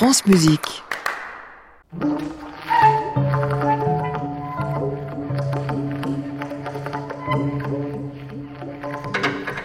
France 0.00 0.24
Musique. 0.24 0.82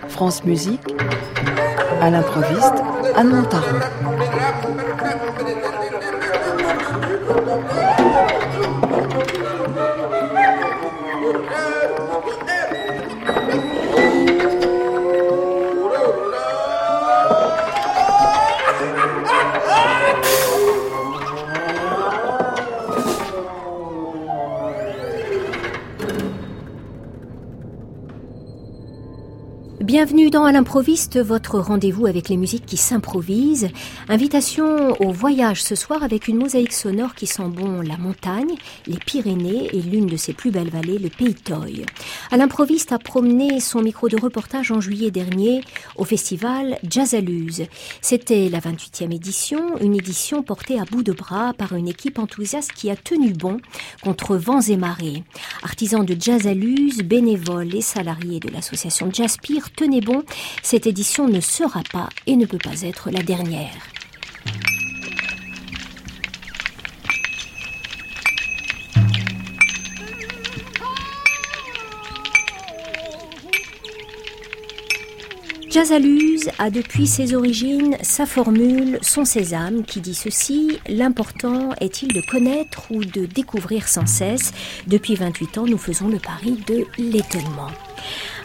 France 0.09 0.43
Musique, 0.43 0.81
à 2.01 2.09
l'improviste, 2.09 2.83
Anne 3.15 3.29
Montaron. 3.29 3.79
Bienvenue 29.95 30.29
dans 30.29 30.43
À 30.43 30.51
l'improviste, 30.51 31.17
votre 31.21 31.57
rendez-vous 31.57 32.05
avec 32.05 32.27
les 32.27 32.35
musiques 32.35 32.65
qui 32.65 32.75
s'improvisent. 32.75 33.69
Invitation 34.09 34.91
au 35.01 35.13
voyage 35.13 35.63
ce 35.63 35.75
soir 35.75 36.03
avec 36.03 36.27
une 36.27 36.35
mosaïque 36.35 36.73
sonore 36.73 37.15
qui 37.15 37.27
sent 37.27 37.47
bon 37.47 37.79
la 37.79 37.95
montagne, 37.95 38.55
les 38.87 38.97
Pyrénées 38.97 39.69
et 39.71 39.81
l'une 39.81 40.07
de 40.07 40.17
ses 40.17 40.33
plus 40.33 40.51
belles 40.51 40.69
vallées, 40.69 40.97
le 40.97 41.07
Pays. 41.07 41.85
À 42.31 42.37
l'improviste 42.37 42.91
a 42.91 42.99
promené 42.99 43.59
son 43.59 43.81
micro 43.81 44.09
de 44.09 44.19
reportage 44.19 44.71
en 44.71 44.81
juillet 44.81 45.11
dernier 45.11 45.61
au 45.95 46.03
festival 46.03 46.79
Jazzaluse. 46.89 47.65
C'était 48.01 48.49
la 48.49 48.59
28e 48.59 49.13
édition, 49.13 49.77
une 49.79 49.95
édition 49.95 50.41
portée 50.43 50.79
à 50.79 50.85
bout 50.85 51.03
de 51.03 51.11
bras 51.11 51.53
par 51.53 51.73
une 51.73 51.87
équipe 51.87 52.19
enthousiaste 52.19 52.73
qui 52.73 52.89
a 52.89 52.95
tenu 52.95 53.31
bon 53.31 53.59
contre 54.01 54.35
vents 54.35 54.61
et 54.61 54.77
marées. 54.77 55.23
Artisans 55.63 56.05
de 56.05 56.15
Jazzaluse, 56.19 57.03
bénévoles 57.03 57.75
et 57.75 57.81
salariés 57.81 58.39
de 58.39 58.49
l'association 58.49 59.09
Jazzpire, 59.11 59.71
tenez 59.75 60.01
bon, 60.01 60.23
cette 60.63 60.87
édition 60.87 61.27
ne 61.27 61.39
sera 61.39 61.83
pas 61.91 62.09
et 62.27 62.35
ne 62.35 62.45
peut 62.45 62.57
pas 62.57 62.81
être 62.81 63.11
la 63.11 63.21
dernière. 63.21 63.94
Jazzaluse 75.75 76.49
a 76.57 76.69
depuis 76.69 77.05
ses 77.05 77.35
origines 77.35 77.97
sa 78.01 78.25
formule, 78.25 78.97
son 79.01 79.25
sésame, 79.25 79.83
qui 79.83 79.99
dit 79.99 80.15
ceci 80.15 80.79
L'important 80.87 81.71
est-il 81.81 82.13
de 82.13 82.21
connaître 82.21 82.89
ou 82.91 83.03
de 83.03 83.25
découvrir 83.25 83.89
sans 83.89 84.05
cesse? 84.05 84.53
Depuis 84.87 85.15
28 85.15 85.57
ans, 85.57 85.65
nous 85.65 85.77
faisons 85.77 86.07
le 86.07 86.17
pari 86.17 86.57
de 86.65 86.85
l'étonnement. 86.97 87.67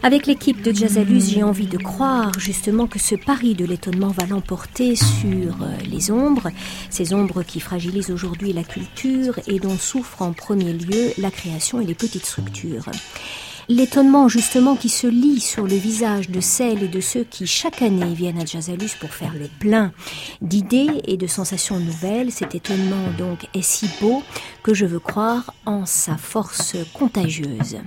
Avec 0.03 0.27
l'équipe 0.27 0.61
de 0.61 0.73
Jazzalus, 0.73 1.31
j'ai 1.31 1.45
envie 1.45 1.69
de 1.69 1.79
croire 1.79 2.33
justement 2.37 2.89
que 2.89 2.99
ce 2.99 3.15
pari 3.15 3.55
de 3.55 3.65
l'étonnement 3.65 4.09
va 4.09 4.27
l'emporter 4.27 4.97
sur 4.97 5.55
les 5.89 6.11
ombres, 6.11 6.51
ces 6.91 7.15
ombres 7.15 7.45
qui 7.45 7.61
fragilisent 7.61 8.11
aujourd'hui 8.11 8.53
la 8.53 8.65
culture 8.65 9.39
et 9.47 9.61
dont 9.61 9.79
souffrent 9.79 10.23
en 10.23 10.33
premier 10.33 10.73
lieu 10.73 11.13
la 11.17 11.31
création 11.31 11.81
et 11.81 11.87
les 11.87 11.95
petites 11.95 12.27
structures. 12.27 12.87
L'étonnement 13.69 14.29
justement 14.29 14.77
qui 14.77 14.89
se 14.89 15.07
lit 15.07 15.41
sur 15.41 15.67
le 15.67 15.77
visage 15.77 16.31
de 16.31 16.41
celles 16.41 16.83
et 16.83 16.89
de 16.89 17.01
ceux 17.01 17.25
qui 17.25 17.47
chaque 17.47 17.83
année 17.83 18.15
viennent 18.15 18.41
à 18.41 18.45
Jazzalus 18.45 18.97
pour 18.99 19.11
faire 19.11 19.35
le 19.35 19.49
plein 19.59 19.93
d'idées 20.41 21.03
et 21.07 21.17
de 21.17 21.27
sensations 21.27 21.79
nouvelles, 21.79 22.33
cet 22.33 22.55
étonnement 22.55 23.11
donc 23.19 23.47
est 23.55 23.63
si 23.63 23.89
beau 24.01 24.23
que 24.63 24.75
je 24.75 24.87
veux 24.87 24.99
croire 24.99 25.55
en 25.67 25.87
sa 25.87 26.17
force 26.17 26.77
contagieuse. 26.93 27.79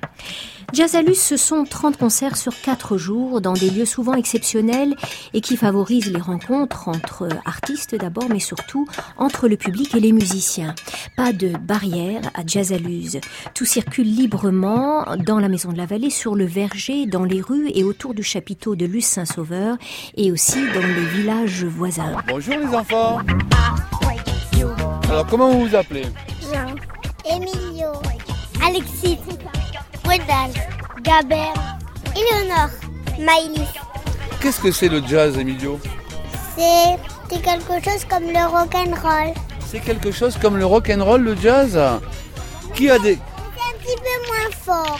Jazzalus, 0.71 1.15
ce 1.15 1.37
sont 1.37 1.65
30 1.65 1.97
concerts 1.97 2.37
sur 2.37 2.59
4 2.59 2.97
jours 2.97 3.41
dans 3.41 3.53
des 3.53 3.69
lieux 3.69 3.85
souvent 3.85 4.13
exceptionnels 4.13 4.95
et 5.33 5.41
qui 5.41 5.57
favorisent 5.57 6.11
les 6.11 6.21
rencontres 6.21 6.87
entre 6.87 7.27
artistes 7.45 7.95
d'abord, 7.95 8.29
mais 8.29 8.39
surtout 8.39 8.87
entre 9.17 9.47
le 9.47 9.57
public 9.57 9.93
et 9.95 9.99
les 9.99 10.11
musiciens. 10.11 10.73
Pas 11.15 11.33
de 11.33 11.49
barrière 11.49 12.21
à 12.33 12.45
Jazzalus. 12.45 13.19
Tout 13.53 13.65
circule 13.65 14.07
librement 14.07 15.05
dans 15.17 15.39
la 15.39 15.49
maison 15.49 15.71
de 15.71 15.77
la 15.77 15.85
vallée, 15.85 16.09
sur 16.09 16.35
le 16.35 16.45
verger, 16.45 17.05
dans 17.05 17.23
les 17.23 17.41
rues 17.41 17.69
et 17.73 17.83
autour 17.83 18.13
du 18.13 18.23
chapiteau 18.23 18.75
de 18.75 18.85
Luce 18.85 19.05
Saint-Sauveur 19.05 19.77
et 20.15 20.31
aussi 20.31 20.59
dans 20.73 20.85
les 20.85 21.05
villages 21.05 21.65
voisins. 21.65 22.15
Bonjour 22.27 22.55
les 22.57 22.75
enfants. 22.75 23.19
Alors 25.09 25.27
comment 25.27 25.51
vous 25.51 25.67
vous 25.67 25.75
appelez? 25.75 26.05
Jean, 26.41 26.75
Emilio, 27.29 27.89
Alexis, 28.65 29.17
Gwendal, 30.03 30.51
Gaber, 31.01 31.53
Eleonore, 32.15 32.69
Maïlis. 33.19 33.67
Qu'est-ce 34.41 34.59
que 34.59 34.71
c'est 34.71 34.89
le 34.89 35.01
jazz, 35.05 35.37
Emilio? 35.37 35.79
C'est 36.55 37.41
quelque 37.41 37.83
chose 37.83 38.05
comme 38.09 38.25
le 38.25 38.45
rock'n'roll. 38.45 39.33
C'est 39.65 39.79
quelque 39.79 40.11
chose 40.11 40.37
comme 40.39 40.57
le 40.57 40.65
rock 40.65 40.91
and 40.95 41.03
roll, 41.03 41.21
le 41.23 41.35
jazz? 41.35 41.79
Qui 42.75 42.89
a 42.89 42.99
des... 42.99 43.15
C'est 43.15 43.19
un 43.19 43.77
petit 43.79 43.95
peu 43.97 44.15
moins 44.27 44.51
fort. 44.63 44.99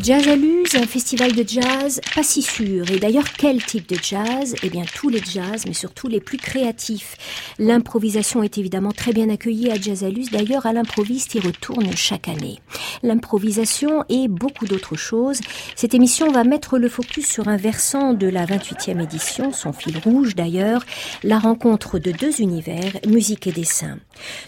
Jazzaluse, 0.00 0.74
un 0.74 0.88
festival 0.88 1.32
de 1.34 1.44
jazz 1.46 2.00
pas 2.16 2.24
si 2.24 2.42
sûr. 2.42 2.90
Et 2.90 2.98
d'ailleurs, 2.98 3.32
quel 3.38 3.62
type 3.62 3.88
de 3.88 3.96
jazz? 4.02 4.56
Eh 4.64 4.68
bien, 4.68 4.82
tous 4.92 5.08
les 5.08 5.22
jazz, 5.22 5.66
mais 5.68 5.72
surtout 5.72 6.08
les 6.08 6.20
plus 6.20 6.36
créatifs. 6.36 7.16
L'improvisation 7.60 8.42
est 8.42 8.58
évidemment 8.58 8.90
très 8.90 9.12
bien 9.12 9.28
accueillie 9.28 9.70
à 9.70 9.76
Jazzaluse. 9.76 10.32
D'ailleurs, 10.32 10.66
à 10.66 10.72
l'improviste, 10.72 11.36
il 11.36 11.46
retourne 11.46 11.96
chaque 11.96 12.26
année. 12.26 12.58
L'improvisation 13.04 14.04
et 14.08 14.26
beaucoup 14.26 14.66
d'autres 14.66 14.96
choses. 14.96 15.38
Cette 15.76 15.94
émission 15.94 16.32
va 16.32 16.42
mettre 16.42 16.76
le 16.76 16.88
focus 16.88 17.28
sur 17.28 17.46
un 17.46 17.56
versant 17.56 18.14
de 18.14 18.26
la 18.26 18.46
28e 18.46 19.00
édition, 19.00 19.52
son 19.52 19.72
fil 19.72 19.96
rouge 19.98 20.34
d'ailleurs, 20.34 20.84
la 21.22 21.38
rencontre 21.38 22.00
de 22.00 22.10
deux 22.10 22.40
univers, 22.40 22.92
musique 23.06 23.46
et 23.46 23.52
dessin. 23.52 23.98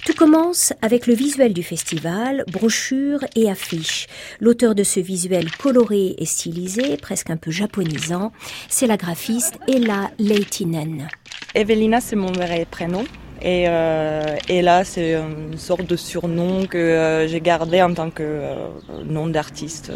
Tout 0.05 0.15
commence 0.15 0.73
avec 0.83 1.07
le 1.07 1.15
visuel 1.15 1.53
du 1.53 1.63
festival, 1.63 2.45
brochures 2.51 3.25
et 3.37 3.49
affiches. 3.49 4.07
L'auteur 4.41 4.75
de 4.75 4.83
ce 4.83 4.99
visuel 4.99 5.36
coloré 5.59 6.15
et 6.19 6.25
stylisé, 6.25 6.97
presque 6.97 7.31
un 7.31 7.37
peu 7.37 7.51
japonisant, 7.51 8.33
c'est 8.69 8.87
la 8.87 8.97
graphiste 8.97 9.59
Ella 9.69 10.11
Leitinen. 10.19 11.09
Evelina, 11.55 12.01
c'est 12.01 12.17
mon 12.17 12.33
vrai 12.33 12.67
prénom. 12.71 13.05
Et, 13.43 13.67
euh, 13.69 14.37
et 14.49 14.63
là, 14.63 14.85
c'est 14.85 15.15
une 15.15 15.59
sorte 15.59 15.87
de 15.87 15.97
surnom 15.97 16.67
que 16.67 16.79
euh, 16.79 17.29
j'ai 17.29 17.41
gardé 17.41 17.83
en 17.83 17.93
tant 17.93 18.11
que 18.11 18.23
euh, 18.23 18.69
nom 19.05 19.27
d'artiste. 19.27 19.93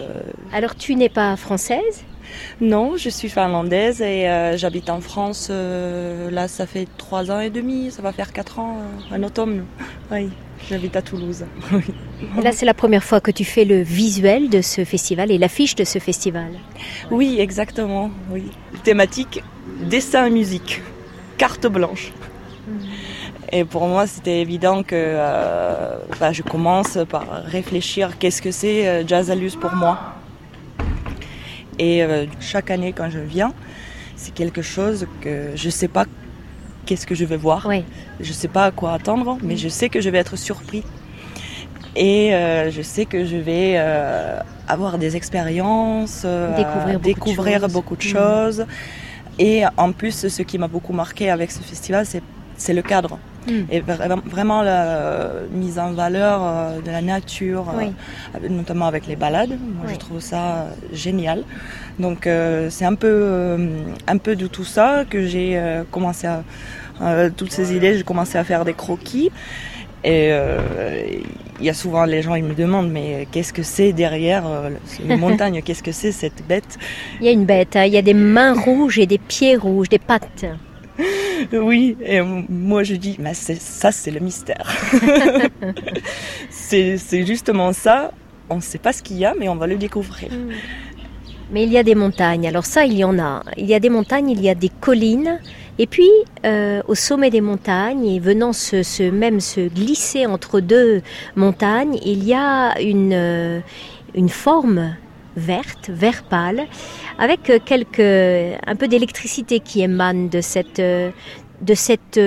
Alors, 0.52 0.76
tu 0.76 0.94
n'es 0.94 1.08
pas 1.08 1.36
française? 1.36 2.04
Non, 2.60 2.96
je 2.96 3.08
suis 3.08 3.28
finlandaise 3.28 4.00
et 4.00 4.28
euh, 4.28 4.56
j'habite 4.56 4.90
en 4.90 5.00
France. 5.00 5.48
euh, 5.50 6.30
là, 6.30 6.48
ça 6.48 6.66
fait 6.66 6.86
trois 6.98 7.30
ans 7.30 7.40
et 7.40 7.50
demi, 7.50 7.90
ça 7.90 8.02
va 8.02 8.12
faire 8.12 8.32
quatre 8.32 8.58
ans 8.58 8.78
euh, 9.12 9.16
en 9.16 9.22
automne. 9.22 9.64
Oui, 10.10 10.28
j'habite 10.68 10.96
à 10.96 11.02
Toulouse. 11.02 11.44
Et 12.38 12.42
Là, 12.42 12.52
c'est 12.52 12.66
la 12.66 12.74
première 12.74 13.02
fois 13.02 13.20
que 13.20 13.30
tu 13.30 13.44
fais 13.44 13.64
le 13.64 13.80
visuel 13.80 14.50
de 14.50 14.60
ce 14.60 14.84
festival 14.84 15.30
et 15.30 15.38
l'affiche 15.38 15.74
de 15.74 15.84
ce 15.84 15.98
festival. 15.98 16.50
Oui, 17.10 17.36
exactement. 17.40 18.10
Oui. 18.30 18.44
Thématique 18.84 19.42
dessin 19.88 20.26
et 20.26 20.30
musique, 20.30 20.82
carte 21.38 21.66
blanche. 21.66 22.12
Et 23.52 23.64
pour 23.64 23.86
moi, 23.88 24.06
c'était 24.06 24.40
évident 24.42 24.82
que 24.82 24.94
euh, 24.94 25.96
bah, 26.20 26.32
je 26.32 26.42
commence 26.42 26.98
par 27.08 27.26
réfléchir 27.44 28.18
qu'est-ce 28.18 28.42
que 28.42 28.50
c'est 28.52 28.86
euh, 28.86 29.06
Jazzalus 29.06 29.52
pour 29.60 29.72
moi. 29.72 29.98
Et 31.80 32.02
euh, 32.04 32.26
chaque 32.40 32.70
année, 32.70 32.92
quand 32.92 33.08
je 33.10 33.18
viens, 33.18 33.52
c'est 34.14 34.34
quelque 34.34 34.62
chose 34.62 35.06
que 35.22 35.50
je 35.54 35.70
sais 35.70 35.88
pas 35.88 36.04
qu'est-ce 36.86 37.06
que 37.06 37.14
je 37.14 37.24
vais 37.24 37.36
voir. 37.38 37.64
Oui. 37.68 37.84
Je 38.20 38.32
sais 38.32 38.48
pas 38.48 38.66
à 38.66 38.70
quoi 38.70 38.92
attendre, 38.92 39.38
mais 39.42 39.56
je 39.56 39.68
sais 39.68 39.88
que 39.88 40.00
je 40.00 40.10
vais 40.10 40.18
être 40.18 40.36
surpris. 40.36 40.82
Et 41.96 42.34
euh, 42.34 42.70
je 42.70 42.82
sais 42.82 43.06
que 43.06 43.24
je 43.24 43.36
vais 43.36 43.74
euh, 43.76 44.38
avoir 44.68 44.98
des 44.98 45.16
expériences, 45.16 46.24
Découvrir 46.56 47.00
beaucoup 47.00 47.08
de 47.08 47.14
découvrir 47.14 47.60
choses. 47.62 47.72
beaucoup 47.72 47.96
de 47.96 48.04
Mm. 48.04 48.08
choses. 48.16 48.66
Et 49.38 49.62
en 49.78 49.90
plus, 49.92 50.28
ce 50.28 50.42
qui 50.42 50.58
m'a 50.58 50.68
beaucoup 50.68 50.92
marqué 50.92 51.30
avec 51.30 51.50
ce 51.50 51.60
festival, 51.62 52.04
c'est 52.56 52.74
le 52.74 52.82
cadre. 52.82 53.18
Mm. 53.46 53.52
Et 53.70 53.80
vra- 53.80 54.20
vraiment 54.26 54.62
la 54.62 55.30
mise 55.50 55.78
en 55.78 55.92
valeur 55.92 56.40
euh, 56.42 56.80
de 56.80 56.90
la 56.90 57.00
nature, 57.00 57.66
euh, 57.74 57.78
Oui. 57.78 58.48
notamment 58.50 58.86
avec 58.86 59.06
les 59.06 59.16
balades. 59.16 59.50
Moi, 59.50 59.86
Oui. 59.86 59.92
je 59.94 59.98
trouve 59.98 60.20
ça 60.20 60.42
euh, 60.42 60.70
génial. 60.92 61.44
Donc, 61.98 62.26
euh, 62.26 62.68
c'est 62.70 62.84
un 62.84 62.94
peu, 62.94 63.08
euh, 63.08 63.68
un 64.06 64.18
peu 64.18 64.36
de 64.36 64.46
tout 64.46 64.64
ça 64.64 65.04
que 65.08 65.26
j'ai 65.26 65.56
euh, 65.58 65.84
commencé 65.90 66.26
à. 66.26 66.42
euh, 67.02 67.30
toutes 67.34 67.52
ces 67.52 67.74
idées, 67.74 67.96
j'ai 67.96 68.02
commencé 68.04 68.36
à 68.36 68.44
faire 68.44 68.64
des 68.66 68.74
croquis. 68.74 69.30
Et 70.04 70.28
euh, 70.32 70.58
il 71.58 71.64
y 71.66 71.68
a 71.68 71.74
souvent 71.74 72.04
les 72.06 72.22
gens 72.22 72.34
ils 72.34 72.44
me 72.44 72.54
demandent 72.54 72.90
mais 72.90 73.28
qu'est-ce 73.30 73.52
que 73.52 73.62
c'est 73.62 73.92
derrière 73.92 74.44
euh, 74.46 74.70
une 75.06 75.18
montagne? 75.26 75.60
Qu'est-ce 75.62 75.82
que 75.82 75.92
c'est 75.92 76.12
cette 76.12 76.46
bête? 76.46 76.78
Il 77.20 77.26
y 77.26 77.28
a 77.28 77.32
une 77.32 77.44
bête, 77.44 77.76
hein. 77.76 77.84
il 77.84 77.92
y 77.92 77.98
a 77.98 78.02
des 78.02 78.14
mains 78.14 78.54
rouges 78.54 78.98
et 78.98 79.06
des 79.06 79.18
pieds 79.18 79.56
rouges, 79.56 79.88
des 79.90 79.98
pattes. 79.98 80.46
Oui, 81.52 81.96
et 82.04 82.20
moi 82.20 82.82
je 82.82 82.94
dis, 82.94 83.16
mais 83.18 83.34
ça 83.34 83.92
c'est 83.92 84.10
le 84.10 84.20
mystère. 84.20 84.70
c'est 86.50 87.26
justement 87.26 87.72
ça, 87.72 88.12
on 88.48 88.56
ne 88.56 88.60
sait 88.60 88.78
pas 88.78 88.92
ce 88.92 89.02
qu'il 89.02 89.18
y 89.18 89.24
a, 89.24 89.34
mais 89.38 89.48
on 89.48 89.56
va 89.56 89.66
le 89.66 89.76
découvrir. 89.76 90.30
Hmm. 90.30 90.52
Mais 91.52 91.64
il 91.64 91.72
y 91.72 91.78
a 91.78 91.82
des 91.82 91.96
montagnes, 91.96 92.46
alors 92.46 92.64
ça 92.64 92.84
il 92.84 92.94
y 92.94 93.04
en 93.04 93.18
a. 93.18 93.42
Il 93.56 93.66
y 93.66 93.74
a 93.74 93.80
des 93.80 93.90
montagnes, 93.90 94.30
il 94.30 94.40
y 94.40 94.48
a 94.48 94.54
des 94.54 94.68
collines, 94.68 95.40
et 95.78 95.86
puis 95.86 96.10
euh, 96.44 96.80
au 96.86 96.94
sommet 96.94 97.30
des 97.30 97.40
montagnes, 97.40 98.06
et 98.06 98.20
venant 98.20 98.52
se, 98.52 99.10
même 99.10 99.40
se 99.40 99.68
glisser 99.68 100.26
entre 100.26 100.60
deux 100.60 101.02
montagnes, 101.34 101.98
il 102.04 102.24
y 102.24 102.34
a 102.34 102.80
une, 102.80 103.12
euh, 103.12 103.60
une 104.14 104.28
forme 104.28 104.94
verte, 105.36 105.90
vert 105.90 106.22
pâle, 106.24 106.66
avec 107.18 107.52
quelques, 107.64 108.00
un 108.00 108.76
peu 108.76 108.88
d'électricité 108.88 109.60
qui 109.60 109.82
émane 109.82 110.28
de 110.28 110.40
cette, 110.40 110.80
de 110.80 111.74
cette 111.74 112.20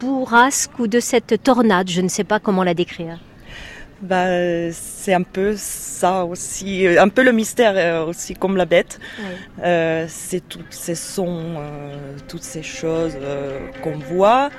bourrasque 0.00 0.78
ou 0.78 0.86
de 0.86 1.00
cette 1.00 1.42
tornade, 1.42 1.88
je 1.88 2.00
ne 2.00 2.08
sais 2.08 2.24
pas 2.24 2.38
comment 2.38 2.62
la 2.62 2.74
décrire. 2.74 3.18
Bah, 4.02 4.70
c'est 4.72 5.14
un 5.14 5.22
peu 5.22 5.54
ça 5.56 6.26
aussi, 6.26 6.86
un 6.86 7.08
peu 7.08 7.22
le 7.22 7.32
mystère 7.32 7.72
euh, 7.76 8.10
aussi 8.10 8.34
comme 8.34 8.56
la 8.56 8.66
bête. 8.66 9.00
Euh, 9.62 10.04
c'est 10.08 10.46
tous 10.46 10.60
ces 10.68 10.94
sons, 10.94 11.54
euh, 11.56 12.16
toutes 12.28 12.42
ces 12.42 12.62
choses 12.62 13.16
qu'on 13.82 13.96
voit 13.96 14.50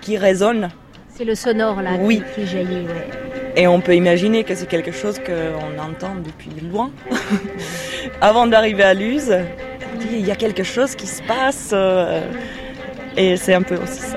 qui 0.00 0.18
résonnent. 0.18 0.68
C'est 1.14 1.24
le 1.24 1.36
sonore 1.36 1.80
là 1.80 1.92
oui. 2.00 2.22
qui, 2.34 2.46
jaillit. 2.46 2.86
Et 3.56 3.66
on 3.66 3.80
peut 3.80 3.96
imaginer 3.96 4.44
que 4.44 4.54
c'est 4.54 4.66
quelque 4.66 4.92
chose 4.92 5.18
qu'on 5.18 5.78
entend 5.82 6.14
depuis 6.22 6.50
loin. 6.60 6.90
Avant 8.20 8.46
d'arriver 8.46 8.82
à 8.82 8.92
Luz, 8.92 9.34
il 10.12 10.26
y 10.26 10.30
a 10.30 10.36
quelque 10.36 10.62
chose 10.62 10.94
qui 10.94 11.06
se 11.06 11.22
passe. 11.22 11.74
et 13.16 13.36
c'est 13.36 13.54
un 13.54 13.62
peu 13.62 13.76
aussi 13.76 14.00
ça. 14.00 14.16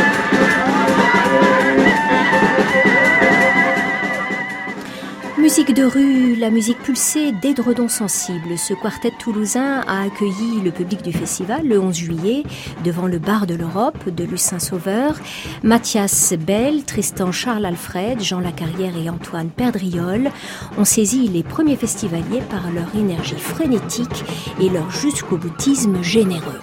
Musique 5.51 5.75
de 5.75 5.83
rue, 5.83 6.35
la 6.37 6.49
musique 6.49 6.81
pulsée 6.81 7.33
d'Edredon 7.33 7.89
Sensible. 7.89 8.57
Ce 8.57 8.73
quartet 8.73 9.11
toulousain 9.19 9.81
a 9.85 10.03
accueilli 10.03 10.61
le 10.63 10.71
public 10.71 11.01
du 11.01 11.11
festival 11.11 11.67
le 11.67 11.77
11 11.77 11.93
juillet 11.93 12.43
devant 12.85 13.05
le 13.05 13.19
bar 13.19 13.47
de 13.47 13.55
l'Europe 13.55 14.07
de 14.07 14.23
Lucin 14.23 14.59
Sauveur. 14.59 15.15
Mathias 15.61 16.35
Bell, 16.39 16.85
Tristan 16.85 17.33
Charles 17.33 17.65
Alfred, 17.65 18.21
Jean 18.21 18.39
Lacarrière 18.39 18.93
et 18.95 19.09
Antoine 19.09 19.49
Perdriol 19.49 20.31
ont 20.77 20.85
saisi 20.85 21.27
les 21.27 21.43
premiers 21.43 21.75
festivaliers 21.75 22.43
par 22.49 22.71
leur 22.71 22.95
énergie 22.95 23.35
frénétique 23.35 24.23
et 24.61 24.69
leur 24.69 24.89
jusqu'au 24.89 25.35
boutisme 25.35 26.01
généreux. 26.01 26.61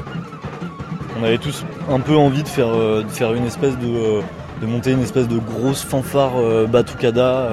On 1.20 1.24
avait 1.24 1.36
tous 1.36 1.62
un 1.90 2.00
peu 2.00 2.16
envie 2.16 2.42
de 2.42 2.48
faire, 2.48 2.74
euh, 2.74 3.04
faire 3.06 3.34
une 3.34 3.44
espèce 3.44 3.76
de, 3.76 3.86
euh, 3.86 4.22
de 4.62 4.66
monter 4.66 4.92
une 4.92 5.02
espèce 5.02 5.28
de 5.28 5.36
grosse 5.36 5.82
fanfare 5.82 6.38
euh, 6.38 6.66
batucada 6.66 7.50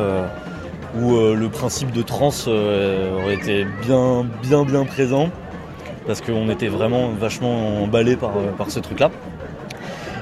où 0.96 1.16
euh, 1.16 1.36
le 1.36 1.50
principe 1.50 1.92
de 1.92 2.02
trans 2.02 2.32
euh, 2.48 3.22
aurait 3.22 3.36
été 3.36 3.66
bien, 3.82 4.26
bien, 4.42 4.64
bien 4.64 4.86
présent, 4.86 5.30
parce 6.08 6.22
qu'on 6.22 6.50
était 6.50 6.68
vraiment 6.68 7.10
vachement 7.10 7.84
emballé 7.84 8.16
par, 8.16 8.32
euh, 8.32 8.52
par 8.58 8.72
ce 8.72 8.80
truc-là. 8.80 9.12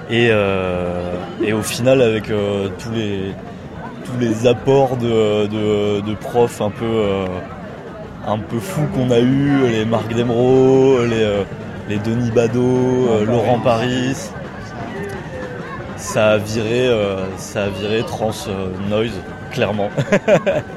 Et, 0.09 0.31
au 1.53 1.61
final, 1.61 2.01
avec 2.01 2.25
tous, 2.25 2.91
les, 2.91 3.31
tous 4.05 4.19
les 4.19 4.45
apports 4.45 4.97
de, 4.97 6.13
profs 6.15 6.61
un 6.61 6.69
peu, 6.69 7.25
un 8.27 8.37
peu 8.37 8.59
fous 8.59 8.85
qu'on 8.93 9.09
a 9.09 9.19
eu, 9.19 9.67
les 9.71 9.85
Marc 9.85 10.13
Demro, 10.13 11.03
les, 11.05 11.43
les 11.89 11.97
Denis 11.97 12.29
Badeau, 12.29 13.25
Laurent 13.25 13.59
Paris, 13.59 14.15
ça 15.97 16.31
a 16.31 16.37
viré, 16.37 16.89
ça 17.37 17.63
a 17.63 17.69
viré 17.69 18.03
trans 18.03 18.33
noise 18.89 19.19
clairement. 19.53 19.89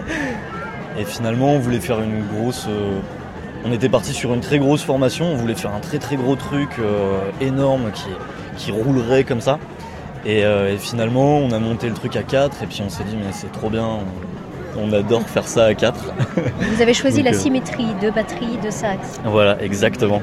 et 0.98 1.04
finalement, 1.04 1.54
on 1.54 1.58
voulait 1.58 1.80
faire 1.80 2.00
une 2.00 2.24
grosse. 2.26 2.66
Euh, 2.68 3.00
on 3.64 3.72
était 3.72 3.88
parti 3.88 4.12
sur 4.12 4.32
une 4.32 4.40
très 4.40 4.60
grosse 4.60 4.84
formation, 4.84 5.26
on 5.32 5.36
voulait 5.36 5.56
faire 5.56 5.74
un 5.74 5.80
très 5.80 5.98
très 5.98 6.14
gros 6.14 6.36
truc 6.36 6.68
euh, 6.78 7.18
énorme 7.40 7.90
qui, 7.92 8.06
qui 8.56 8.70
roulerait 8.70 9.24
comme 9.24 9.40
ça. 9.40 9.58
Euh, 10.26 10.74
et, 10.74 10.78
finalement, 10.78 11.38
on 11.38 11.50
a 11.50 11.58
monté 11.58 11.88
le 11.88 11.94
truc 11.94 12.16
à 12.16 12.22
4 12.22 12.62
et 12.62 12.66
puis 12.66 12.82
on 12.84 12.88
s'est 12.88 13.04
dit, 13.04 13.16
mais 13.16 13.32
c'est 13.32 13.50
trop 13.52 13.70
bien, 13.70 13.86
on, 14.76 14.92
adore 14.92 15.22
faire 15.22 15.48
ça 15.48 15.64
à 15.64 15.74
4. 15.74 16.12
Vous 16.60 16.82
avez 16.82 16.94
choisi 16.94 17.22
la 17.22 17.32
symétrie 17.32 17.94
de 18.02 18.10
batterie, 18.10 18.58
de 18.62 18.70
sax. 18.70 19.20
Voilà, 19.24 19.60
exactement. 19.62 20.22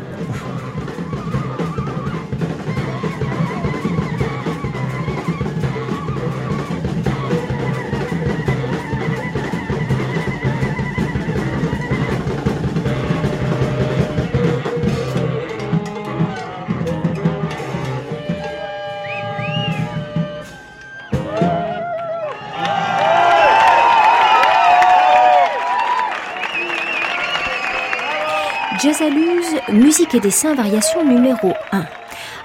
Musique 30.14 30.16
et 30.16 30.20
dessin 30.20 30.56
variation 30.56 31.04
numéro 31.04 31.54
1. 31.72 32.03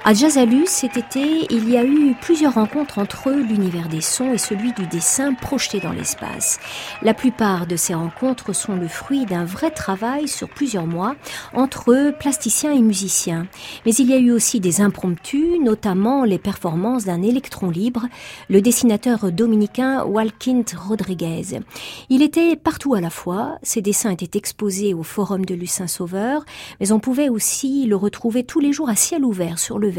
À 0.08 0.14
Jazzalus, 0.14 0.68
cet 0.68 0.96
été, 0.96 1.46
il 1.50 1.68
y 1.68 1.76
a 1.76 1.84
eu 1.84 2.14
plusieurs 2.18 2.54
rencontres 2.54 2.98
entre 2.98 3.30
l'univers 3.30 3.90
des 3.90 4.00
sons 4.00 4.32
et 4.32 4.38
celui 4.38 4.72
du 4.72 4.86
dessin 4.86 5.34
projeté 5.34 5.80
dans 5.80 5.92
l'espace. 5.92 6.60
La 7.02 7.12
plupart 7.12 7.66
de 7.66 7.76
ces 7.76 7.92
rencontres 7.92 8.54
sont 8.54 8.74
le 8.74 8.88
fruit 8.88 9.26
d'un 9.26 9.44
vrai 9.44 9.70
travail 9.70 10.26
sur 10.26 10.48
plusieurs 10.48 10.86
mois 10.86 11.14
entre 11.52 12.14
plasticiens 12.18 12.72
et 12.72 12.80
musiciens. 12.80 13.48
Mais 13.84 13.92
il 13.96 14.08
y 14.08 14.14
a 14.14 14.18
eu 14.18 14.30
aussi 14.30 14.60
des 14.60 14.80
impromptus, 14.80 15.60
notamment 15.60 16.24
les 16.24 16.38
performances 16.38 17.04
d'un 17.04 17.20
électron 17.20 17.68
libre, 17.68 18.06
le 18.48 18.62
dessinateur 18.62 19.30
dominicain 19.30 20.04
Walkint 20.04 20.64
Rodriguez. 20.74 21.60
Il 22.08 22.22
était 22.22 22.56
partout 22.56 22.94
à 22.94 23.02
la 23.02 23.10
fois, 23.10 23.58
ses 23.62 23.82
dessins 23.82 24.12
étaient 24.12 24.38
exposés 24.38 24.94
au 24.94 25.02
Forum 25.02 25.44
de 25.44 25.54
Lucin 25.54 25.86
Sauveur, 25.86 26.46
mais 26.80 26.92
on 26.92 26.98
pouvait 26.98 27.28
aussi 27.28 27.84
le 27.84 27.96
retrouver 27.96 28.42
tous 28.42 28.60
les 28.60 28.72
jours 28.72 28.88
à 28.88 28.96
ciel 28.96 29.22
ouvert 29.22 29.58
sur 29.58 29.78
le 29.78 29.97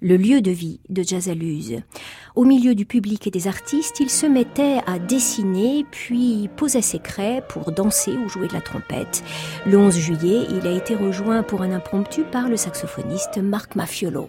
le 0.00 0.16
lieu 0.16 0.40
de 0.40 0.50
vie 0.50 0.80
de 0.88 1.02
Jazzaluse. 1.02 1.82
Au 2.36 2.44
milieu 2.44 2.74
du 2.74 2.86
public 2.86 3.26
et 3.26 3.30
des 3.30 3.48
artistes, 3.48 4.00
il 4.00 4.10
se 4.10 4.26
mettait 4.26 4.78
à 4.86 4.98
dessiner, 4.98 5.84
puis 5.90 6.48
posait 6.56 6.82
ses 6.82 6.98
craies 6.98 7.42
pour 7.48 7.72
danser 7.72 8.12
ou 8.12 8.28
jouer 8.28 8.48
de 8.48 8.52
la 8.52 8.60
trompette. 8.60 9.22
Le 9.66 9.78
11 9.78 9.98
juillet, 9.98 10.46
il 10.50 10.66
a 10.66 10.72
été 10.72 10.94
rejoint 10.94 11.42
pour 11.42 11.62
un 11.62 11.72
impromptu 11.72 12.22
par 12.22 12.48
le 12.48 12.56
saxophoniste 12.56 13.38
Marc 13.38 13.74
Mafiolo. 13.76 14.28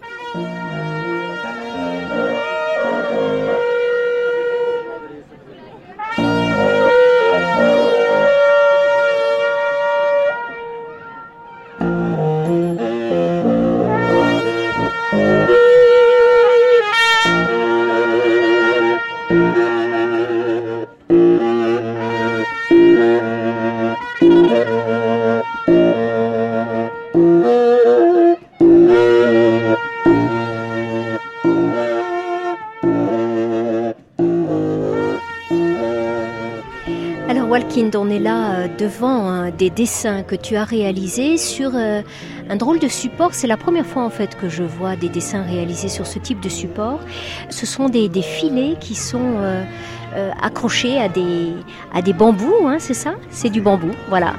On 37.94 38.08
est 38.08 38.18
là 38.18 38.54
euh, 38.54 38.68
devant 38.78 39.28
hein, 39.28 39.50
des 39.50 39.68
dessins 39.68 40.22
que 40.22 40.34
tu 40.34 40.56
as 40.56 40.64
réalisés 40.64 41.36
sur 41.36 41.72
euh, 41.74 42.00
un 42.48 42.56
drôle 42.56 42.78
de 42.78 42.88
support. 42.88 43.34
C'est 43.34 43.46
la 43.46 43.58
première 43.58 43.84
fois 43.84 44.02
en 44.02 44.08
fait 44.08 44.36
que 44.38 44.48
je 44.48 44.62
vois 44.62 44.96
des 44.96 45.08
dessins 45.10 45.42
réalisés 45.42 45.88
sur 45.88 46.06
ce 46.06 46.18
type 46.18 46.40
de 46.40 46.48
support. 46.48 47.00
Ce 47.50 47.66
sont 47.66 47.88
des, 47.88 48.08
des 48.08 48.22
filets 48.22 48.76
qui 48.80 48.94
sont 48.94 49.34
euh, 49.36 49.62
accrochés 50.40 50.98
à 50.98 51.08
des, 51.08 51.52
à 51.92 52.00
des 52.00 52.14
bambous, 52.14 52.66
hein, 52.66 52.76
c'est 52.78 52.94
ça? 52.94 53.14
C'est 53.30 53.50
du 53.50 53.60
bambou, 53.60 53.90
voilà. 54.08 54.34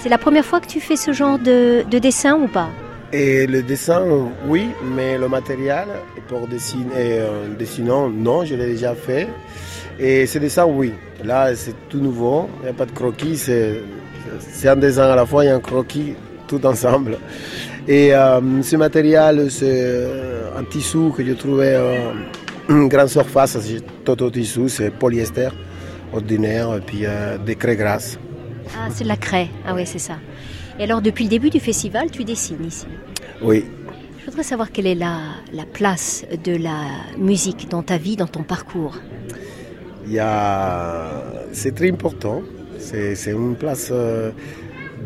C'est 0.00 0.08
la 0.08 0.18
première 0.18 0.44
fois 0.44 0.60
que 0.60 0.66
tu 0.66 0.80
fais 0.80 0.96
ce 0.96 1.12
genre 1.12 1.38
de, 1.38 1.84
de 1.88 1.98
dessin 1.98 2.34
ou 2.34 2.48
pas? 2.48 2.70
Et 3.12 3.46
le 3.46 3.62
dessin, 3.62 4.02
oui, 4.48 4.68
mais 4.96 5.16
le 5.16 5.28
matériel 5.28 5.86
pour 6.26 6.48
dessiner, 6.48 7.20
dessinant, 7.56 8.08
non, 8.08 8.44
je 8.44 8.56
l'ai 8.56 8.66
déjà 8.66 8.94
fait. 8.94 9.28
Et 9.98 10.26
ce 10.26 10.38
dessin, 10.38 10.66
oui. 10.66 10.92
Là, 11.24 11.54
c'est 11.54 11.74
tout 11.88 11.98
nouveau. 11.98 12.48
Il 12.60 12.64
n'y 12.64 12.70
a 12.70 12.72
pas 12.72 12.86
de 12.86 12.92
croquis. 12.92 13.36
C'est, 13.36 13.80
c'est 14.40 14.68
un 14.68 14.76
dessin 14.76 15.04
à 15.04 15.16
la 15.16 15.26
fois 15.26 15.44
et 15.44 15.50
un 15.50 15.60
croquis 15.60 16.14
tout 16.46 16.64
ensemble. 16.66 17.18
Et 17.86 18.14
euh, 18.14 18.62
ce 18.62 18.76
matériel, 18.76 19.50
c'est 19.50 20.06
un 20.56 20.64
tissu 20.64 21.10
que 21.16 21.24
j'ai 21.24 21.34
trouvé 21.34 21.74
euh, 21.74 22.12
une 22.68 22.88
grande 22.88 23.08
surface. 23.08 23.58
C'est 23.60 23.82
Toto 24.04 24.30
tissu, 24.30 24.68
c'est 24.68 24.90
polyester 24.90 25.48
ordinaire 26.12 26.74
et 26.76 26.80
puis 26.80 27.00
euh, 27.04 27.38
des 27.38 27.56
craies 27.56 27.76
grasses. 27.76 28.18
Ah, 28.76 28.88
c'est 28.90 29.04
de 29.04 29.08
la 29.08 29.16
craie. 29.16 29.48
Ah 29.66 29.74
oui, 29.74 29.86
c'est 29.86 29.98
ça. 29.98 30.14
Et 30.78 30.84
alors, 30.84 31.02
depuis 31.02 31.24
le 31.24 31.30
début 31.30 31.50
du 31.50 31.60
festival, 31.60 32.10
tu 32.10 32.24
dessines 32.24 32.64
ici? 32.66 32.86
Oui. 33.42 33.64
Je 34.20 34.26
voudrais 34.26 34.42
savoir 34.42 34.72
quelle 34.72 34.86
est 34.86 34.94
la, 34.94 35.18
la 35.52 35.64
place 35.64 36.24
de 36.42 36.56
la 36.56 36.80
musique 37.18 37.68
dans 37.68 37.82
ta 37.82 37.98
vie, 37.98 38.16
dans 38.16 38.26
ton 38.26 38.42
parcours. 38.42 38.96
A... 40.18 41.22
C'est 41.52 41.74
très 41.74 41.90
important. 41.90 42.42
C'est, 42.78 43.30
une 43.30 43.56
place 43.56 43.88
euh, 43.90 44.30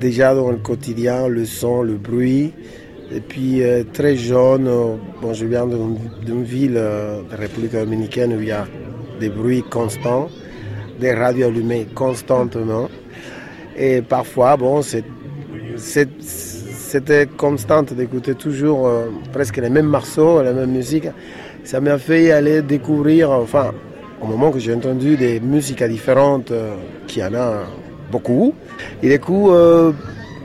déjà 0.00 0.34
dans 0.34 0.50
le 0.50 0.56
quotidien, 0.56 1.28
le 1.28 1.44
son, 1.44 1.82
le 1.82 1.94
bruit. 1.94 2.52
Et 3.12 3.20
puis 3.20 3.62
euh, 3.62 3.84
très 3.92 4.16
jeune, 4.16 4.66
euh, 4.66 4.96
bon, 5.22 5.32
je 5.32 5.46
viens 5.46 5.66
d'une, 5.66 6.42
ville 6.42 6.74
de 6.74 7.36
République 7.36 7.72
dominicaine 7.72 8.34
où 8.34 8.40
il 8.40 8.48
y 8.48 8.52
a 8.52 8.66
des 9.20 9.28
bruits 9.28 9.62
constants, 9.62 10.28
des 11.00 11.12
radios 11.12 11.46
allumées 11.46 11.86
constamment. 11.94 12.88
Et 13.76 14.02
parfois, 14.02 14.56
bon, 14.56 14.82
c'était 15.76 17.28
constante 17.36 17.94
d'écouter 17.94 18.34
toujours 18.34 18.90
presque 19.32 19.58
les 19.58 19.70
mêmes 19.70 19.86
morceaux, 19.86 20.42
la 20.42 20.52
même 20.52 20.72
musique. 20.72 21.06
Ça 21.62 21.80
m'a 21.80 21.98
fait 21.98 22.32
aller 22.32 22.62
découvrir, 22.62 23.30
enfin, 23.30 23.72
au 24.20 24.26
moment 24.26 24.50
que 24.50 24.58
j'ai 24.58 24.74
entendu 24.74 25.16
des 25.16 25.40
musiques 25.40 25.82
différentes, 25.84 26.50
euh, 26.50 26.74
qu'il 27.06 27.22
y 27.22 27.24
en 27.24 27.34
a 27.34 27.64
beaucoup. 28.10 28.54
Et 29.02 29.10
du 29.10 29.20
coup, 29.20 29.50
euh, 29.50 29.92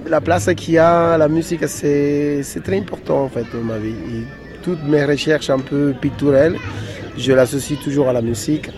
la 0.08 0.22
place 0.22 0.50
qu'il 0.56 0.76
y 0.76 0.78
a, 0.78 1.18
la 1.18 1.28
musique, 1.28 1.68
c'est, 1.68 2.44
très 2.64 2.78
important 2.78 3.24
en 3.24 3.30
fait 3.30 3.46
dans 3.54 3.62
ma 3.62 3.78
vie. 3.78 4.26
Toutes 4.62 4.84
mes 4.84 5.04
recherches 5.04 5.50
un 5.50 5.60
peu 5.60 5.94
picturales, 6.00 6.56
je 7.18 7.34
l'associe 7.34 7.80
toujours 7.80 8.10
à 8.10 8.14
la 8.14 8.22
musique. 8.22 8.70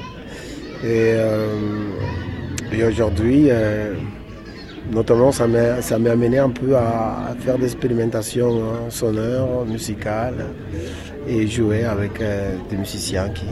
Et, 0.83 1.13
euh, 1.13 1.47
aujourd'hui, 2.87 3.47
euh, 3.49 3.93
notamment, 4.91 5.31
ça 5.31 5.47
m'a, 5.47 6.11
amené 6.11 6.39
un 6.39 6.49
peu 6.49 6.75
à, 6.75 7.29
à 7.29 7.35
faire 7.39 7.57
des 7.57 7.65
expérimentations 7.65 8.63
hein, 8.63 8.89
sonores, 8.89 9.65
musicales, 9.65 10.45
et 11.27 11.47
jouer 11.47 11.83
avec 11.83 12.21
euh, 12.21 12.55
des 12.69 12.77
musiciens 12.77 13.29
qui, 13.29 13.45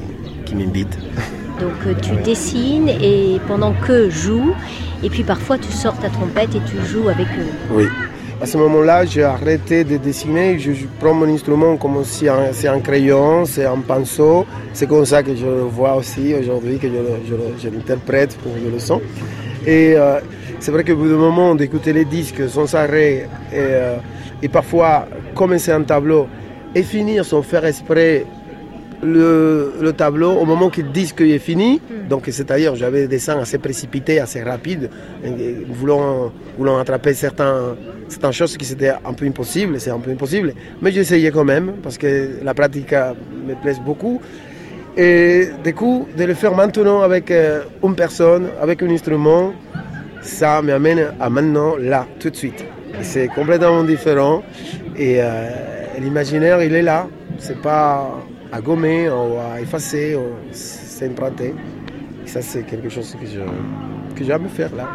qui 0.46 0.56
m'invitent. 0.56 0.98
Donc 1.60 1.74
euh, 1.86 1.94
tu 2.01 2.15
dessines 2.24 2.89
et 2.89 3.39
pendant 3.48 3.74
que 3.74 4.10
joue, 4.10 4.53
et 5.03 5.10
puis 5.10 5.24
parfois 5.24 5.58
tu 5.58 5.72
sors 5.72 5.98
ta 6.00 6.10
trompette 6.10 6.56
et 6.56 6.62
tu 6.65 6.77
joues 6.86 7.10
avec 7.10 7.27
eux. 7.39 7.51
Oui. 7.72 7.86
À 8.42 8.46
ce 8.46 8.58
moment-là, 8.58 9.06
j'ai 9.06 9.24
arrêté 9.24 9.86
de 9.86 9.96
dessiner. 9.96 10.60
Je, 10.60 10.72
prends 11.00 11.13
mon 11.13 11.30
instrument 11.34 11.77
comme 11.77 12.03
si 12.03 12.25
c'est 12.51 12.68
un 12.68 12.80
crayon, 12.82 13.46
c'est 13.46 13.65
un 13.65 13.77
pinceau. 13.77 14.46
C'est 14.74 14.86
comme 14.88 15.06
ça 15.06 15.24
que 15.24 15.34
je 15.34 15.46
le 15.46 15.62
vois 15.62 15.96
aussi 15.96 16.34
aujourd'hui, 16.34 16.77
que 16.77 16.88
je, 16.89 17.70
l'interprète 17.70 18.36
pour 18.38 18.53
que 18.53 18.60
je 18.65 18.70
le 18.70 18.80
sens. 18.80 19.00
Et 19.65 19.94
euh, 19.96 20.20
c'est 20.60 20.72
vrai 20.72 20.84
qu'au 20.84 20.98
bout 20.98 21.08
d'un 21.08 21.15
moment, 21.15 21.56
d'écouter 21.56 21.94
les 21.94 22.03
disques 22.03 22.50
sans 22.50 22.74
arrêt, 22.75 23.30
et, 23.53 23.56
euh, 23.56 23.96
et 24.42 24.50
parfois 24.50 25.08
commencer 25.34 25.72
un 25.72 25.84
tableau 25.84 26.27
et 26.75 26.84
finir 26.84 27.25
sans 27.25 27.42
faire 27.42 27.65
exprès 27.65 28.25
le, 29.03 29.74
le 29.82 29.94
tableau 29.94 30.32
au 30.32 30.46
moment 30.46 30.70
que 30.70 30.82
le 30.82 30.89
disque 30.89 31.22
est 31.22 31.39
fini. 31.39 31.82
Donc, 32.10 32.24
c'est-à-dire, 32.32 32.75
j'avais 32.75 33.01
des 33.01 33.08
dessins 33.08 33.38
assez 33.39 33.58
précipités, 33.58 34.20
assez 34.20 34.42
rapides, 34.42 34.89
voulant, 35.70 36.32
voulant 36.58 36.77
attraper 36.77 37.13
certains, 37.13 37.75
certaines 38.08 38.32
choses 38.32 38.58
qui 38.58 38.65
c'était 38.65 38.94
un 39.06 39.13
peu 39.13 39.25
impossible, 39.25 39.80
c'est 39.80 39.92
un 39.92 40.00
peu 40.00 40.12
impossible. 40.12 40.53
Mais 40.82 40.92
j'essayais 40.92 41.32
quand 41.32 41.44
même, 41.44 41.74
parce 41.84 41.98
que 41.98 42.39
la 42.44 42.53
pratique 42.53 42.94
euh, 42.94 43.13
me 43.48 43.56
plaît 43.56 43.75
beaucoup. 43.86 44.22
Et 44.96 45.48
du 45.63 45.74
coup, 45.74 46.08
de 46.15 46.24
le 46.24 46.34
faire 46.34 46.56
maintenant 46.56 47.01
avec 47.01 47.32
euh, 47.32 47.63
une 47.84 47.96
personne, 47.96 48.48
avec 48.62 48.84
un 48.84 48.89
instrument, 48.89 49.53
ça 50.22 50.62
m'amène 50.62 51.13
à 51.20 51.30
maintenant, 51.30 51.75
là, 51.77 52.06
tout 52.20 52.30
de 52.30 52.36
suite. 52.36 52.63
C'est 53.01 53.27
complètement 53.27 53.84
différent. 53.84 54.44
Et 54.96 55.18
euh, 55.20 55.50
l'imaginaire, 56.00 56.62
il 56.64 56.74
est 56.74 56.82
là. 56.82 57.08
C'est 57.38 57.62
pas 57.62 58.10
à 58.52 58.62
gommer 58.62 59.10
ou 59.10 59.38
à 59.40 59.62
effacer, 59.62 60.18
c'est 60.52 61.10
emprunté. 61.10 61.54
Ça, 62.26 62.42
c'est 62.42 62.64
quelque 62.64 62.90
chose 62.90 63.16
que 63.20 63.26
je 63.26 63.42
que 64.16 64.24
j'aime 64.24 64.48
faire 64.48 64.74
là. 64.76 64.88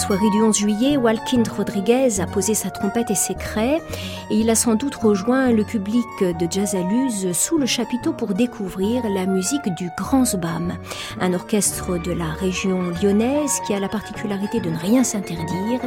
Soirée 0.00 0.30
du 0.30 0.42
11 0.42 0.56
juillet, 0.56 0.96
Walkind 0.96 1.46
Rodriguez 1.46 2.20
a 2.20 2.26
posé 2.26 2.54
sa 2.54 2.70
trompette 2.70 3.10
et 3.10 3.14
ses 3.14 3.34
craies 3.34 3.82
et 4.30 4.34
il 4.34 4.48
a 4.48 4.54
sans 4.54 4.74
doute 4.74 4.94
rejoint 4.94 5.52
le 5.52 5.62
public 5.62 6.06
de 6.20 6.50
Jazzaluz 6.50 7.32
sous 7.34 7.58
le 7.58 7.66
chapiteau 7.66 8.14
pour 8.14 8.32
découvrir 8.32 9.02
la 9.10 9.26
musique 9.26 9.68
du 9.76 9.90
Grand 9.98 10.24
Zbam, 10.24 10.72
un 11.20 11.34
orchestre 11.34 11.98
de 11.98 12.12
la 12.12 12.30
région 12.30 12.80
lyonnaise 13.02 13.60
qui 13.66 13.74
a 13.74 13.80
la 13.80 13.90
particularité 13.90 14.58
de 14.60 14.70
ne 14.70 14.78
rien 14.78 15.04
s'interdire 15.04 15.80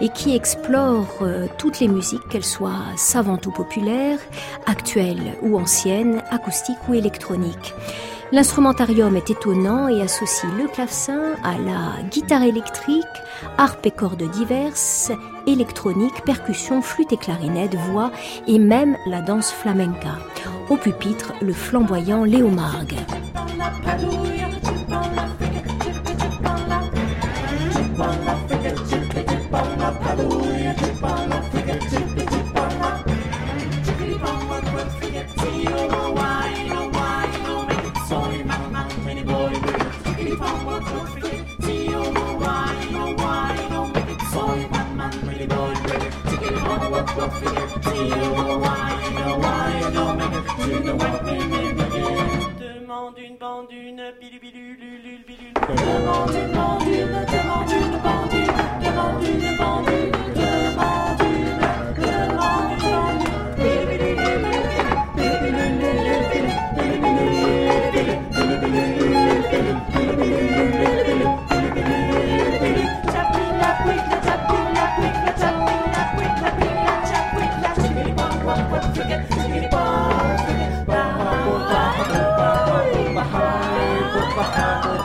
et 0.00 0.08
qui 0.08 0.34
explore 0.34 1.18
euh, 1.20 1.46
toutes 1.58 1.80
les 1.80 1.88
musiques, 1.88 2.26
qu'elles 2.30 2.44
soient 2.44 2.86
savantes 2.96 3.46
ou 3.46 3.50
populaires, 3.50 4.20
actuelles 4.64 5.36
ou 5.42 5.58
anciennes, 5.58 6.22
acoustiques 6.30 6.88
ou 6.88 6.94
électroniques. 6.94 7.74
L'instrumentarium 8.32 9.16
est 9.16 9.28
étonnant 9.28 9.88
et 9.88 10.00
associe 10.02 10.52
le 10.56 10.68
clavecin 10.68 11.34
à 11.42 11.58
la 11.58 12.00
guitare 12.10 12.44
électrique, 12.44 13.04
harpe 13.60 13.84
et 13.84 13.90
cordes 13.90 14.22
diverses, 14.30 15.12
électronique, 15.46 16.24
percussion, 16.24 16.80
flûte 16.80 17.12
et 17.12 17.18
clarinette, 17.18 17.74
voix 17.74 18.10
et 18.46 18.58
même 18.58 18.96
la 19.06 19.20
danse 19.20 19.52
flamenca. 19.52 20.16
Au 20.70 20.76
pupitre, 20.76 21.34
le 21.42 21.52
flamboyant 21.52 22.24
Léo 22.24 22.48
Margue. 22.48 22.96
Demande 52.60 53.18
une 53.18 53.36
bandune. 53.36 54.00
Demande 55.68 56.30
une 56.34 56.52
demande 57.26 57.70
une 57.70 57.98
bandune, 57.98 58.54
demande 58.80 59.24
une 59.24 59.56
bandune. 59.56 60.19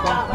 Des 0.04 0.35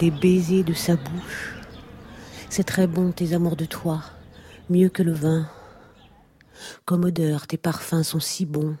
des 0.00 0.10
baisers 0.10 0.64
de 0.64 0.72
sa 0.72 0.96
bouche. 0.96 1.54
C'est 2.48 2.64
très 2.64 2.86
bon 2.86 3.12
tes 3.12 3.34
amours 3.34 3.54
de 3.54 3.66
toi, 3.66 4.02
mieux 4.70 4.88
que 4.88 5.02
le 5.02 5.12
vin. 5.12 5.46
Comme 6.86 7.04
odeur, 7.04 7.46
tes 7.46 7.58
parfums 7.58 8.02
sont 8.02 8.18
si 8.18 8.46
bons. 8.46 8.78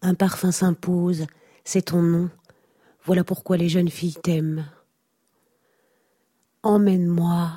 Un 0.00 0.14
parfum 0.14 0.50
s'impose, 0.50 1.26
c'est 1.62 1.82
ton 1.82 2.00
nom. 2.00 2.30
Voilà 3.04 3.22
pourquoi 3.22 3.58
les 3.58 3.68
jeunes 3.68 3.90
filles 3.90 4.16
t'aiment. 4.22 4.64
Emmène-moi. 6.62 7.50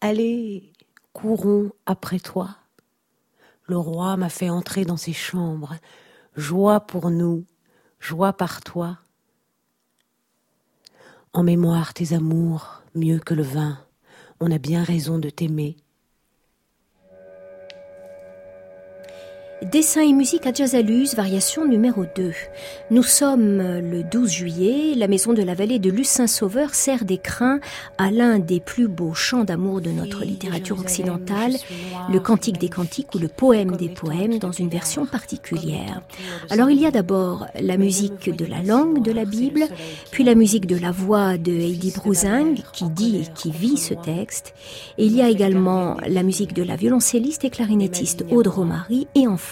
Allez, 0.00 0.72
courons 1.12 1.70
après 1.86 2.18
toi. 2.18 2.56
Le 3.68 3.78
roi 3.78 4.16
m'a 4.16 4.30
fait 4.30 4.50
entrer 4.50 4.84
dans 4.84 4.96
ses 4.96 5.12
chambres. 5.12 5.76
Joie 6.34 6.80
pour 6.80 7.10
nous, 7.10 7.44
joie 8.00 8.32
par 8.32 8.62
toi. 8.62 8.98
En 11.36 11.42
mémoire 11.42 11.92
tes 11.92 12.14
amours, 12.14 12.80
mieux 12.94 13.18
que 13.18 13.34
le 13.34 13.42
vin, 13.42 13.78
on 14.40 14.50
a 14.50 14.56
bien 14.56 14.82
raison 14.82 15.18
de 15.18 15.28
t'aimer. 15.28 15.76
Dessin 19.62 20.02
et 20.02 20.12
musique 20.12 20.46
à 20.46 20.52
Jazzaluz, 20.52 21.14
variation 21.14 21.64
numéro 21.66 22.04
2. 22.14 22.32
Nous 22.90 23.02
sommes 23.02 23.56
le 23.56 24.02
12 24.02 24.30
juillet, 24.30 24.94
la 24.94 25.08
maison 25.08 25.32
de 25.32 25.42
la 25.42 25.54
vallée 25.54 25.78
de 25.78 25.90
Lucin-Sauveur 25.90 26.74
sert 26.74 27.06
d'écrin 27.06 27.60
à 27.96 28.10
l'un 28.10 28.38
des 28.38 28.60
plus 28.60 28.86
beaux 28.86 29.14
chants 29.14 29.44
d'amour 29.44 29.80
de 29.80 29.90
notre 29.90 30.24
littérature 30.24 30.78
occidentale, 30.78 31.54
le 32.12 32.20
Cantique 32.20 32.58
des 32.58 32.68
Cantiques 32.68 33.14
ou 33.14 33.18
le 33.18 33.28
Poème 33.28 33.76
des 33.76 33.88
Poèmes 33.88 34.38
dans 34.38 34.52
une 34.52 34.68
version 34.68 35.06
particulière. 35.06 36.02
Alors 36.50 36.68
il 36.68 36.78
y 36.78 36.84
a 36.84 36.90
d'abord 36.90 37.46
la 37.58 37.78
musique 37.78 38.36
de 38.36 38.44
la 38.44 38.62
langue 38.62 39.02
de 39.02 39.10
la 39.10 39.24
Bible, 39.24 39.64
puis 40.10 40.22
la 40.22 40.34
musique 40.34 40.66
de 40.66 40.76
la 40.76 40.90
voix 40.90 41.38
de 41.38 41.52
Heidi 41.52 41.92
Bruzing 41.96 42.60
qui 42.74 42.90
dit 42.90 43.22
et 43.22 43.32
qui 43.34 43.50
vit 43.52 43.78
ce 43.78 43.94
texte, 43.94 44.52
et 44.98 45.06
il 45.06 45.16
y 45.16 45.22
a 45.22 45.30
également 45.30 45.96
la 46.06 46.22
musique 46.22 46.52
de 46.52 46.62
la 46.62 46.76
violoncelliste 46.76 47.46
et 47.46 47.50
clarinettiste 47.50 48.26
Aude 48.30 48.48
Romary 48.48 49.08
et 49.14 49.26
enfin 49.26 49.45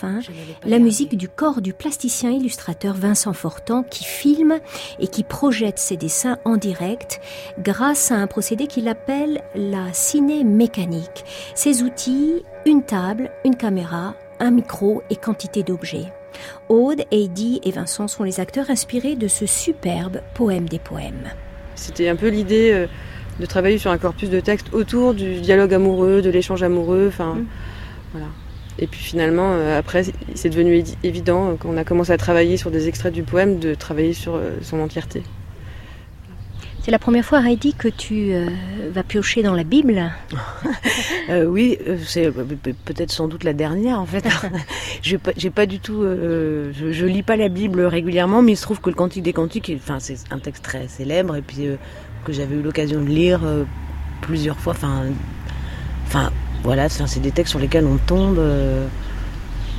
la 0.65 0.79
musique 0.79 1.17
du 1.17 1.29
corps 1.29 1.61
du 1.61 1.73
plasticien 1.73 2.31
illustrateur 2.31 2.95
Vincent 2.95 3.33
Fortan 3.33 3.83
qui 3.83 4.05
filme 4.05 4.59
et 4.99 5.09
qui 5.09 5.25
projette 5.25 5.79
ses 5.79 5.97
dessins 5.97 6.39
en 6.45 6.57
direct 6.57 7.21
grâce 7.59 8.11
à 8.11 8.17
un 8.17 8.27
procédé 8.27 8.67
qu'il 8.67 8.89
appelle 8.89 9.43
la 9.55 9.93
ciné-mécanique. 9.93 11.25
Ces 11.55 11.83
outils, 11.83 12.43
une 12.67 12.83
table, 12.83 13.31
une 13.45 13.57
caméra, 13.57 14.15
un 14.41 14.51
micro 14.51 15.03
et 15.11 15.17
quantité 15.17 15.63
d'objets. 15.63 16.13
Aude, 16.69 17.03
Heidi 17.11 17.61
et 17.63 17.71
Vincent 17.71 18.09
sont 18.09 18.25
les 18.25 18.41
acteurs 18.41 18.71
inspirés 18.71 19.17
de 19.17 19.29
ce 19.29 19.47
superbe 19.47 20.21
poème 20.35 20.69
des 20.69 20.79
poèmes. 20.79 21.31
C'était 21.75 22.09
un 22.09 22.17
peu 22.17 22.29
l'idée 22.29 22.71
euh, 22.73 22.87
de 23.41 23.47
travailler 23.47 23.79
sur 23.79 23.91
un 23.91 23.99
corpus 23.99 24.31
de 24.31 24.41
texte 24.41 24.73
autour 24.73 25.15
du 25.15 25.41
dialogue 25.41 25.75
amoureux, 25.75 26.23
de 26.23 26.31
l'échange 26.31 26.63
amoureux, 26.63 27.07
enfin 27.09 27.35
mmh. 27.35 27.47
voilà. 28.13 28.27
Et 28.79 28.87
puis 28.87 29.01
finalement, 29.01 29.53
euh, 29.53 29.79
après, 29.79 30.05
c'est 30.35 30.49
devenu 30.49 30.83
évident, 31.03 31.51
euh, 31.51 31.55
quand 31.59 31.69
on 31.69 31.77
a 31.77 31.85
commencé 31.85 32.11
à 32.13 32.17
travailler 32.17 32.57
sur 32.57 32.71
des 32.71 32.89
extraits 32.89 33.13
du 33.13 33.23
poème, 33.23 33.59
de 33.59 33.75
travailler 33.75 34.13
sur 34.13 34.35
euh, 34.35 34.57
son 34.63 34.81
entièreté. 34.81 35.23
C'est 36.83 36.91
la 36.91 36.99
première 36.99 37.25
fois, 37.25 37.41
Heidi, 37.41 37.73
que 37.73 37.89
tu 37.89 38.35
vas 38.93 39.03
piocher 39.03 39.43
dans 39.43 39.55
la 39.55 39.65
Bible 39.65 40.13
Oui, 41.47 41.79
c'est 42.05 42.31
peut-être 42.31 43.11
sans 43.11 43.27
doute 43.27 43.43
la 43.43 43.55
dernière 43.55 43.99
en 43.99 44.05
fait. 44.05 44.23
j'ai 45.03 45.17
pas, 45.17 45.33
pas, 45.55 45.65
du 45.65 45.79
tout, 45.79 46.03
je, 46.03 46.93
je, 46.93 47.07
lis 47.07 47.23
pas 47.23 47.37
la 47.37 47.49
Bible 47.49 47.81
régulièrement, 47.81 48.43
mais 48.43 48.53
il 48.53 48.57
se 48.57 48.63
trouve 48.65 48.83
que 48.83 48.91
le 48.91 48.97
Cantique 48.97 49.23
des 49.23 49.33
Cantiques, 49.33 49.73
enfin 49.77 49.99
c'est 49.99 50.19
un 50.31 50.39
texte 50.39 50.63
très 50.63 50.87
célèbre 50.89 51.37
et 51.37 51.41
puis 51.41 51.69
que 52.27 52.35
j'avais 52.35 52.55
eu 52.55 52.61
l'occasion 52.61 53.01
de 53.01 53.09
lire 53.09 53.41
plusieurs 54.21 54.59
fois. 54.59 54.75
Enfin, 54.75 55.05
enfin 56.07 56.33
voilà, 56.65 56.89
c'est 56.89 57.21
des 57.21 57.31
textes 57.31 57.51
sur 57.51 57.61
lesquels 57.61 57.85
on 57.85 57.99
tombe 57.99 58.39
euh, 58.39 58.87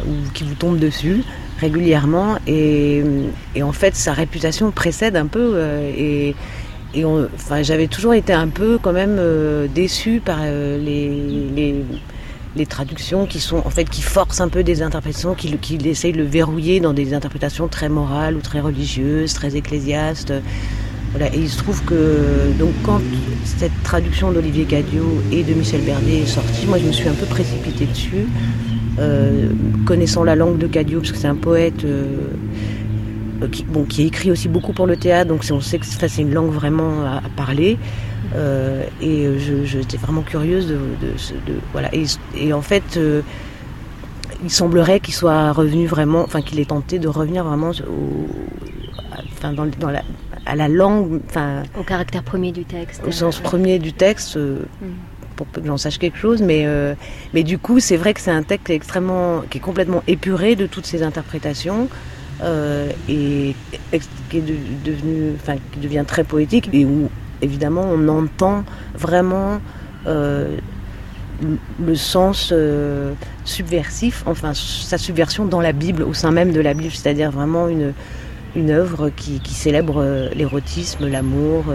ou 0.05 0.31
qui 0.33 0.43
vous 0.43 0.53
tombent 0.53 0.79
dessus 0.79 1.23
régulièrement. 1.59 2.37
Et, 2.47 3.03
en 3.61 3.71
fait 3.71 3.95
sa 3.95 4.13
réputation 4.13 4.71
précède 4.71 5.15
un 5.17 5.25
peu 5.25 5.53
euh, 5.55 5.91
et, 5.97 6.35
j'avais 7.61 7.87
toujours 7.87 8.13
été 8.13 8.31
un 8.31 8.47
peu 8.47 8.77
quand 8.81 8.93
même 8.93 9.17
euh, 9.19 9.67
déçue 9.67 10.21
par 10.23 10.43
les, 10.43 11.83
les, 12.55 12.65
traductions 12.65 13.25
qui 13.25 13.41
sont 13.41 13.57
en 13.65 13.69
fait 13.69 13.89
qui 13.89 14.01
forcent 14.01 14.39
un 14.39 14.47
peu 14.47 14.63
des 14.63 14.81
interprétations, 14.81 15.33
qui, 15.33 15.57
qui 15.57 15.75
essayent 15.89 16.13
de 16.13 16.19
le 16.19 16.23
verrouiller 16.23 16.79
dans 16.79 16.93
des 16.93 17.13
interprétations 17.13 17.67
très 17.67 17.89
morales 17.89 18.35
ou 18.35 18.41
très 18.41 18.61
religieuses, 18.61 19.33
très 19.33 19.57
ecclésiastes 19.57 20.31
et 21.21 21.37
il 21.37 21.49
se 21.49 21.57
trouve 21.57 21.81
que 21.83 22.51
donc 22.59 22.71
quand 22.83 23.01
cette 23.43 23.71
traduction 23.83 24.31
d'Olivier 24.31 24.65
Cadio 24.65 25.05
et 25.31 25.43
de 25.43 25.53
Michel 25.53 25.81
Bernier 25.81 26.23
est 26.23 26.27
sortie, 26.27 26.65
moi 26.67 26.77
je 26.77 26.85
me 26.85 26.91
suis 26.91 27.07
un 27.07 27.13
peu 27.13 27.25
précipitée 27.25 27.85
dessus, 27.85 28.27
euh, 28.99 29.49
connaissant 29.85 30.23
la 30.23 30.35
langue 30.35 30.57
de 30.57 30.67
Cadio, 30.67 30.99
parce 30.99 31.11
que 31.11 31.17
c'est 31.17 31.27
un 31.27 31.35
poète 31.35 31.85
euh, 31.85 32.27
qui, 33.89 34.03
écrit 34.03 34.31
aussi 34.31 34.49
beaucoup 34.49 34.73
pour 34.73 34.87
le 34.87 34.97
théâtre, 34.97 35.29
donc 35.29 35.45
on 35.51 35.61
sait 35.61 35.79
que 35.79 35.85
c'est 35.85 36.21
une 36.21 36.33
langue 36.33 36.51
vraiment 36.51 37.05
à, 37.05 37.21
parler. 37.35 37.77
Euh, 38.33 38.83
et 39.01 39.29
j'étais 39.65 39.97
vraiment 39.97 40.21
curieuse 40.21 40.67
de, 40.67 40.77
voilà. 41.71 41.89
Et, 41.93 42.51
en 42.51 42.61
fait, 42.61 42.99
il 44.43 44.49
semblerait 44.49 44.99
qu'il 44.99 45.13
soit 45.13 45.53
revenu 45.53 45.87
vraiment, 45.87 46.23
enfin 46.23 46.41
qu'il 46.41 46.59
ait 46.59 46.65
tenté 46.65 46.99
de 46.99 47.07
revenir 47.07 47.45
vraiment 47.45 47.69
au, 47.69 48.27
enfin 49.31 49.53
dans, 49.53 49.65
dans 49.65 49.91
la, 49.91 50.01
à 50.45 50.55
la 50.55 50.67
langue, 50.67 51.21
enfin 51.29 51.63
au 51.79 51.83
caractère 51.83 52.23
premier 52.23 52.51
du 52.51 52.65
texte, 52.65 53.01
au 53.05 53.11
sens 53.11 53.39
premier 53.39 53.79
du 53.79 53.93
texte, 53.93 54.37
euh, 54.37 54.63
mm. 54.81 54.85
pour 55.35 55.51
que 55.51 55.61
j'en 55.65 55.77
sache 55.77 55.97
quelque 55.97 56.17
chose. 56.17 56.41
Mais 56.41 56.63
euh, 56.65 56.95
mais 57.33 57.43
du 57.43 57.57
coup, 57.57 57.79
c'est 57.79 57.97
vrai 57.97 58.13
que 58.13 58.21
c'est 58.21 58.31
un 58.31 58.43
texte 58.43 58.69
extrêmement, 58.69 59.41
qui 59.49 59.57
est 59.57 59.61
complètement 59.61 60.03
épuré 60.07 60.55
de 60.55 60.67
toutes 60.67 60.85
ces 60.85 61.03
interprétations. 61.03 61.89
Euh, 62.43 62.89
et 63.07 63.55
qui 64.29 64.37
est 64.37 64.43
devenu, 64.83 65.31
enfin, 65.41 65.55
qui 65.71 65.79
devient 65.79 66.03
très 66.05 66.25
poétique 66.25 66.69
et 66.73 66.83
où 66.83 67.09
évidemment 67.41 67.83
on 67.89 68.09
entend 68.09 68.65
vraiment 68.93 69.61
le 71.79 71.95
sens 71.95 72.49
euh, 72.51 73.13
subversif, 73.43 74.23
enfin 74.25 74.53
sa 74.53 74.97
subversion 74.97 75.45
dans 75.45 75.61
la 75.61 75.71
Bible, 75.71 76.03
au 76.03 76.13
sein 76.13 76.31
même 76.31 76.51
de 76.51 76.61
la 76.61 76.73
Bible, 76.73 76.91
c'est-à-dire 76.91 77.31
vraiment 77.31 77.67
une, 77.67 77.93
une 78.55 78.71
œuvre 78.71 79.09
qui, 79.09 79.39
célèbre 79.45 79.97
euh, 79.97 80.29
l'érotisme, 80.35 81.07
l'amour, 81.07 81.65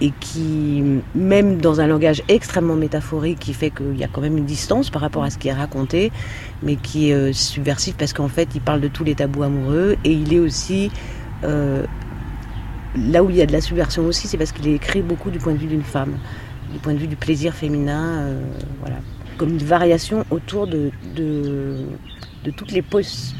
et 0.00 0.10
qui, 0.18 0.82
même 1.14 1.58
dans 1.58 1.80
un 1.80 1.86
langage 1.86 2.24
extrêmement 2.26 2.74
métaphorique, 2.74 3.38
qui 3.38 3.54
fait 3.54 3.70
qu'il 3.70 3.96
y 3.96 4.02
a 4.02 4.08
quand 4.08 4.20
même 4.20 4.36
une 4.36 4.46
distance 4.46 4.90
par 4.90 5.00
rapport 5.00 5.22
à 5.22 5.30
ce 5.30 5.38
qui 5.38 5.46
est 5.46 5.52
raconté, 5.52 6.10
mais 6.64 6.74
qui 6.74 7.12
est 7.12 7.32
subversif 7.32 7.94
parce 7.94 8.12
qu'en 8.12 8.26
fait 8.26 8.48
il 8.56 8.60
parle 8.60 8.80
de 8.80 8.88
tous 8.88 9.04
les 9.04 9.14
tabous 9.14 9.44
amoureux, 9.44 9.96
et 10.02 10.10
il 10.10 10.34
est 10.34 10.40
aussi 10.40 10.90
là 12.96 13.22
où 13.22 13.30
il 13.30 13.36
y 13.36 13.42
a 13.42 13.46
de 13.46 13.52
la 13.52 13.60
subversion 13.60 14.04
aussi, 14.04 14.26
c'est 14.26 14.38
parce 14.38 14.52
qu'il 14.52 14.66
est 14.68 14.74
écrit 14.74 15.02
beaucoup 15.02 15.30
du 15.30 15.38
point 15.38 15.52
de 15.52 15.58
vue 15.58 15.66
d'une 15.66 15.82
femme, 15.82 16.18
du 16.72 16.78
point 16.78 16.92
de 16.92 16.98
vue 16.98 17.06
du 17.06 17.16
plaisir 17.16 17.54
féminin, 17.54 18.20
euh, 18.20 18.42
voilà, 18.80 18.96
comme 19.38 19.50
une 19.50 19.58
variation 19.58 20.24
autour 20.30 20.66
de, 20.66 20.90
de, 21.14 21.86
toutes 22.56 22.72
les 22.72 22.82
positions 22.82 23.36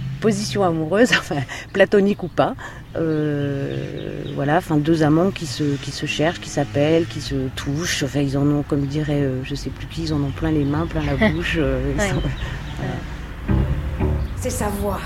amoureuses, 0.62 1.12
enfin, 1.18 1.40
platoniques 1.72 2.22
ou 2.22 2.28
pas. 2.28 2.54
Euh, 2.96 4.22
voilà, 4.34 4.56
enfin 4.56 4.76
deux 4.76 5.02
amants 5.02 5.30
qui 5.30 5.46
se, 5.46 5.76
qui 5.76 5.90
se 5.90 6.06
cherchent, 6.06 6.40
qui 6.40 6.50
s'appellent, 6.50 7.06
qui 7.06 7.20
se 7.20 7.48
touchent. 7.56 8.02
Enfin, 8.02 8.20
ils 8.20 8.36
en 8.36 8.46
ont, 8.46 8.62
comme 8.62 8.86
dirait, 8.86 9.22
euh, 9.22 9.42
je 9.44 9.54
sais 9.54 9.70
plus 9.70 9.86
qui, 9.86 10.04
ils 10.04 10.14
en 10.14 10.22
ont 10.22 10.30
plein 10.30 10.50
les 10.50 10.64
mains, 10.64 10.86
plein 10.86 11.02
la 11.04 11.28
bouche. 11.30 11.58
C'est 14.36 14.50
sa 14.50 14.68
voix. 14.68 15.00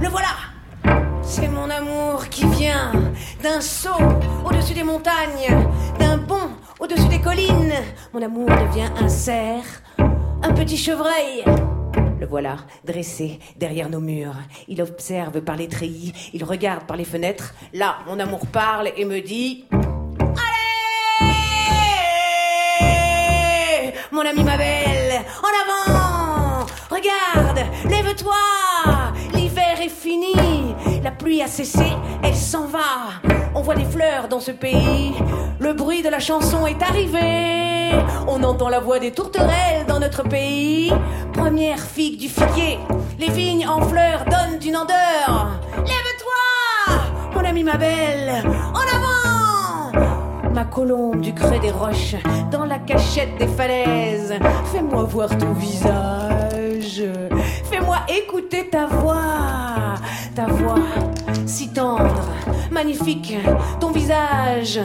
Le 0.00 0.08
voilà 0.08 0.28
c'est 1.26 1.48
mon 1.48 1.68
amour 1.70 2.28
qui 2.28 2.46
vient 2.46 2.92
d'un 3.42 3.60
saut 3.60 3.88
au-dessus 4.44 4.74
des 4.74 4.84
montagnes, 4.84 5.66
d'un 5.98 6.18
bond 6.18 6.50
au-dessus 6.78 7.08
des 7.08 7.20
collines. 7.20 7.74
Mon 8.12 8.22
amour 8.22 8.46
devient 8.46 8.90
un 9.00 9.08
cerf, 9.08 9.64
un 9.98 10.52
petit 10.52 10.76
chevreuil. 10.76 11.44
Voilà, 12.28 12.56
dressé 12.84 13.38
derrière 13.56 13.88
nos 13.90 14.00
murs. 14.00 14.36
Il 14.68 14.80
observe 14.82 15.40
par 15.40 15.56
les 15.56 15.68
treillis, 15.68 16.12
il 16.32 16.44
regarde 16.44 16.84
par 16.86 16.96
les 16.96 17.04
fenêtres. 17.04 17.54
Là, 17.72 17.98
mon 18.06 18.18
amour 18.18 18.46
parle 18.46 18.90
et 18.96 19.04
me 19.04 19.20
dit 19.20 19.64
Allez 19.70 21.44
Mon 24.12 24.22
ami, 24.22 24.42
ma 24.44 24.56
belle, 24.56 25.22
en 25.42 25.48
avant 25.62 26.66
Regarde, 26.90 27.60
lève-toi 27.88 28.34
L'hiver 29.34 29.80
est 29.82 29.88
fini 29.88 30.34
la 31.04 31.10
pluie 31.10 31.42
a 31.42 31.46
cessé, 31.46 31.84
elle 32.22 32.34
s'en 32.34 32.66
va. 32.66 33.20
On 33.54 33.60
voit 33.60 33.74
des 33.74 33.84
fleurs 33.84 34.26
dans 34.26 34.40
ce 34.40 34.50
pays. 34.50 35.12
Le 35.60 35.74
bruit 35.74 36.02
de 36.02 36.08
la 36.08 36.18
chanson 36.18 36.66
est 36.66 36.82
arrivé. 36.82 37.92
On 38.26 38.42
entend 38.42 38.70
la 38.70 38.80
voix 38.80 38.98
des 38.98 39.12
tourterelles 39.12 39.84
dans 39.86 40.00
notre 40.00 40.22
pays. 40.22 40.90
Première 41.34 41.78
figue 41.78 42.18
du 42.18 42.28
figuier. 42.28 42.78
Les 43.18 43.30
vignes 43.30 43.68
en 43.68 43.82
fleurs 43.82 44.24
donnent 44.24 44.60
une 44.66 44.76
odeur. 44.76 45.60
Lève-toi, 45.76 46.94
mon 47.34 47.44
ami, 47.44 47.62
ma 47.64 47.76
belle. 47.76 48.42
En 48.72 48.96
avant 48.96 49.23
ma 50.54 50.64
colombe 50.64 51.20
du 51.20 51.34
creux 51.34 51.58
des 51.58 51.70
roches, 51.70 52.16
dans 52.50 52.64
la 52.64 52.78
cachette 52.78 53.36
des 53.38 53.48
falaises. 53.48 54.34
Fais-moi 54.72 55.02
voir 55.02 55.36
ton 55.36 55.52
visage, 55.52 57.02
fais-moi 57.70 57.98
écouter 58.08 58.68
ta 58.70 58.86
voix 58.86 59.74
ta 60.34 60.46
voix 60.46 60.80
si 61.46 61.68
tendre, 61.68 62.28
magnifique, 62.70 63.36
ton 63.80 63.90
visage. 63.90 64.80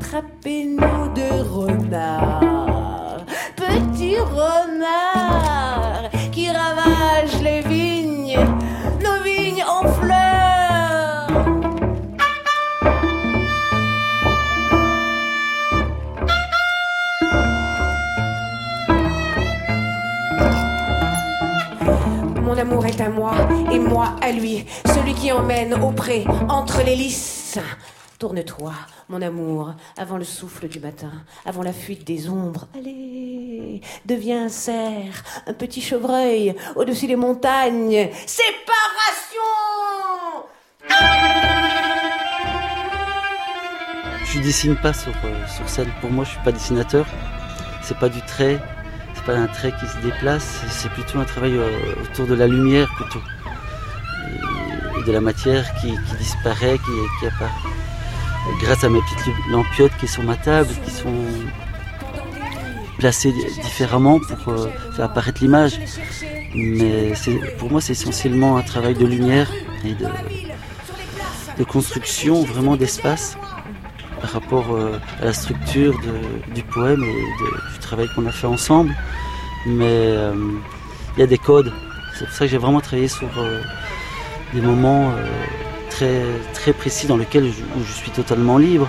Attrapez-nous 0.00 1.08
de 1.14 1.42
renard, 1.48 3.24
petit 3.56 4.16
renard 4.18 5.87
Mon 22.42 22.56
amour 22.56 22.86
est 22.86 23.00
à 23.00 23.08
moi 23.08 23.34
et 23.72 23.78
moi 23.78 24.16
à 24.20 24.32
lui, 24.32 24.64
celui 24.86 25.14
qui 25.14 25.30
emmène 25.32 25.74
au 25.74 25.90
pré 25.90 26.24
entre 26.48 26.82
les 26.84 26.96
lys. 26.96 27.58
Tourne-toi, 28.18 28.72
mon 29.08 29.22
amour, 29.22 29.74
avant 29.96 30.16
le 30.16 30.24
souffle 30.24 30.66
du 30.66 30.80
matin, 30.80 31.12
avant 31.46 31.62
la 31.62 31.72
fuite 31.72 32.04
des 32.04 32.28
ombres. 32.28 32.66
Allez, 32.76 33.80
deviens 34.06 34.46
un 34.46 34.48
cerf, 34.48 35.22
un 35.46 35.52
petit 35.52 35.80
chevreuil 35.80 36.56
au-dessus 36.74 37.06
des 37.06 37.16
montagnes. 37.16 38.10
Séparation 38.26 39.42
Je 44.24 44.40
dessine 44.40 44.76
pas 44.76 44.92
sur, 44.92 45.12
euh, 45.24 45.46
sur 45.46 45.68
scène. 45.68 45.90
Pour 46.00 46.10
moi, 46.10 46.24
je 46.24 46.30
suis 46.30 46.40
pas 46.44 46.52
dessinateur. 46.52 47.06
C'est 47.82 47.98
pas 47.98 48.08
du 48.08 48.20
trait, 48.22 48.58
un 49.34 49.46
trait 49.46 49.72
qui 49.78 49.86
se 49.86 49.98
déplace, 49.98 50.62
c'est 50.70 50.90
plutôt 50.90 51.18
un 51.18 51.24
travail 51.24 51.56
euh, 51.56 51.70
autour 52.02 52.26
de 52.26 52.34
la 52.34 52.46
lumière 52.46 52.88
plutôt. 52.96 53.22
Et, 54.98 55.02
de 55.04 55.12
la 55.12 55.20
matière 55.20 55.64
qui, 55.80 55.94
disparaît, 56.18 56.78
qui, 56.78 57.26
apparaît. 57.26 57.50
Grâce 58.60 58.84
à 58.84 58.88
mes 58.88 59.00
petites 59.00 59.32
lampiotes 59.50 59.96
qui 59.98 60.08
sont 60.08 60.22
ma 60.22 60.36
table, 60.36 60.70
qui 60.84 60.90
sont 60.90 61.24
placées 62.98 63.32
différemment 63.62 64.18
pour 64.18 64.52
euh, 64.52 64.68
faire 64.92 65.06
apparaître 65.06 65.40
l'image. 65.40 65.78
Mais 66.54 67.12
pour 67.58 67.70
moi, 67.70 67.80
c'est 67.80 67.92
essentiellement 67.92 68.56
un 68.56 68.62
travail 68.62 68.94
de 68.94 69.06
lumière 69.06 69.50
et 69.84 69.94
de 71.58 71.64
construction 71.64 72.42
vraiment 72.42 72.76
d'espace 72.76 73.36
par 74.20 74.30
rapport 74.30 74.66
euh, 74.72 74.98
à 75.20 75.26
la 75.26 75.32
structure 75.32 75.98
du 76.54 76.62
poème 76.62 77.02
et 77.02 77.72
du 77.72 77.78
travail 77.80 78.08
qu'on 78.14 78.26
a 78.26 78.32
fait 78.32 78.46
ensemble. 78.46 78.94
Mais 79.66 79.84
euh, 79.86 80.34
il 81.16 81.20
y 81.20 81.22
a 81.22 81.26
des 81.26 81.38
codes. 81.38 81.72
C'est 82.14 82.24
pour 82.24 82.34
ça 82.34 82.44
que 82.44 82.50
j'ai 82.50 82.58
vraiment 82.58 82.80
travaillé 82.80 83.08
sur 83.08 83.28
euh, 83.38 83.60
des 84.54 84.60
moments 84.60 85.12
très, 85.90 86.22
très 86.54 86.72
précis 86.72 87.06
dans 87.06 87.16
lesquels 87.16 87.52
je, 87.52 87.62
où 87.78 87.84
je 87.84 87.92
suis 87.92 88.10
totalement 88.10 88.58
libre. 88.58 88.88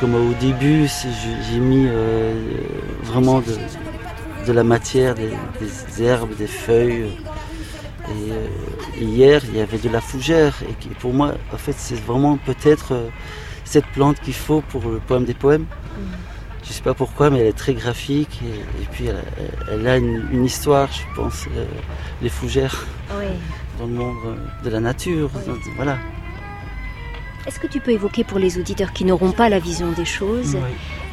Comme 0.00 0.14
au 0.14 0.32
début, 0.40 0.88
j'ai 1.50 1.58
mis 1.58 1.86
vraiment 3.02 3.42
de, 4.46 4.52
la 4.52 4.64
matière, 4.64 5.14
des, 5.14 6.02
herbes, 6.02 6.34
des 6.36 6.46
feuilles. 6.46 7.10
Hier, 8.98 9.42
il 9.46 9.58
y 9.58 9.60
avait 9.60 9.78
de 9.78 9.90
la 9.90 10.00
fougère. 10.00 10.54
Et 10.62 10.94
pour 11.00 11.12
moi, 11.12 11.34
en 11.52 11.58
fait, 11.58 11.74
c'est 11.76 12.00
vraiment 12.00 12.38
peut-être 12.38 12.94
cette 13.70 13.86
plante 13.86 14.18
qu'il 14.20 14.34
faut 14.34 14.62
pour 14.62 14.82
le 14.82 14.98
poème 14.98 15.24
des 15.24 15.34
poèmes. 15.34 15.62
Mm. 15.62 16.02
Je 16.64 16.68
ne 16.68 16.72
sais 16.72 16.82
pas 16.82 16.94
pourquoi, 16.94 17.30
mais 17.30 17.38
elle 17.38 17.46
est 17.46 17.52
très 17.56 17.72
graphique 17.72 18.40
et, 18.44 18.86
puis 18.92 19.06
elle, 19.06 19.86
a 19.86 19.96
une, 19.96 20.44
histoire, 20.44 20.88
je 20.92 21.02
pense, 21.14 21.46
euh, 21.56 21.64
les 22.20 22.28
fougères 22.28 22.84
dans 23.78 23.86
le 23.86 23.92
monde 23.92 24.16
euh, 24.26 24.64
de 24.64 24.70
la 24.70 24.80
nature. 24.80 25.30
Voilà. 25.76 25.98
Est-ce 27.46 27.58
que 27.60 27.66
tu 27.66 27.80
peux 27.80 27.92
évoquer 27.92 28.24
pour 28.24 28.38
les 28.38 28.58
auditeurs 28.58 28.92
qui 28.92 29.04
n'auront 29.04 29.32
pas 29.32 29.48
la 29.48 29.58
vision 29.58 29.92
des 29.92 30.04
choses 30.04 30.56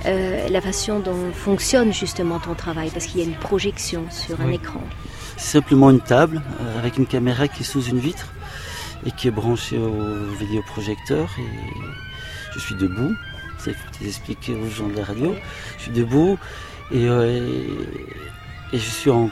euh, 0.05 0.47
la 0.49 0.61
façon 0.61 0.99
dont 0.99 1.31
fonctionne 1.33 1.93
justement 1.93 2.39
ton 2.39 2.55
travail? 2.55 2.89
Parce 2.91 3.05
qu'il 3.05 3.21
y 3.21 3.23
a 3.23 3.27
une 3.27 3.35
projection 3.35 4.03
sur 4.09 4.41
un 4.41 4.51
écran. 4.51 4.81
C'est 5.37 5.59
simplement 5.59 5.91
une 5.91 6.01
table 6.01 6.41
avec 6.77 6.97
une 6.97 7.05
caméra 7.05 7.47
qui 7.47 7.61
est 7.61 7.65
sous 7.65 7.83
une 7.83 7.99
vitre 7.99 8.33
et 9.05 9.11
qui 9.11 9.27
est 9.27 9.31
branchée 9.31 9.77
au 9.77 10.35
vidéoprojecteur. 10.39 11.29
Et 11.39 12.06
je 12.57 12.61
suis 12.61 12.75
debout, 12.75 13.15
c'est 13.59 13.75
expliquer 14.01 14.55
aux 14.55 14.69
gens 14.69 14.87
de 14.87 14.97
la 14.97 15.05
radio, 15.05 15.35
je 15.77 15.83
suis 15.83 15.91
debout 15.91 16.37
et, 16.91 17.07
euh, 17.07 17.85
et, 18.73 18.77
je 18.77 18.89
suis 18.89 19.09
en, 19.09 19.29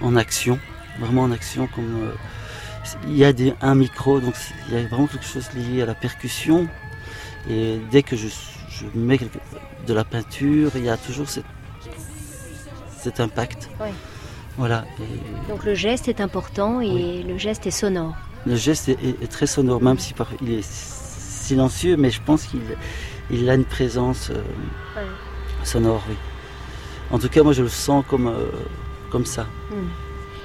en, 0.00 0.16
action, 0.16 0.58
vraiment 1.00 1.22
en 1.22 1.32
action 1.32 1.66
comme 1.74 2.04
euh, 2.04 2.12
il 3.06 3.16
y 3.16 3.24
a 3.24 3.32
des, 3.32 3.54
un 3.60 3.74
micro, 3.74 4.20
donc 4.20 4.34
il 4.68 4.74
y 4.74 4.76
a 4.78 4.86
vraiment 4.86 5.06
quelque 5.06 5.26
chose 5.26 5.48
lié 5.54 5.82
à 5.82 5.86
la 5.86 5.94
percussion. 5.94 6.68
Et 7.50 7.80
dès 7.90 8.02
que 8.02 8.16
je, 8.16 8.28
je 8.70 8.84
mets 8.94 9.18
de 9.86 9.94
la 9.94 10.04
peinture, 10.04 10.70
il 10.74 10.84
y 10.84 10.88
a 10.88 10.96
toujours 10.96 11.28
cette, 11.28 11.44
cet 12.98 13.20
impact. 13.20 13.68
Voilà. 14.56 14.84
Donc 15.48 15.64
le 15.64 15.74
geste 15.74 16.08
est 16.08 16.20
important 16.20 16.80
et 16.80 17.22
le 17.22 17.38
geste 17.38 17.66
est 17.66 17.70
sonore. 17.70 18.16
Le 18.46 18.56
geste 18.56 18.88
est, 18.88 18.98
est, 19.22 19.30
très 19.30 19.46
sonore, 19.46 19.82
même 19.82 19.98
si 19.98 20.14
par, 20.14 20.28
il 20.42 20.52
est 20.52 20.97
silencieux, 21.48 21.96
mais 21.96 22.10
je 22.10 22.20
pense 22.24 22.44
qu'il 22.44 22.60
il 23.30 23.48
a 23.50 23.54
une 23.54 23.64
présence 23.64 24.30
euh, 24.30 25.04
sonore, 25.64 26.02
oui. 26.08 26.16
En 27.10 27.18
tout 27.18 27.28
cas, 27.28 27.42
moi, 27.42 27.52
je 27.52 27.62
le 27.62 27.68
sens 27.68 28.04
comme, 28.06 28.26
euh, 28.26 28.50
comme 29.10 29.24
ça. 29.24 29.46
Hmm. 29.70 29.88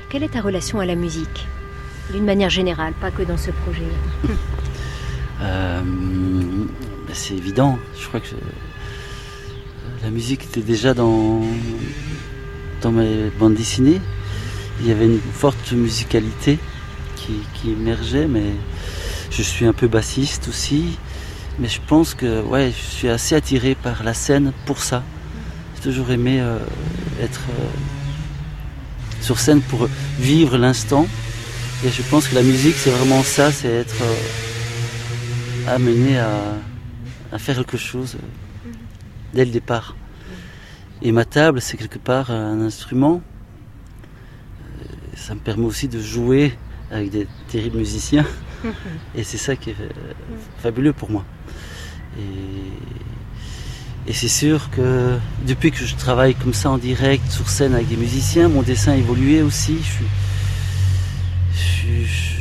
Quelle 0.10 0.24
est 0.24 0.34
ta 0.34 0.42
relation 0.42 0.80
à 0.80 0.86
la 0.86 0.96
musique 0.96 1.48
D'une 2.12 2.26
manière 2.26 2.50
générale, 2.50 2.94
pas 3.02 3.12
que 3.12 3.24
dans 3.24 3.38
ce 3.38 3.52
projet? 3.52 3.92
Euh, 5.42 5.82
ben, 5.82 7.14
c'est 7.14 7.34
évident. 7.34 7.78
Je 8.00 8.08
crois 8.08 8.22
que 8.22 8.36
la 10.04 10.10
musique 10.10 10.46
était 10.46 10.62
déjà 10.62 10.94
dans, 10.94 11.42
dans 12.82 12.94
mes 12.94 13.30
bandes 13.40 13.56
dessinées. 13.56 14.00
Il 14.80 14.88
y 14.88 14.92
avait 14.92 15.08
une 15.08 15.20
forte 15.20 15.74
musicalité 15.74 16.60
qui, 17.18 17.34
qui 17.56 17.72
émergeait, 17.72 18.28
mais 18.28 18.54
je 19.36 19.42
suis 19.42 19.66
un 19.66 19.74
peu 19.74 19.88
bassiste 19.88 20.48
aussi. 20.48 20.98
Mais 21.60 21.68
je 21.68 21.80
pense 21.88 22.14
que 22.14 22.42
ouais, 22.42 22.72
je 22.72 22.96
suis 22.96 23.10
assez 23.10 23.36
attiré 23.36 23.76
par 23.76 24.04
la 24.04 24.14
scène 24.14 24.54
pour 24.66 24.80
ça. 24.80 25.04
J'ai 25.76 25.82
toujours 25.82 26.10
aimé 26.12 26.40
euh, 26.42 26.58
être 27.22 27.42
euh, 27.50 27.64
sur 29.22 29.40
scène 29.40 29.62
pour 29.62 29.88
vivre 30.20 30.58
l'instant. 30.58 31.08
Et 31.86 31.90
je 31.90 32.02
pense 32.04 32.28
que 32.28 32.36
la 32.36 32.44
musique, 32.44 32.76
c'est 32.76 32.90
vraiment 32.90 33.24
ça, 33.24 33.52
c'est 33.52 33.68
être 33.68 34.02
euh, 34.02 35.76
amené 35.76 36.18
à, 36.20 37.38
faire 37.38 37.56
quelque 37.58 37.78
chose 37.78 38.18
dès 39.34 39.44
le 39.44 39.52
départ. 39.52 39.96
Et 41.02 41.12
ma 41.12 41.26
table, 41.26 41.62
c'est 41.62 41.78
quelque 41.78 41.98
part 41.98 42.30
un 42.30 42.62
instrument. 42.62 43.22
Ça 45.16 45.34
me 45.34 45.40
permet 45.40 45.66
aussi 45.66 45.88
de 45.88 46.00
jouer 46.00 46.56
avec 46.92 47.10
des 47.10 47.28
terribles 47.50 47.78
musiciens. 47.78 48.26
Et 49.16 49.24
c'est 49.24 49.38
ça 49.38 49.56
qui 49.56 49.72
est 49.72 49.76
euh, 49.80 49.90
fabuleux 50.60 50.94
pour 50.94 51.10
moi. 51.12 51.24
Et, 52.20 54.10
et 54.10 54.14
c'est 54.14 54.28
sûr 54.28 54.70
que 54.72 55.18
depuis 55.48 55.72
que 55.72 55.78
je 55.86 55.96
travaille 55.96 56.36
comme 56.36 56.54
ça 56.54 56.70
en 56.70 56.78
direct, 56.78 57.30
sur 57.32 57.50
scène 57.50 57.74
avec 57.74 57.88
des 57.88 57.96
musiciens, 57.98 58.50
mon 58.50 58.62
dessin 58.62 58.92
a 58.94 58.96
évolué 58.98 59.42
aussi. 59.42 59.78
Je 59.78 59.84
suis- 59.84 60.06
je 61.54 61.60
suis- 61.60 62.06
je- 62.06 62.34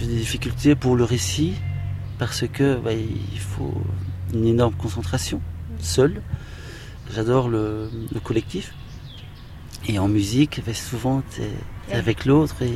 J'ai 0.00 0.06
des 0.06 0.16
difficultés 0.16 0.74
pour 0.74 0.96
le 0.96 1.04
récit 1.04 1.54
parce 2.18 2.44
que 2.50 2.76
bah, 2.76 2.92
il 2.92 3.38
faut 3.38 3.74
une 4.32 4.46
énorme 4.46 4.74
concentration, 4.74 5.40
seul. 5.80 6.22
J'adore 7.14 7.48
le, 7.48 7.90
le 8.14 8.20
collectif. 8.20 8.72
Et 9.88 9.98
en 9.98 10.08
musique, 10.08 10.60
bah, 10.66 10.74
souvent, 10.74 11.22
tu 11.34 11.42
es 11.42 11.94
avec 11.96 12.24
l'autre 12.24 12.62
et 12.62 12.72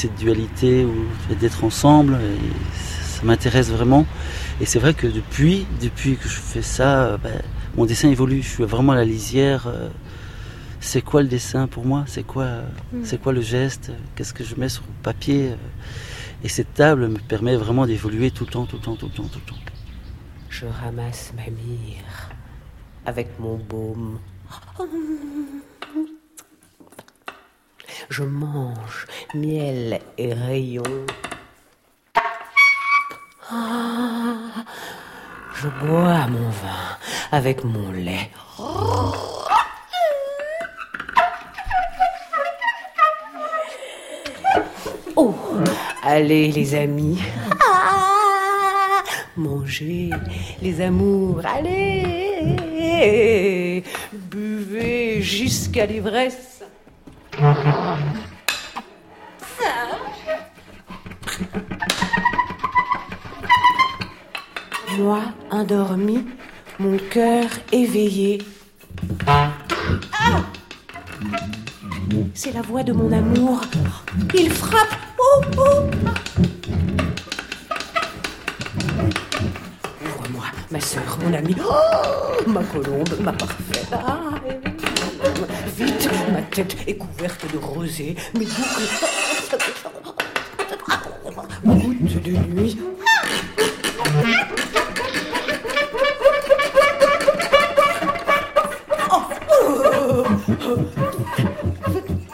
cette 0.00 0.16
dualité 0.16 0.84
où 0.84 1.34
d'être 1.42 1.62
ensemble, 1.64 2.14
et 2.14 2.38
ça 3.14 3.22
m'intéresse 3.28 3.70
vraiment. 3.70 4.04
Et 4.60 4.66
c'est 4.70 4.78
vrai 4.84 4.94
que 4.94 5.06
depuis, 5.06 5.66
depuis 5.86 6.16
que 6.16 6.28
je 6.28 6.40
fais 6.52 6.62
ça, 6.62 6.90
euh, 7.04 7.16
bah, 7.24 7.28
mon 7.76 7.84
dessin 7.86 8.08
évolue. 8.16 8.42
Je 8.42 8.48
suis 8.56 8.64
vraiment 8.64 8.92
à 8.92 8.96
la 8.96 9.04
lisière. 9.04 9.66
euh, 9.66 9.88
c'est 10.82 11.02
quoi 11.10 11.20
le 11.22 11.28
dessin 11.28 11.66
pour 11.74 11.84
moi? 11.84 12.04
C'est 12.06 12.26
quoi, 12.32 12.44
euh, 12.44 12.62
Mm. 12.92 13.04
c'est 13.04 13.20
quoi 13.22 13.32
le 13.34 13.42
geste? 13.42 13.92
Qu'est-ce 14.14 14.32
que 14.32 14.44
je 14.44 14.54
mets 14.60 14.70
sur 14.76 14.82
le 14.88 15.02
papier? 15.02 15.42
Et 16.42 16.48
cette 16.48 16.72
table 16.72 17.02
me 17.08 17.18
permet 17.18 17.56
vraiment 17.56 17.84
d'évoluer 17.86 18.30
tout 18.30 18.44
le 18.46 18.50
temps, 18.50 18.64
tout 18.70 18.76
le 18.76 18.82
temps, 18.82 18.96
tout 18.96 19.08
le 19.10 19.12
temps, 19.18 19.28
tout 19.34 19.40
le 19.44 19.48
temps. 19.52 19.60
Je 20.48 20.64
ramasse 20.82 21.32
ma 21.36 21.44
mire 21.60 22.30
avec 23.04 23.28
mon 23.38 23.56
baume. 23.72 24.18
Je 28.08 28.22
mange 28.24 29.06
miel 29.34 30.00
et 30.18 30.32
rayons. 30.32 30.82
Ah, 33.50 34.64
Je 35.54 35.68
bois 35.68 36.26
mon 36.28 36.48
vin 36.48 36.96
avec 37.32 37.64
mon 37.64 37.90
lait. 37.92 38.30
Oh, 45.16 45.34
allez 46.02 46.50
les 46.52 46.74
amis. 46.74 47.18
Ah, 47.62 49.02
mangez 49.36 50.10
les 50.62 50.80
amours, 50.80 51.40
allez. 51.44 52.44
Buvez 54.12 55.20
jusqu'à 55.22 55.86
l'ivresse. 55.86 56.49
Moi, 64.98 65.20
endormi, 65.50 66.26
mon 66.78 66.98
cœur 67.10 67.46
éveillé. 67.72 68.42
Ah 69.26 69.50
C'est 72.34 72.52
la 72.52 72.62
voix 72.62 72.82
de 72.82 72.92
mon 72.92 73.10
amour. 73.12 73.60
Il 74.34 74.50
frappe. 74.50 74.88
Oh, 75.18 75.42
oh. 75.58 75.90
Ouvre-moi, 80.04 80.44
ma 80.70 80.80
sœur, 80.80 81.18
mon 81.24 81.32
amie. 81.32 81.56
Oh, 81.60 82.48
ma 82.50 82.62
colombe, 82.64 83.14
ma 83.20 83.32
parfaite. 83.32 83.88
Ah, 83.92 84.34
vite, 85.84 86.08
ma 86.32 86.42
tête 86.42 86.76
est 86.86 86.94
couverte 86.94 87.50
de 87.52 87.58
rosée. 87.58 88.16
Mes 88.34 88.44
boucles. 88.44 88.88
Gouttes 91.64 92.22
de 92.22 92.30
nuit. 92.30 92.78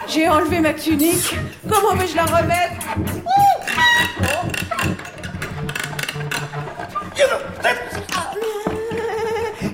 J'ai 0.08 0.28
enlevé 0.28 0.60
ma 0.60 0.72
tunique. 0.72 1.34
Comment 1.68 1.94
vais-je 1.94 2.16
la 2.16 2.24
remettre? 2.24 2.72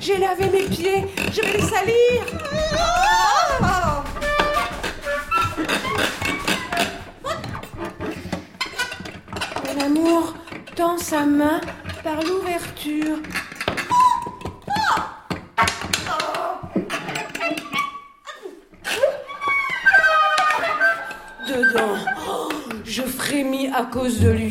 J'ai 0.00 0.18
lavé 0.18 0.50
mes 0.50 0.64
pieds. 0.64 1.06
Je 1.32 1.40
vais 1.40 1.52
les 1.52 1.62
salir. 1.62 3.21
Sa 10.98 11.24
main 11.24 11.60
par 12.02 12.20
l'ouverture. 12.22 13.18
Dedans, 21.48 21.96
je 22.84 23.02
frémis 23.02 23.68
à 23.68 23.84
cause 23.84 24.20
de 24.20 24.30
lui. 24.30 24.41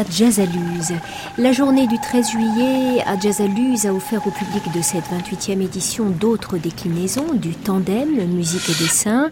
À 0.00 0.04
Jazzaluse. 0.10 0.94
La 1.36 1.52
journée 1.52 1.86
du 1.86 1.98
13 1.98 2.30
juillet 2.30 3.02
à 3.06 3.18
Jazzaluse 3.18 3.86
a 3.86 3.92
offert 3.92 4.26
au 4.26 4.30
public 4.30 4.62
de 4.74 4.80
cette 4.80 5.04
28e 5.04 5.60
édition 5.60 6.08
d'autres 6.08 6.56
déclinaisons 6.56 7.34
du 7.34 7.54
tandem 7.54 8.08
musique 8.28 8.70
et 8.70 8.82
dessin. 8.82 9.30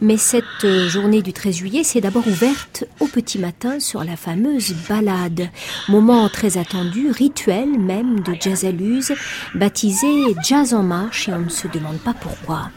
Mais 0.00 0.16
cette 0.16 0.44
euh, 0.64 0.88
journée 0.88 1.20
du 1.20 1.34
13 1.34 1.56
juillet 1.56 1.84
s'est 1.84 2.00
d'abord 2.00 2.26
ouverte 2.26 2.84
au 3.00 3.06
petit 3.06 3.38
matin 3.38 3.78
sur 3.78 4.04
la 4.04 4.16
fameuse 4.16 4.74
balade. 4.88 5.50
Moment 5.88 6.28
très 6.30 6.56
attendu, 6.56 7.10
rituel 7.10 7.78
même 7.78 8.20
de 8.20 8.34
Jazzaluse, 8.40 9.12
baptisé 9.54 10.34
Jazz 10.42 10.72
en 10.72 10.82
marche 10.82 11.28
et 11.28 11.34
on 11.34 11.40
ne 11.40 11.48
se 11.50 11.68
demande 11.68 11.98
pas 11.98 12.14
pourquoi. 12.14 12.70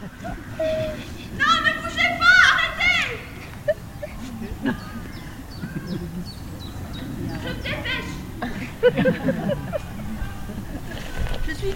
suis 11.60 11.74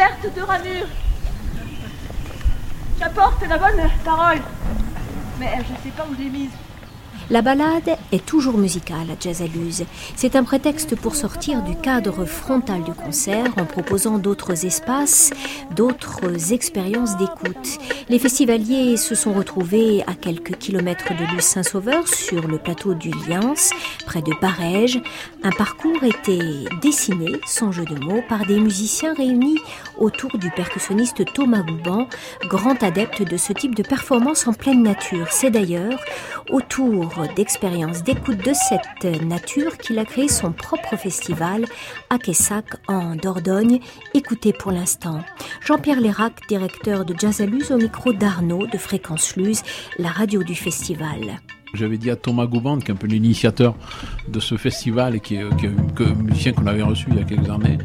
de 0.00 0.40
ramures. 0.40 0.86
J'apporte 2.98 3.46
la 3.46 3.58
bonne 3.58 3.90
parole, 4.02 4.40
mais 5.38 5.52
je 5.56 5.72
ne 5.72 5.78
sais 5.78 5.90
pas 5.94 6.06
où 6.10 6.14
je 6.14 6.22
l'ai 6.22 6.30
mise. 6.30 6.50
La 7.30 7.42
balade 7.42 7.96
est 8.10 8.26
toujours 8.26 8.58
musicale 8.58 9.06
à 9.08 9.14
Jazzaluse. 9.20 9.84
C'est 10.16 10.34
un 10.34 10.42
prétexte 10.42 10.96
pour 10.96 11.14
sortir 11.14 11.62
du 11.62 11.76
cadre 11.76 12.24
frontal 12.24 12.82
du 12.82 12.92
concert 12.92 13.46
en 13.56 13.66
proposant 13.66 14.18
d'autres 14.18 14.66
espaces, 14.66 15.30
d'autres 15.76 16.52
expériences 16.52 17.16
d'écoute. 17.18 17.78
Les 18.08 18.18
festivaliers 18.18 18.96
se 18.96 19.14
sont 19.14 19.32
retrouvés 19.32 20.02
à 20.08 20.14
quelques 20.14 20.56
kilomètres 20.56 21.14
de 21.14 21.32
Luce 21.32 21.44
Saint-Sauveur 21.44 22.08
sur 22.08 22.48
le 22.48 22.58
plateau 22.58 22.94
du 22.94 23.10
Liens, 23.28 23.54
près 24.06 24.22
de 24.22 24.32
Barège. 24.40 25.00
Un 25.44 25.52
parcours 25.52 26.02
était 26.02 26.64
dessiné, 26.82 27.40
sans 27.46 27.70
jeu 27.70 27.84
de 27.84 27.94
mots, 28.04 28.24
par 28.28 28.44
des 28.44 28.58
musiciens 28.58 29.14
réunis 29.14 29.60
autour 29.98 30.36
du 30.36 30.50
percussionniste 30.50 31.24
Thomas 31.32 31.62
Gouban, 31.62 32.08
grand 32.48 32.82
adepte 32.82 33.22
de 33.22 33.36
ce 33.36 33.52
type 33.52 33.76
de 33.76 33.84
performance 33.84 34.48
en 34.48 34.52
pleine 34.52 34.82
nature. 34.82 35.28
C'est 35.30 35.50
d'ailleurs 35.50 36.00
autour 36.50 37.19
d'expériences 37.26 38.02
d'écoute 38.02 38.38
de 38.38 38.52
cette 38.52 39.22
nature 39.22 39.76
qu'il 39.78 39.98
a 39.98 40.04
créé 40.04 40.28
son 40.28 40.52
propre 40.52 40.96
festival 40.96 41.64
à 42.08 42.18
Quessac 42.18 42.66
en 42.88 43.16
Dordogne. 43.16 43.80
Écoutez 44.14 44.52
pour 44.52 44.72
l'instant 44.72 45.20
Jean-Pierre 45.60 46.00
Lérac, 46.00 46.46
directeur 46.48 47.04
de 47.04 47.14
Jazzaluse 47.18 47.72
au 47.72 47.76
micro 47.76 48.12
d'Arnaud 48.12 48.66
de 48.66 48.78
Fréquence 48.78 49.36
Luz, 49.36 49.62
la 49.98 50.10
radio 50.10 50.42
du 50.42 50.54
festival. 50.54 51.40
J'avais 51.74 51.98
dit 51.98 52.10
à 52.10 52.16
Thomas 52.16 52.46
Gouban, 52.46 52.78
qui 52.78 52.88
est 52.88 52.94
un 52.94 52.96
peu 52.96 53.06
l'initiateur 53.06 53.74
de 54.28 54.40
ce 54.40 54.56
festival 54.56 55.16
et 55.16 55.20
qui 55.20 55.36
est, 55.36 55.56
qui 55.56 55.66
est 55.66 55.70
un 55.70 56.14
musicien 56.14 56.52
qu'on 56.52 56.66
avait 56.66 56.82
reçu 56.82 57.06
il 57.10 57.16
y 57.16 57.20
a 57.20 57.24
quelques 57.24 57.48
années, 57.50 57.78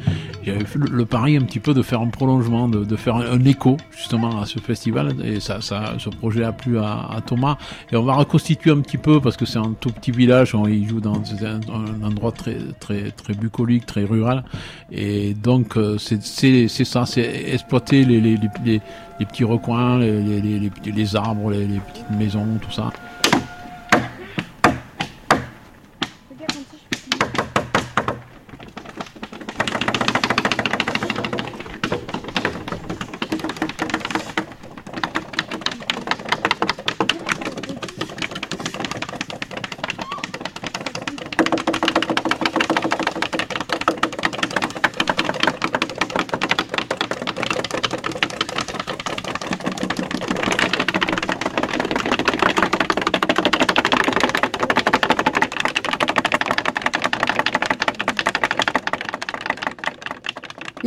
j'avais 0.45 0.63
fait 0.63 0.79
le, 0.79 1.05
pari 1.05 1.37
un 1.37 1.41
petit 1.41 1.59
peu 1.59 1.73
de 1.73 1.81
faire 1.81 2.01
un 2.01 2.07
prolongement, 2.07 2.67
de, 2.67 2.83
de 2.83 2.95
faire 2.95 3.15
un, 3.15 3.43
écho 3.45 3.77
justement 3.91 4.41
à 4.41 4.45
ce 4.45 4.59
festival. 4.59 5.15
Et 5.23 5.39
ça, 5.39 5.59
ça, 5.61 5.95
ce 5.97 6.09
projet 6.09 6.43
a 6.43 6.51
plu 6.51 6.77
à, 6.77 7.07
à, 7.09 7.21
Thomas. 7.21 7.57
Et 7.91 7.95
on 7.95 8.03
va 8.03 8.13
reconstituer 8.13 8.71
un 8.71 8.81
petit 8.81 8.97
peu 8.97 9.19
parce 9.19 9.37
que 9.37 9.45
c'est 9.45 9.57
un 9.57 9.73
tout 9.79 9.89
petit 9.89 10.11
village, 10.11 10.53
on, 10.53 10.67
il 10.67 10.87
joue 10.87 10.99
dans 10.99 11.21
un, 11.43 12.03
endroit 12.03 12.31
très, 12.31 12.57
très, 12.79 13.11
très 13.11 13.33
bucolique, 13.33 13.85
très 13.85 14.03
rural. 14.03 14.43
Et 14.91 15.33
donc 15.33 15.77
euh, 15.77 15.97
c'est 15.97 16.67
ça, 16.67 17.05
c'est 17.05 17.51
exploiter 17.51 18.05
les, 18.05 18.21
les, 18.21 18.37
les, 18.63 18.81
les, 19.19 19.25
petits 19.25 19.43
recoins, 19.43 19.97
les, 19.97 20.21
les, 20.21 21.15
arbres, 21.15 21.51
les 21.51 21.65
petites 21.65 22.11
maisons, 22.17 22.45
tout 22.61 22.71
ça. 22.71 22.91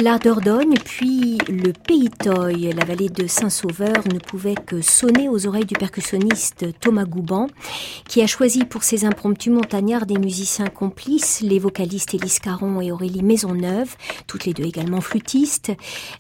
La 0.01 0.17
Dordogne, 0.17 0.75
puis 0.85 1.39
le 1.49 1.73
Pays 1.73 2.09
Toy, 2.09 2.73
la 2.73 2.85
vallée 2.85 3.09
de 3.09 3.27
Saint-Sauveur, 3.27 4.05
ne 4.13 4.21
pouvait 4.21 4.55
que 4.55 4.81
sonner 4.81 5.29
aux 5.29 5.49
oreilles 5.49 5.65
du 5.65 5.75
percussionniste 5.75 6.67
Thomas 6.79 7.05
Gouban, 7.05 7.49
qui 8.07 8.23
a 8.23 8.29
choisi 8.29 8.65
pour 8.65 8.85
ses 8.85 9.05
impromptus 9.05 9.53
montagnards 9.53 10.07
des 10.07 10.19
musiciens 10.19 10.69
complices, 10.69 11.41
les 11.41 11.59
vocalistes 11.59 12.15
Élise 12.15 12.39
Caron 12.39 12.81
et 12.81 12.93
Aurélie 12.93 13.25
Maisonneuve, 13.25 13.97
toutes 14.29 14.45
les 14.45 14.55
deux 14.55 14.67
également 14.67 15.01
flûtistes, 15.01 15.73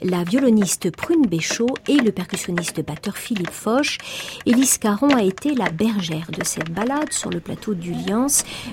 la 0.03 0.25
violoniste 0.25 0.91
Prune 0.91 1.27
Béchaud 1.27 1.75
et 1.87 1.99
le 1.99 2.11
percussionniste 2.11 2.85
batteur 2.85 3.17
Philippe 3.17 3.53
Foch. 3.53 3.99
Élise 4.45 4.79
Caron 4.79 5.11
a 5.11 5.23
été 5.23 5.55
la 5.55 5.71
bergère 5.71 6.27
de 6.37 6.43
cette 6.43 6.73
balade 6.73 7.12
sur 7.12 7.31
le 7.31 7.38
plateau 7.38 7.75
du 7.75 7.93
Liens, 7.93 8.27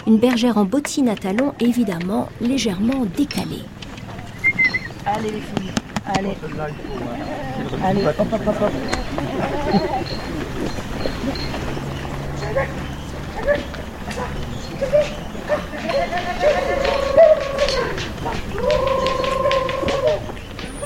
une 0.07 0.17
bergère 0.17 0.57
en 0.57 0.65
bottines 0.65 1.09
à 1.09 1.15
talons 1.15 1.53
évidemment 1.59 2.27
légèrement 2.41 3.05
décalée. 3.15 3.61
Allez 5.07 5.31
les 5.31 5.39
filles, 5.39 5.71
allez. 6.17 6.35
Allez, 7.83 8.05
hop, 8.05 8.19
hop, 8.19 8.33
hop, 8.33 8.47
hop. 8.47 8.71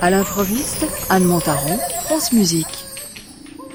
À 0.02 0.10
l'improviste, 0.10 0.86
Anne 1.10 1.24
Montaron, 1.24 1.78
France 2.06 2.34
Musique. 2.34 2.90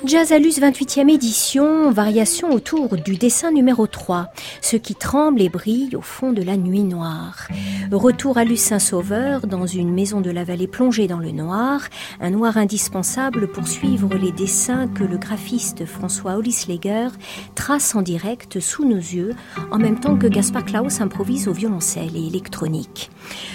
Jazzalus 0.06 0.60
28e 0.60 1.08
édition, 1.08 1.90
variation 1.90 2.50
autour 2.50 2.96
du 2.96 3.16
dessin 3.16 3.50
numéro 3.50 3.86
3, 3.86 4.28
ce 4.60 4.76
qui 4.76 4.94
tremble 4.94 5.40
et 5.40 5.48
brille 5.48 5.96
au 5.96 6.02
fond 6.02 6.32
de 6.32 6.42
la 6.42 6.58
nuit 6.58 6.82
noire. 6.82 7.48
Retour 7.92 8.38
à 8.38 8.44
Lucin 8.44 8.78
Sauveur, 8.78 9.46
dans 9.46 9.66
une 9.66 9.92
maison 9.92 10.20
de 10.20 10.30
la 10.30 10.44
vallée 10.44 10.66
plongée 10.66 11.06
dans 11.06 11.18
le 11.18 11.32
noir, 11.32 11.82
un 12.20 12.30
noir 12.30 12.56
indispensable 12.56 13.48
pour 13.48 13.68
suivre 13.68 14.14
les 14.14 14.32
dessins 14.32 14.88
que 14.88 15.04
le 15.04 15.18
graphiste 15.18 15.84
François 15.84 16.36
Hollisleger 16.36 17.08
trace 17.54 17.94
en 17.94 18.02
direct 18.02 18.58
sous 18.58 18.84
nos 18.84 18.96
yeux, 18.96 19.34
en 19.70 19.78
même 19.78 20.00
temps 20.00 20.16
que 20.16 20.26
Gaspard 20.26 20.64
Klaus 20.64 21.00
improvise 21.00 21.46
au 21.46 21.52
violoncelle 21.52 22.16
et 22.16 22.26
électronique. 22.26 23.10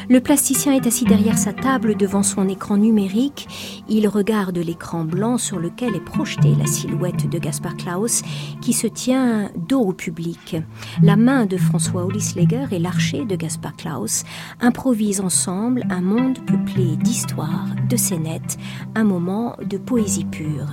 Le 0.09 0.21
plasticien 0.21 0.73
est 0.73 0.87
assis 0.87 1.05
derrière 1.05 1.37
sa 1.37 1.53
table 1.53 1.95
devant 1.95 2.23
son 2.23 2.47
écran 2.47 2.77
numérique, 2.77 3.47
il 3.87 4.07
regarde 4.07 4.57
l'écran 4.57 5.03
blanc 5.03 5.37
sur 5.37 5.59
lequel 5.59 5.95
est 5.95 6.05
projeté 6.05 6.55
la 6.55 6.65
silhouette 6.65 7.29
de 7.29 7.39
Gaspard 7.39 7.77
Klaus 7.77 8.21
qui 8.61 8.73
se 8.73 8.87
tient 8.87 9.49
dos 9.55 9.81
au 9.81 9.93
public. 9.93 10.57
La 11.01 11.15
main 11.15 11.45
de 11.45 11.57
François 11.57 12.05
Hollisleger 12.05 12.67
et 12.71 12.79
l'archer 12.79 13.25
de 13.25 13.35
Gaspard 13.35 13.75
Klaus 13.75 14.18
improvisent 14.59 15.21
ensemble 15.21 15.85
un 15.89 16.01
monde 16.01 16.39
peuplé 16.45 16.95
d'histoires, 16.97 17.67
de 17.89 17.97
scénettes, 17.97 18.57
un 18.95 19.03
moment 19.03 19.55
de 19.63 19.77
poésie 19.77 20.25
pure. 20.25 20.69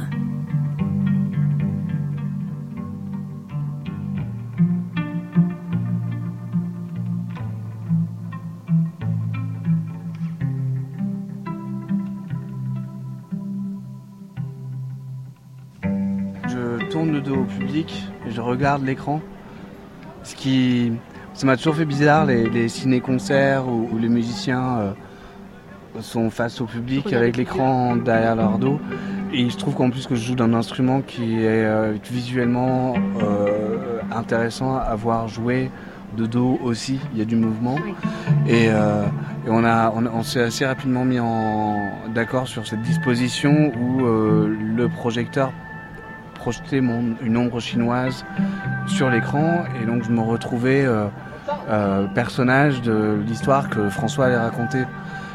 tourne 16.97 17.13
le 17.13 17.21
dos 17.21 17.37
au 17.37 17.45
public 17.45 18.05
et 18.27 18.31
je 18.31 18.41
regarde 18.41 18.85
l'écran. 18.85 19.21
Ce 20.23 20.35
qui. 20.35 20.93
Ça 21.37 21.45
m'a 21.45 21.59
toujours 21.59 21.77
fait 21.77 21.85
bizarre, 21.85 22.25
les, 22.25 22.49
les 22.49 22.67
ciné-concerts 22.67 23.69
où, 23.69 23.91
où, 23.93 23.99
les 23.99 24.09
musiciens 24.09 24.79
euh, 24.79 24.93
sont 26.01 26.31
face 26.31 26.63
au 26.63 26.65
public 26.65 27.13
avec 27.13 27.37
l'écran 27.37 27.95
derrière 27.95 28.37
leur 28.37 28.59
dos. 28.59 28.81
Et 29.35 29.43
il 29.43 29.53
se 29.53 29.59
trouve 29.59 29.75
qu'en 29.75 29.91
plus 29.91 30.07
que 30.07 30.15
je 30.15 30.25
joue 30.25 30.35
d'un 30.35 30.55
instrument 30.55 31.03
qui 31.03 31.35
est 31.45 31.67
euh, 31.67 31.93
visuellement 32.11 32.95
euh, 33.23 34.01
intéressant 34.11 34.77
à 34.77 34.95
voir 34.95 35.29
jouer 35.29 35.71
de 36.17 36.25
dos 36.25 36.59
aussi, 36.65 36.99
il 37.13 37.19
y 37.19 37.23
a 37.23 37.27
du 37.27 37.37
mouvement. 37.37 37.77
Et, 38.47 38.69
euh, 38.71 39.05
et 39.47 39.51
on, 39.51 39.63
a, 39.63 39.93
on, 39.95 40.07
on 40.07 40.23
s'est 40.23 40.41
assez 40.41 40.65
rapidement 40.65 41.05
mis 41.05 41.21
en 41.21 41.83
d'accord 42.15 42.49
sur 42.49 42.67
cette 42.67 42.81
disposition 42.81 43.73
où 43.79 44.07
euh, 44.07 44.49
le 44.75 44.89
projecteur 44.89 45.53
projeter 46.47 46.81
mon, 46.81 47.17
une 47.23 47.37
ombre 47.37 47.59
chinoise 47.59 48.25
sur 48.87 49.11
l'écran 49.11 49.65
et 49.83 49.85
donc 49.85 50.05
je 50.05 50.13
me 50.13 50.21
retrouvais 50.21 50.85
euh, 50.85 51.09
euh, 51.69 52.07
personnage 52.09 52.83
de 52.83 53.21
l'histoire 53.27 53.69
que 53.69 53.89
François 53.89 54.27
allait 54.27 54.37
raconter. 54.37 54.81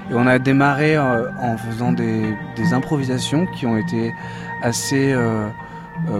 Et 0.09 0.13
on 0.13 0.27
a 0.27 0.39
démarré 0.39 0.95
euh, 0.95 1.29
en 1.39 1.57
faisant 1.57 1.91
des, 1.91 2.35
improvisations 2.73 3.45
qui 3.47 3.65
ont 3.65 3.77
été 3.77 4.13
assez 4.61 5.11
euh, 5.11 5.47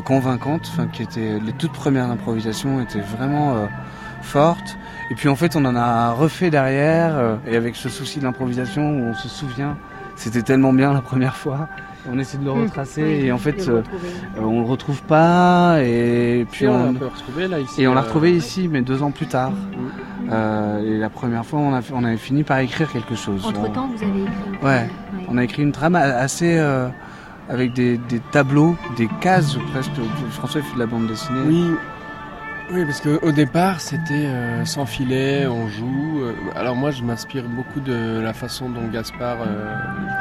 convaincantes, 0.04 0.70
enfin 0.72 0.88
qui 0.88 1.04
étaient 1.04 1.40
les 1.40 1.54
toutes 1.54 1.72
premières 1.72 2.10
improvisations 2.10 2.82
étaient 2.82 3.00
vraiment 3.00 3.68
fortes. 4.22 4.78
Et 5.10 5.16
puis 5.16 5.30
en 5.30 5.36
fait 5.36 5.56
on 5.56 5.66
en 5.66 5.76
a 5.76 6.12
refait 6.12 6.50
derrière 6.50 7.38
et 7.48 7.56
avec 7.56 7.76
ce 7.76 7.90
souci 7.90 8.20
de 8.20 8.26
l'improvisation 8.26 8.92
où 8.92 9.04
on 9.10 9.14
se 9.14 9.30
souvient, 9.30 9.78
c'était 10.16 10.42
tellement 10.42 10.74
bien 10.74 10.94
la 10.94 11.02
première 11.02 11.36
fois 11.36 11.68
on 12.10 12.18
essaie 12.20 12.38
de 12.38 12.46
le 12.46 12.52
Mmh, 12.52 12.64
retracer 12.64 13.02
et 13.26 13.32
en 13.32 13.38
fait 13.38 13.68
le 13.68 13.76
euh, 13.78 13.82
on 14.40 14.62
le 14.62 14.66
retrouve 14.68 15.02
pas 15.04 15.78
et 15.82 16.46
puis 16.50 16.60
Si, 16.60 16.68
on 16.68 16.78
l'a 16.78 16.90
un 16.90 16.94
peu 16.94 17.06
retrouvé, 17.06 17.48
là, 17.48 17.60
ici, 17.60 17.82
et 17.82 17.88
on 17.88 17.94
l'a 17.94 18.02
euh, 18.02 18.04
retrouvé 18.04 18.36
ici 18.36 18.68
mais 18.68 18.82
deux 18.82 19.04
ans 19.04 19.12
plus 19.12 19.28
tard. 19.28 19.52
Mmh. 19.52 20.32
Euh, 20.32 20.96
et 20.96 20.98
la 20.98 21.10
première 21.10 21.46
fois 21.46 21.60
on, 21.60 21.74
a, 21.74 21.82
on 21.94 22.04
avait 22.04 22.18
fini 22.18 22.44
par 22.44 22.60
écrire 22.60 22.92
quelque 22.92 23.16
chose. 23.16 23.46
Entre-temps, 23.46 23.90
vous 23.96 24.04
avez 24.04 24.22
écrit 24.22 24.32
une 24.62 24.66
Ouais, 24.68 24.90
on 25.28 25.38
a 25.38 25.44
écrit 25.44 25.64
une 25.64 25.72
trame 25.72 25.96
assez 25.96 26.58
euh, 26.58 26.88
avec 27.50 27.74
des, 27.74 27.98
des 27.98 28.20
tableaux, 28.32 28.76
des 28.98 29.10
cases 29.20 29.58
presque. 29.72 29.92
François 30.32 30.62
fait 30.62 30.74
de 30.76 30.80
la 30.80 30.86
bande 30.86 31.08
dessinée. 31.08 31.40
Oui, 31.46 31.66
oui 32.74 32.86
parce 32.86 33.02
qu'au 33.02 33.32
départ, 33.32 33.82
c'était 33.82 34.26
euh, 34.28 34.66
sans 34.66 34.86
filet, 34.86 35.46
on 35.48 35.68
joue. 35.68 36.22
euh, 36.24 36.34
alors 36.56 36.76
moi, 36.76 36.92
je 36.92 37.04
m'inspire 37.04 37.44
beaucoup 37.44 37.80
de 37.80 38.20
la 38.22 38.34
façon 38.34 38.70
dont 38.70 38.88
Gaspard, 38.88 39.40
euh, 39.42 39.76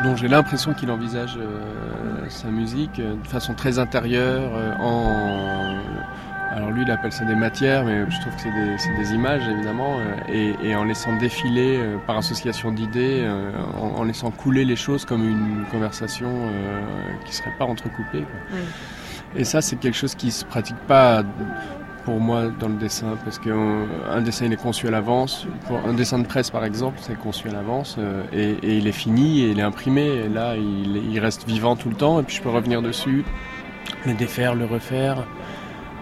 dont 0.04 0.16
j'ai 0.16 0.28
l'impression 0.28 0.72
qu'il 0.74 0.90
envisage 0.90 1.36
euh, 1.38 2.28
sa 2.28 2.48
musique, 2.48 3.00
de 3.00 3.28
façon 3.28 3.54
très 3.54 3.78
intérieure, 3.78 4.50
en... 4.80 5.76
Alors 6.52 6.72
lui, 6.72 6.82
il 6.82 6.90
appelle 6.90 7.12
ça 7.12 7.24
des 7.24 7.36
matières, 7.36 7.84
mais 7.84 8.10
je 8.10 8.20
trouve 8.20 8.34
que 8.34 8.40
c'est 8.40 8.50
des, 8.50 8.98
des 9.04 9.14
images, 9.14 9.46
évidemment, 9.48 9.98
et, 10.28 10.56
et 10.64 10.74
en 10.74 10.82
laissant 10.82 11.16
défiler 11.16 11.78
par 12.08 12.16
association 12.18 12.72
d'idées, 12.72 13.24
en, 13.80 14.00
en 14.00 14.02
laissant 14.02 14.32
couler 14.32 14.64
les 14.64 14.74
choses 14.74 15.04
comme 15.04 15.22
une 15.22 15.64
conversation 15.70 16.28
qui 17.24 17.36
serait 17.36 17.54
pas 17.56 17.66
entrecoupée. 17.66 18.22
quoi. 18.22 18.58
Et 19.36 19.44
ça, 19.44 19.60
c'est 19.60 19.76
quelque 19.76 19.96
chose 19.96 20.16
qui 20.16 20.32
se 20.32 20.44
pratique 20.44 20.76
pas 20.88 21.22
pour 22.04 22.20
moi 22.20 22.44
dans 22.58 22.68
le 22.68 22.76
dessin, 22.76 23.16
parce 23.24 23.38
qu'un 23.38 24.20
dessin 24.22 24.46
il 24.46 24.52
est 24.52 24.62
conçu 24.62 24.88
à 24.88 24.90
l'avance. 24.90 25.46
Pour 25.66 25.78
un 25.78 25.94
dessin 25.94 26.18
de 26.18 26.26
presse, 26.26 26.50
par 26.50 26.64
exemple, 26.64 26.98
c'est 27.00 27.18
conçu 27.18 27.48
à 27.48 27.52
l'avance 27.52 27.96
euh, 27.98 28.22
et, 28.32 28.76
il 28.76 28.86
est 28.86 28.92
fini 28.92 29.42
et 29.42 29.50
il 29.50 29.58
est 29.58 29.62
imprimé. 29.62 30.06
Et 30.06 30.28
là, 30.28 30.56
il, 30.56 31.18
reste 31.20 31.46
vivant 31.46 31.76
tout 31.76 31.90
le 31.90 31.96
temps 31.96 32.20
et 32.20 32.22
puis 32.22 32.36
je 32.36 32.42
peux 32.42 32.48
revenir 32.48 32.80
dessus, 32.82 33.24
le 34.06 34.14
défaire, 34.14 34.54
le 34.54 34.64
refaire. 34.64 35.26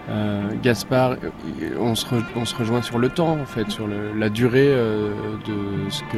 Euh, 0.09 0.49
Gaspard, 0.63 1.11
euh, 1.11 1.75
on 1.79 1.93
se, 1.93 2.05
on 2.35 2.45
se 2.45 2.55
rejoint 2.55 2.81
sur 2.81 2.97
le 2.97 3.09
temps, 3.09 3.37
en 3.39 3.45
fait, 3.45 3.69
sur 3.69 3.87
la 3.87 4.29
durée 4.29 4.67
euh, 4.67 5.11
de 5.45 5.89
ce 5.89 6.01
que 6.03 6.17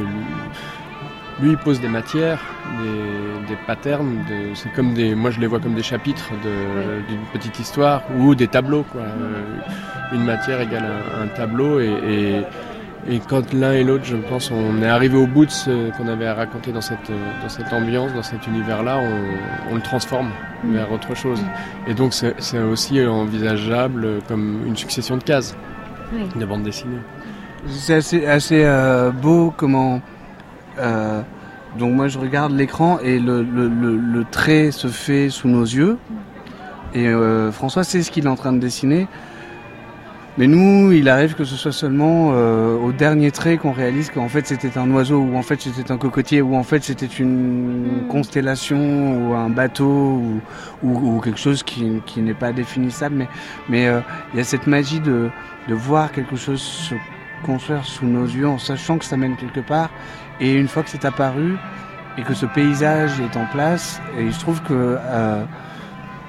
lui, 1.40 1.50
il 1.50 1.56
pose 1.56 1.80
des 1.80 1.88
matières, 1.88 2.40
des, 2.82 3.48
des 3.54 3.58
patterns. 3.66 4.18
de- 4.28 4.54
C'est 4.54 4.72
comme 4.72 4.94
des, 4.94 5.14
moi 5.14 5.30
je 5.30 5.40
les 5.40 5.46
vois 5.46 5.60
comme 5.60 5.74
des 5.74 5.82
chapitres 5.82 6.30
de- 6.44 7.06
d'une 7.08 7.24
petite 7.32 7.58
histoire 7.58 8.02
ou 8.18 8.34
des 8.34 8.48
tableaux. 8.48 8.84
Quoi. 8.92 9.02
Euh, 9.02 10.14
Une 10.14 10.24
matière 10.24 10.60
égale 10.60 10.84
un, 10.84 11.22
un 11.24 11.28
tableau 11.28 11.80
et, 11.80 11.86
et- 12.08 12.42
et 13.14 13.18
quand 13.28 13.52
l'un 13.52 13.72
et 13.72 13.82
l'autre, 13.82 14.04
je 14.04 14.14
pense, 14.16 14.52
on 14.52 14.80
est 14.80 14.86
arrivé 14.88 15.16
au 15.16 15.26
bout 15.26 15.44
de 15.46 15.50
ce 15.50 15.90
qu'on 15.96 16.06
avait 16.06 16.26
à 16.26 16.34
raconter 16.34 16.70
dans 16.70 16.80
cette, 16.82 17.10
dans 17.42 17.48
cette 17.48 17.72
ambiance, 17.72 18.12
dans 18.14 18.22
cet 18.22 18.46
univers-là, 18.46 18.98
on, 18.98 19.72
on 19.72 19.74
le 19.74 19.80
transforme 19.80 20.30
Mm. 20.62 20.74
vers 20.74 20.92
autre 20.92 21.16
chose. 21.16 21.42
Et 21.88 21.94
donc 21.94 22.12
c'est 22.14 22.34
c'est 22.38 22.60
aussi 22.60 23.04
envisageable 23.04 24.20
comme 24.28 24.64
une 24.66 24.76
succession 24.76 25.16
de 25.16 25.24
cases 25.24 25.56
Oui. 26.12 26.28
de 26.38 26.44
bande 26.44 26.62
dessinée. 26.62 26.98
C'est 27.68 27.94
assez, 27.94 28.24
assez 28.26 28.62
euh, 28.64 29.10
beau 29.10 29.52
comment. 29.56 30.00
Euh, 30.78 31.22
donc 31.78 31.92
moi 31.94 32.08
je 32.08 32.18
regarde 32.18 32.52
l'écran 32.52 32.98
et 33.02 33.18
le, 33.18 33.42
le, 33.42 33.68
le, 33.68 33.96
le 33.96 34.24
trait 34.30 34.70
se 34.70 34.88
fait 34.88 35.30
sous 35.30 35.48
nos 35.48 35.64
yeux. 35.64 35.98
Et 36.94 37.08
euh, 37.08 37.50
François 37.52 37.84
sait 37.84 38.02
ce 38.02 38.10
qu'il 38.10 38.26
est 38.26 38.28
en 38.28 38.36
train 38.36 38.52
de 38.52 38.58
dessiner. 38.58 39.08
Mais 40.38 40.46
nous, 40.46 40.92
il 40.92 41.10
arrive 41.10 41.34
que 41.34 41.44
ce 41.44 41.56
soit 41.56 41.72
seulement 41.72 42.30
euh, 42.32 42.74
au 42.78 42.90
dernier 42.92 43.30
trait 43.30 43.58
qu'on 43.58 43.72
réalise 43.72 44.10
qu'en 44.10 44.28
fait 44.28 44.46
c'était 44.46 44.78
un 44.78 44.90
oiseau, 44.90 45.18
ou 45.20 45.36
en 45.36 45.42
fait 45.42 45.60
c'était 45.60 45.92
un 45.92 45.98
cocotier, 45.98 46.40
ou 46.40 46.56
en 46.56 46.62
fait 46.62 46.82
c'était 46.82 47.04
une 47.04 48.06
constellation, 48.08 49.28
ou 49.28 49.34
un 49.34 49.50
bateau, 49.50 49.84
ou, 49.84 50.40
ou, 50.82 51.16
ou 51.16 51.20
quelque 51.20 51.38
chose 51.38 51.62
qui, 51.62 52.00
qui 52.06 52.22
n'est 52.22 52.32
pas 52.32 52.52
définissable. 52.52 53.16
Mais 53.16 53.28
mais 53.68 53.86
euh, 53.88 54.00
il 54.32 54.38
y 54.38 54.40
a 54.40 54.44
cette 54.44 54.66
magie 54.66 55.00
de, 55.00 55.28
de 55.68 55.74
voir 55.74 56.12
quelque 56.12 56.36
chose 56.36 56.62
se 56.62 56.94
construire 57.44 57.84
sous 57.84 58.06
nos 58.06 58.24
yeux 58.24 58.48
en 58.48 58.56
sachant 58.56 58.96
que 58.96 59.04
ça 59.04 59.18
mène 59.18 59.36
quelque 59.36 59.60
part. 59.60 59.90
Et 60.42 60.52
une 60.52 60.68
fois 60.68 60.82
que 60.82 60.90
c'est 60.90 61.04
apparu 61.04 61.56
et 62.18 62.22
que 62.22 62.34
ce 62.34 62.46
paysage 62.46 63.12
est 63.20 63.36
en 63.38 63.46
place, 63.46 64.00
et 64.18 64.30
je 64.30 64.38
trouve 64.38 64.60
que 64.62 64.98
euh, 65.00 65.44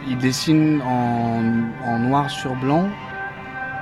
il 0.07 0.17
dessine 0.17 0.81
en, 0.83 1.41
en 1.85 1.99
noir 1.99 2.29
sur 2.29 2.55
blanc. 2.55 2.87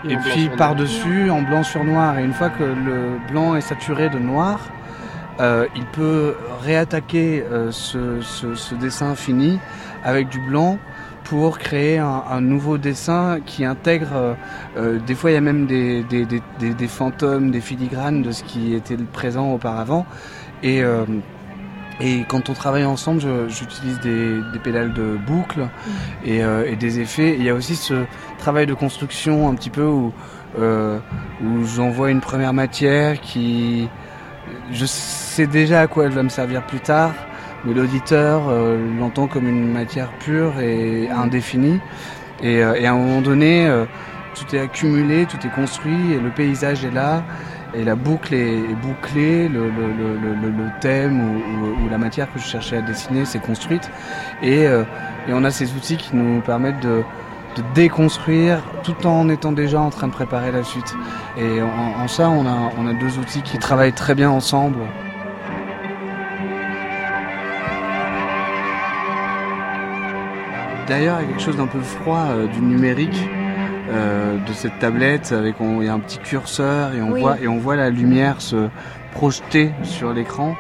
Et 0.10 0.16
puis 0.34 0.50
par-dessus, 0.58 1.30
en 1.30 1.42
blanc 1.44 1.64
sur 1.64 1.84
noir. 1.84 2.18
Et 2.18 2.24
une 2.24 2.34
fois 2.34 2.50
que 2.50 2.64
le 2.64 3.20
blanc 3.30 3.56
est 3.56 3.62
saturé 3.62 4.10
de 4.10 4.18
noir, 4.18 4.60
euh, 5.40 5.68
il 5.76 5.86
peut 5.86 6.36
réattaquer 6.64 7.44
euh, 7.52 7.72
ce, 7.72 8.20
ce- 8.22 8.56
ce 8.56 8.74
dessin 8.76 9.14
fini 9.16 9.60
avec 10.04 10.28
du 10.30 10.40
blanc 10.40 10.80
pour 11.32 11.60
créer 11.60 11.98
un, 11.98 12.24
un 12.30 12.42
nouveau 12.42 12.78
dessin 12.78 13.40
qui 13.46 13.64
intègre. 13.64 14.10
euh, 14.14 14.34
euh, 14.76 15.00
des 15.00 15.16
fois, 15.16 15.32
il 15.32 15.36
y 15.36 15.38
a 15.38 15.42
même 15.42 15.66
des, 15.66 16.04
des, 16.04 16.26
des, 16.26 16.42
des- 16.60 16.74
des 16.74 16.88
fantômes, 16.90 17.52
des 17.52 17.62
filigranes 17.62 18.22
de 18.22 18.32
ce 18.34 18.44
qui 18.44 18.74
était 18.74 18.98
présent 18.98 19.54
auparavant. 19.54 20.06
Et, 20.62 20.84
euh, 20.84 21.06
et 22.02 22.26
quand 22.28 22.50
on 22.50 22.54
travaille 22.54 22.84
ensemble, 22.84 23.22
j'utilise 23.48 23.98
des, 24.02 24.42
des 24.52 24.60
pédales 24.60 24.92
de 24.92 25.18
boucle 25.26 25.70
et, 26.26 26.44
euh, 26.44 26.70
et 26.70 26.76
des 26.76 27.00
effets. 27.00 27.38
Il 27.40 27.46
y 27.46 27.50
a 27.50 27.54
aussi 27.56 27.78
ce 27.78 27.94
travail 28.38 28.66
de 28.66 28.74
construction 28.74 29.48
un 29.50 29.56
petit 29.56 29.70
peu 29.70 29.86
où, 29.86 30.12
où 30.60 31.66
j'envoie 31.66 32.12
une 32.12 32.20
première 32.20 32.52
matière 32.52 33.22
qui... 33.22 33.88
Je 34.74 34.86
sais 34.86 35.48
déjà 35.48 35.80
à 35.80 35.88
quoi 35.88 36.04
elle 36.06 36.12
va 36.12 36.24
me 36.24 36.30
servir 36.30 36.66
plus 36.66 36.82
tard, 36.82 37.14
mais 37.66 37.74
l'auditeur 37.74 38.44
euh, 38.50 38.78
l'entend 39.00 39.28
comme 39.28 39.48
une 39.48 39.72
matière 39.72 40.10
pure 40.20 40.60
et 40.60 41.10
indéfinie. 41.10 41.80
Et, 42.42 42.64
euh, 42.64 42.74
et 42.76 42.88
à 42.88 42.94
un 42.94 42.98
moment 42.98 43.22
donné, 43.22 43.68
euh, 43.68 43.86
tout 44.36 44.56
est 44.56 44.60
accumulé, 44.60 45.26
tout 45.26 45.38
est 45.46 45.52
construit, 45.54 46.14
et 46.14 46.20
le 46.20 46.30
paysage 46.30 46.84
est 46.86 46.92
là, 46.92 47.24
et 47.74 47.84
la 47.84 47.96
boucle 47.96 48.34
est, 48.34 48.58
est 48.58 48.76
bouclée, 48.82 49.48
le, 49.48 49.70
le, 49.70 49.88
le, 50.22 50.50
le, 50.50 50.70
thème 50.82 51.22
ou, 51.22 51.36
ou- 51.36 51.86
ou 51.86 51.90
la 51.90 51.98
matière 51.98 52.32
que 52.34 52.40
je 52.40 52.46
cherchais 52.46 52.78
à 52.78 52.82
dessiner 52.82 53.26
s'est 53.26 53.40
construite, 53.40 53.90
et, 54.42 54.66
euh, 54.68 54.84
et 55.28 55.34
on 55.34 55.44
a 55.44 55.52
ces 55.52 55.72
outils 55.74 55.98
qui 55.98 56.16
nous 56.16 56.42
permettent 56.42 56.80
de, 56.82 57.04
de 57.58 57.64
déconstruire 57.76 58.64
tout 58.84 59.06
en 59.06 59.30
étant 59.30 59.52
déjà 59.52 59.80
en 59.80 59.90
train 59.90 60.08
de 60.08 60.14
préparer 60.14 60.52
la 60.52 60.64
suite. 60.64 60.96
Et 61.38 61.62
en, 61.62 62.02
en 62.04 62.08
ça, 62.08 62.30
on 62.30 62.46
a, 62.48 62.72
on 62.78 62.88
a 62.88 62.94
deux 62.94 63.20
outils 63.20 63.42
qui 63.44 63.58
travaillent 63.60 63.94
très 63.94 64.16
bien 64.16 64.30
ensemble. 64.32 64.80
D'ailleurs, 70.92 71.20
il 71.22 71.24
y 71.24 71.26
a 71.26 71.30
quelque 71.30 71.42
chose 71.42 71.56
d'un 71.56 71.68
peu 71.68 71.80
froid 71.80 72.26
euh, 72.32 72.48
du 72.48 72.60
numérique, 72.60 73.18
euh, 73.94 74.36
de 74.46 74.52
cette 74.52 74.78
tablette, 74.80 75.32
avec 75.32 75.56
on- 75.62 75.80
il 75.82 75.86
y 75.86 75.90
a 75.90 75.94
un 75.94 76.00
petit 76.00 76.18
curseur 76.20 76.94
et 76.94 77.02
on, 77.02 77.12
Oui. 77.14 77.22
voit, 77.22 77.40
et 77.42 77.48
on 77.48 77.60
voit 77.60 77.78
la 77.78 77.90
lumière 77.90 78.42
se 78.42 78.68
projeter 79.14 79.72
sur 79.84 80.12
l'écran. 80.12 80.54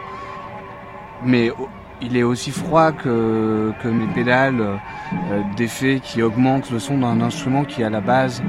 Mais 1.25 1.51
oh, 1.59 1.67
il 2.01 2.15
est 2.15 2.23
aussi 2.23 2.51
froid 2.51 2.93
que, 2.93 3.73
que 3.83 3.89
mes 3.89 4.07
pédales 4.07 4.61
euh, 4.61 5.41
d'effet 5.57 5.99
qui 6.01 6.21
augmentent 6.21 6.71
le 6.71 6.79
son 6.79 6.97
d'un 6.99 7.19
instrument 7.19 7.65
qui 7.65 7.83
à 7.83 7.89
la 7.89 7.99
base 7.99 8.41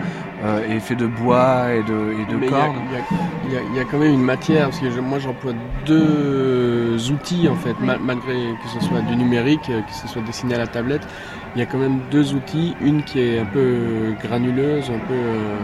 euh, 0.44 0.64
est 0.76 0.78
fait 0.78 0.94
de 0.94 1.08
bois 1.08 1.72
et 1.72 1.82
de, 1.82 2.12
et 2.12 2.32
de 2.32 2.36
Mais 2.38 2.46
il 2.46 2.52
y 2.52 2.54
a- 2.54 2.58
cordes. 2.60 2.76
Il 2.86 2.92
y, 2.92 2.96
a- 2.96 3.02
il 3.48 3.52
y 3.54 3.56
a- 3.56 3.60
il 3.72 3.76
y 3.76 3.80
a 3.80 3.84
quand 3.90 3.98
même 3.98 4.14
une 4.14 4.22
matière, 4.22 4.66
parce 4.66 4.78
que 4.78 4.88
je- 4.88 5.00
moi 5.00 5.18
j'emploie 5.18 5.52
deux 5.84 7.10
outils 7.10 7.48
en 7.48 7.56
fait, 7.56 7.74
ma- 7.80 7.98
malgré 7.98 8.34
que 8.62 8.68
ce 8.72 8.80
soit 8.86 9.00
du 9.00 9.16
numérique, 9.16 9.62
que 9.66 9.92
ce 9.92 10.06
soit 10.06 10.22
dessiné 10.22 10.54
à 10.54 10.58
la 10.58 10.68
tablette, 10.68 11.06
il 11.54 11.58
y 11.58 11.62
a 11.62 11.66
quand 11.66 11.78
même 11.78 12.00
deux 12.10 12.34
outils, 12.34 12.74
une 12.80 13.02
qui 13.02 13.20
est 13.20 13.38
un 13.38 13.44
peu 13.44 14.14
granuleuse, 14.22 14.90
un 14.90 14.98
peu, 15.06 15.14
euh, 15.14 15.56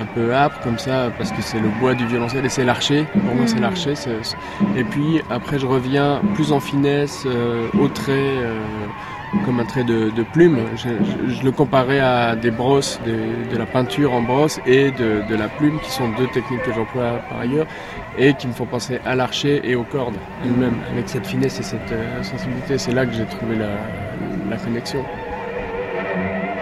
un 0.00 0.06
peu 0.14 0.34
âpre 0.34 0.60
comme 0.60 0.78
ça, 0.78 1.10
parce 1.18 1.30
que 1.32 1.42
c'est 1.42 1.58
le 1.60 1.68
bois 1.80 1.94
du 1.94 2.06
violoncelle 2.06 2.44
et 2.44 2.48
c'est 2.48 2.64
l'archer, 2.64 3.04
pour 3.12 3.34
moi 3.34 3.46
c'est 3.46 3.56
Mhm. 3.56 3.62
l'archer, 3.62 3.94
et 4.76 4.84
puis 4.84 5.20
après 5.30 5.58
je 5.58 5.66
reviens 5.66 6.20
plus 6.34 6.52
en 6.52 6.60
finesse, 6.60 7.24
euh, 7.26 7.66
au 7.80 7.88
trait. 7.88 8.12
euh, 8.16 8.60
comme 9.44 9.58
un 9.58 9.64
trait 9.64 9.82
de, 9.82 10.10
de 10.10 10.22
plume. 10.22 10.58
Je, 10.76 10.90
je- 10.90 11.34
je 11.34 11.42
le 11.42 11.50
comparais 11.50 11.98
à 11.98 12.36
des 12.36 12.52
brosses, 12.52 13.00
de 13.04 13.56
la 13.58 13.66
peinture 13.66 14.12
en 14.12 14.22
brosse 14.22 14.60
et 14.64 14.92
de, 14.92 15.28
de 15.28 15.34
la 15.34 15.48
plume, 15.48 15.80
qui 15.80 15.90
sont 15.90 16.08
deux 16.16 16.28
techniques 16.28 16.62
que 16.62 16.72
j'emploie 16.72 17.18
par 17.28 17.40
ailleurs, 17.40 17.66
et 18.16 18.34
qui 18.34 18.46
me 18.46 18.52
font 18.52 18.64
penser 18.64 19.00
à 19.04 19.16
l'archer 19.16 19.60
et 19.68 19.74
aux 19.74 19.82
cordes 19.82 20.14
elles-mêmes, 20.44 20.76
avec 20.92 21.08
cette 21.08 21.26
finesse 21.26 21.58
et 21.58 21.64
cette 21.64 21.90
euh, 21.90 22.22
sensibilité. 22.22 22.78
C'est 22.78 22.92
là 22.92 23.04
que 23.06 23.12
j'ai 23.12 23.24
trouvé 23.24 23.56
la, 23.56 23.70
la 24.48 24.56
connexion. 24.56 25.00
Thank 26.14 26.44
you. 26.44 26.53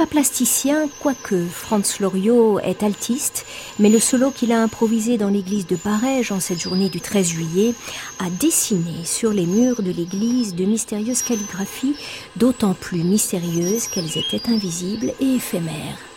Pas 0.00 0.06
plasticien, 0.06 0.88
quoique 0.98 1.44
Franz 1.44 2.00
Loriot 2.00 2.58
est 2.60 2.82
altiste, 2.82 3.44
mais 3.78 3.90
le 3.90 3.98
solo 3.98 4.30
qu'il 4.30 4.50
a 4.50 4.62
improvisé 4.62 5.18
dans 5.18 5.28
l'église 5.28 5.66
de 5.66 5.76
Barège 5.76 6.32
en 6.32 6.40
cette 6.40 6.58
journée 6.58 6.88
du 6.88 7.02
13 7.02 7.28
juillet 7.28 7.74
a 8.18 8.30
dessiné 8.30 9.04
sur 9.04 9.30
les 9.30 9.44
murs 9.44 9.82
de 9.82 9.90
l'église 9.90 10.54
de 10.54 10.64
mystérieuses 10.64 11.20
calligraphies, 11.20 11.96
d'autant 12.36 12.72
plus 12.72 13.04
mystérieuses 13.04 13.88
qu'elles 13.88 14.16
étaient 14.16 14.50
invisibles 14.50 15.12
et 15.20 15.34
éphémères. 15.34 16.09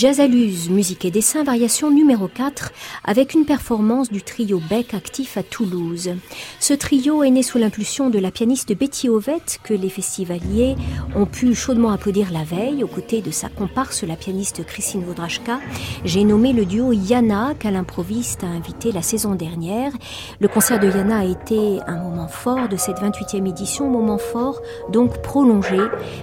Jazzaluse, 0.00 0.70
musique 0.70 1.04
et 1.04 1.10
dessin, 1.10 1.44
variation 1.44 1.90
numéro 1.90 2.26
4, 2.26 2.72
avec 3.04 3.34
une 3.34 3.44
performance 3.44 4.10
du 4.10 4.22
trio 4.22 4.58
Beck 4.70 4.94
actif 4.94 5.36
à 5.36 5.42
Toulouse. 5.42 6.12
Ce 6.58 6.72
trio 6.72 7.22
est 7.22 7.28
né 7.28 7.42
sous 7.42 7.58
l'impulsion 7.58 8.08
de 8.08 8.18
la 8.18 8.30
pianiste 8.30 8.74
Betty 8.74 9.10
Ovette, 9.10 9.60
que 9.62 9.74
les 9.74 9.90
festivaliers 9.90 10.74
ont 11.14 11.26
pu 11.26 11.54
chaudement 11.54 11.90
applaudir 11.90 12.32
la 12.32 12.44
veille, 12.44 12.82
aux 12.82 12.88
côtés 12.88 13.20
de 13.20 13.30
sa 13.30 13.50
comparse, 13.50 14.02
la 14.02 14.16
pianiste 14.16 14.64
Christine 14.64 15.04
Vodrachka. 15.04 15.60
J'ai 16.06 16.24
nommé 16.24 16.54
le 16.54 16.64
duo 16.64 16.92
Yana, 16.92 17.52
qu'à 17.58 17.70
l'improviste 17.70 18.42
a 18.42 18.46
invité 18.46 18.92
la 18.92 19.02
saison 19.02 19.34
dernière. 19.34 19.92
Le 20.40 20.48
concert 20.48 20.80
de 20.80 20.88
Yana 20.88 21.18
a 21.18 21.24
été 21.26 21.78
un 21.86 22.02
moment 22.02 22.28
fort 22.28 22.70
de 22.70 22.78
cette 22.78 23.02
28e 23.02 23.46
édition, 23.46 23.90
moment 23.90 24.16
fort 24.16 24.62
donc 24.88 25.20
prolongé 25.20 25.76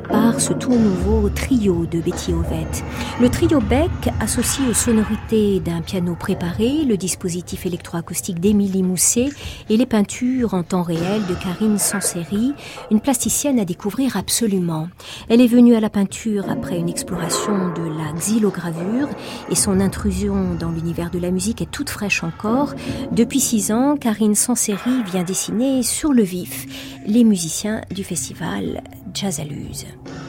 par 0.09 0.41
ce 0.41 0.53
tout 0.67 0.75
nouveau 0.75 1.29
trio 1.29 1.85
de 1.85 2.01
Betty 2.01 2.33
Ovette. 2.33 2.83
Le 3.21 3.29
trio 3.29 3.61
Beck 3.61 3.89
associe 4.19 4.67
aux 4.67 4.73
sonorités 4.73 5.61
d'un 5.61 5.79
piano 5.79 6.13
préparé 6.19 6.83
le 6.83 6.97
dispositif 6.97 7.65
électroacoustique 7.65 8.41
d'Émilie 8.41 8.83
Mousset 8.83 9.29
et 9.69 9.77
les 9.77 9.85
peintures 9.85 10.53
en 10.53 10.63
temps 10.63 10.83
réel 10.83 11.21
de 11.29 11.35
Karine 11.35 11.77
Sanseri, 11.77 12.53
une 12.91 12.99
plasticienne 12.99 13.59
à 13.59 13.65
découvrir 13.65 14.17
absolument. 14.17 14.89
Elle 15.29 15.39
est 15.39 15.47
venue 15.47 15.73
à 15.73 15.79
la 15.79 15.89
peinture 15.89 16.49
après 16.49 16.77
une 16.77 16.89
exploration 16.89 17.69
de 17.69 17.83
la 17.83 18.11
xylogravure 18.19 19.07
et 19.49 19.55
son 19.55 19.79
intrusion 19.79 20.55
dans 20.55 20.71
l'univers 20.71 21.11
de 21.11 21.19
la 21.19 21.31
musique 21.31 21.61
est 21.61 21.71
toute 21.71 21.89
fraîche 21.89 22.25
encore. 22.25 22.73
Depuis 23.13 23.39
six 23.39 23.71
ans, 23.71 23.95
Karine 23.95 24.35
Sanseri 24.35 25.03
vient 25.09 25.23
dessiner 25.23 25.81
sur 25.81 26.11
le 26.11 26.23
vif 26.23 26.65
les 27.05 27.23
musiciens 27.23 27.83
du 27.89 28.03
festival 28.03 28.83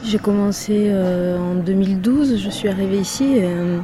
J'ai 0.04 0.18
commencé 0.18 0.72
euh, 0.88 1.38
en 1.38 1.54
2012, 1.56 2.38
je 2.42 2.48
suis 2.50 2.68
arrivée 2.68 2.98
ici 2.98 3.24
euh, 3.38 3.78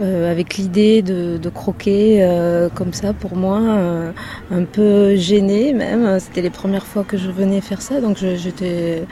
euh, 0.00 0.30
avec 0.32 0.56
l'idée 0.56 1.02
de, 1.02 1.36
de 1.36 1.48
croquer 1.50 2.24
euh, 2.24 2.68
comme 2.74 2.92
ça 2.94 3.12
pour 3.12 3.36
moi, 3.36 3.60
un 4.50 4.64
peu 4.64 5.16
gênée 5.16 5.72
même. 5.74 6.18
C'était 6.20 6.40
les 6.40 6.50
premières 6.50 6.86
fois 6.86 7.04
que 7.04 7.16
je 7.18 7.30
venais 7.30 7.60
faire 7.60 7.82
ça, 7.82 8.00
donc 8.00 8.16
j'étais 8.18 9.02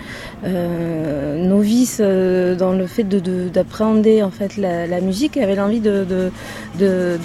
novice 1.37 2.01
dans 2.01 2.73
le 2.73 2.87
fait 2.87 3.05
de- 3.05 3.21
de- 3.21 3.49
d'appréhender 3.49 4.23
en 4.23 4.31
fait 4.31 4.57
la, 4.57 4.87
la 4.87 5.01
musique 5.01 5.37
et 5.37 5.43
avait 5.43 5.57
l'envie 5.57 5.81
de, 5.81 6.31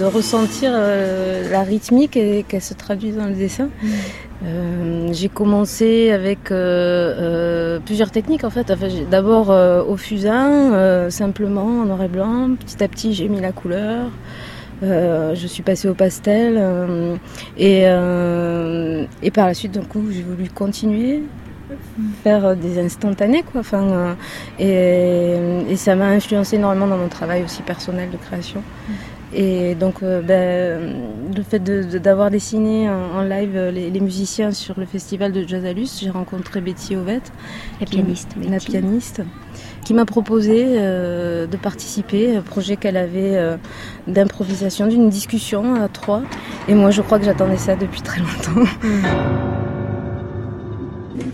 ressentir 0.04 0.72
la 0.72 1.64
rythmique 1.64 2.18
et 2.18 2.44
qu'elle 2.48 2.62
se 2.62 2.74
traduise 2.74 3.16
dans 3.16 3.28
le 3.28 3.36
dessin. 3.36 3.70
Euh, 4.44 5.10
j'ai 5.14 5.30
commencé 5.30 6.12
avec 6.12 6.52
euh, 6.52 6.56
euh, 6.58 7.80
plusieurs 7.80 8.12
techniques 8.12 8.44
en 8.44 8.50
fait. 8.50 8.72
D'abord 9.10 9.50
au 9.50 9.98
fusain, 9.98 11.10
simplement 11.10 11.82
en 11.82 11.86
noir 11.86 12.04
et 12.04 12.08
blanc. 12.08 12.50
Petit 12.60 12.84
à 12.84 12.88
petit, 12.88 13.14
j'ai 13.14 13.28
mis 13.28 13.42
la 13.42 13.52
couleur. 13.52 14.10
Je 14.82 15.48
suis 15.48 15.64
passée 15.64 15.88
au 15.88 15.94
pastel 15.94 16.62
et, 17.58 17.84
et 17.84 19.32
par 19.32 19.48
la 19.48 19.54
suite, 19.54 19.72
d'un 19.72 19.84
coup, 19.84 20.04
j'ai 20.12 20.24
voulu 20.24 20.50
continuer 20.50 21.24
faire 22.24 22.56
des 22.56 22.78
instantanés 22.78 23.44
quoi. 23.44 23.62
Et, 24.60 25.36
et 25.68 25.76
ça 25.76 25.96
m'a 25.96 26.10
influencé 26.10 26.58
énormément 26.58 26.86
dans 26.88 26.98
mon 26.98 27.08
travail 27.08 27.44
aussi 27.44 27.64
personnel 27.64 28.12
de 28.12 28.18
création. 28.18 28.62
Et 29.38 29.76
donc, 29.76 29.96
euh, 30.02 30.22
ben, 30.22 30.96
le 31.36 31.44
fait 31.44 31.60
de- 31.60 31.84
de- 31.84 31.98
d'avoir 31.98 32.32
dessiné 32.32 32.90
en, 32.90 33.18
en 33.20 33.22
live 33.24 33.52
euh, 33.56 33.70
les, 33.70 33.90
les 33.90 34.00
musiciens 34.00 34.52
sur 34.52 34.80
le 34.80 34.86
festival 34.86 35.34
de 35.34 35.46
Jazzalus, 35.46 36.00
j'ai 36.02 36.10
rencontré 36.10 36.62
Betty 36.62 36.96
Ovette, 36.96 37.34
La 37.82 37.86
qui- 37.86 37.98
pianiste 37.98 38.30
la 38.42 38.50
Betty. 38.52 38.66
pianiste, 38.72 39.22
qui 39.84 39.94
m'a 39.94 40.06
proposé 40.06 40.64
euh, 40.78 41.48
de 41.48 41.58
participer, 41.58 42.38
un 42.38 42.42
projet 42.42 42.78
qu'elle 42.78 42.96
avait 42.96 43.38
d'improvisation, 44.08 44.88
d'une 44.88 45.10
discussion 45.10 45.76
à 45.84 45.90
trois. 45.90 46.22
Et 46.70 46.74
moi, 46.74 46.92
je 46.92 47.02
crois 47.02 47.20
que 47.20 47.26
j'attendais 47.26 47.58
ça 47.58 47.76
depuis 47.76 48.02
très 48.02 48.22
longtemps. 48.22 48.70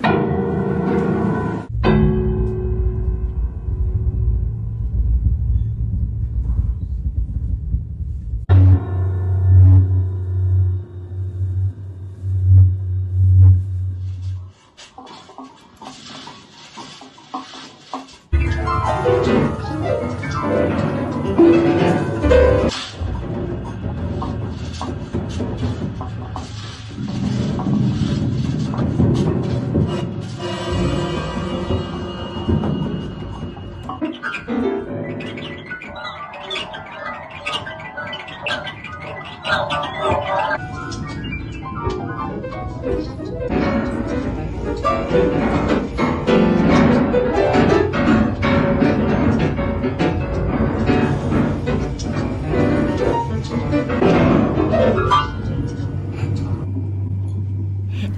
Donc 45.11 45.19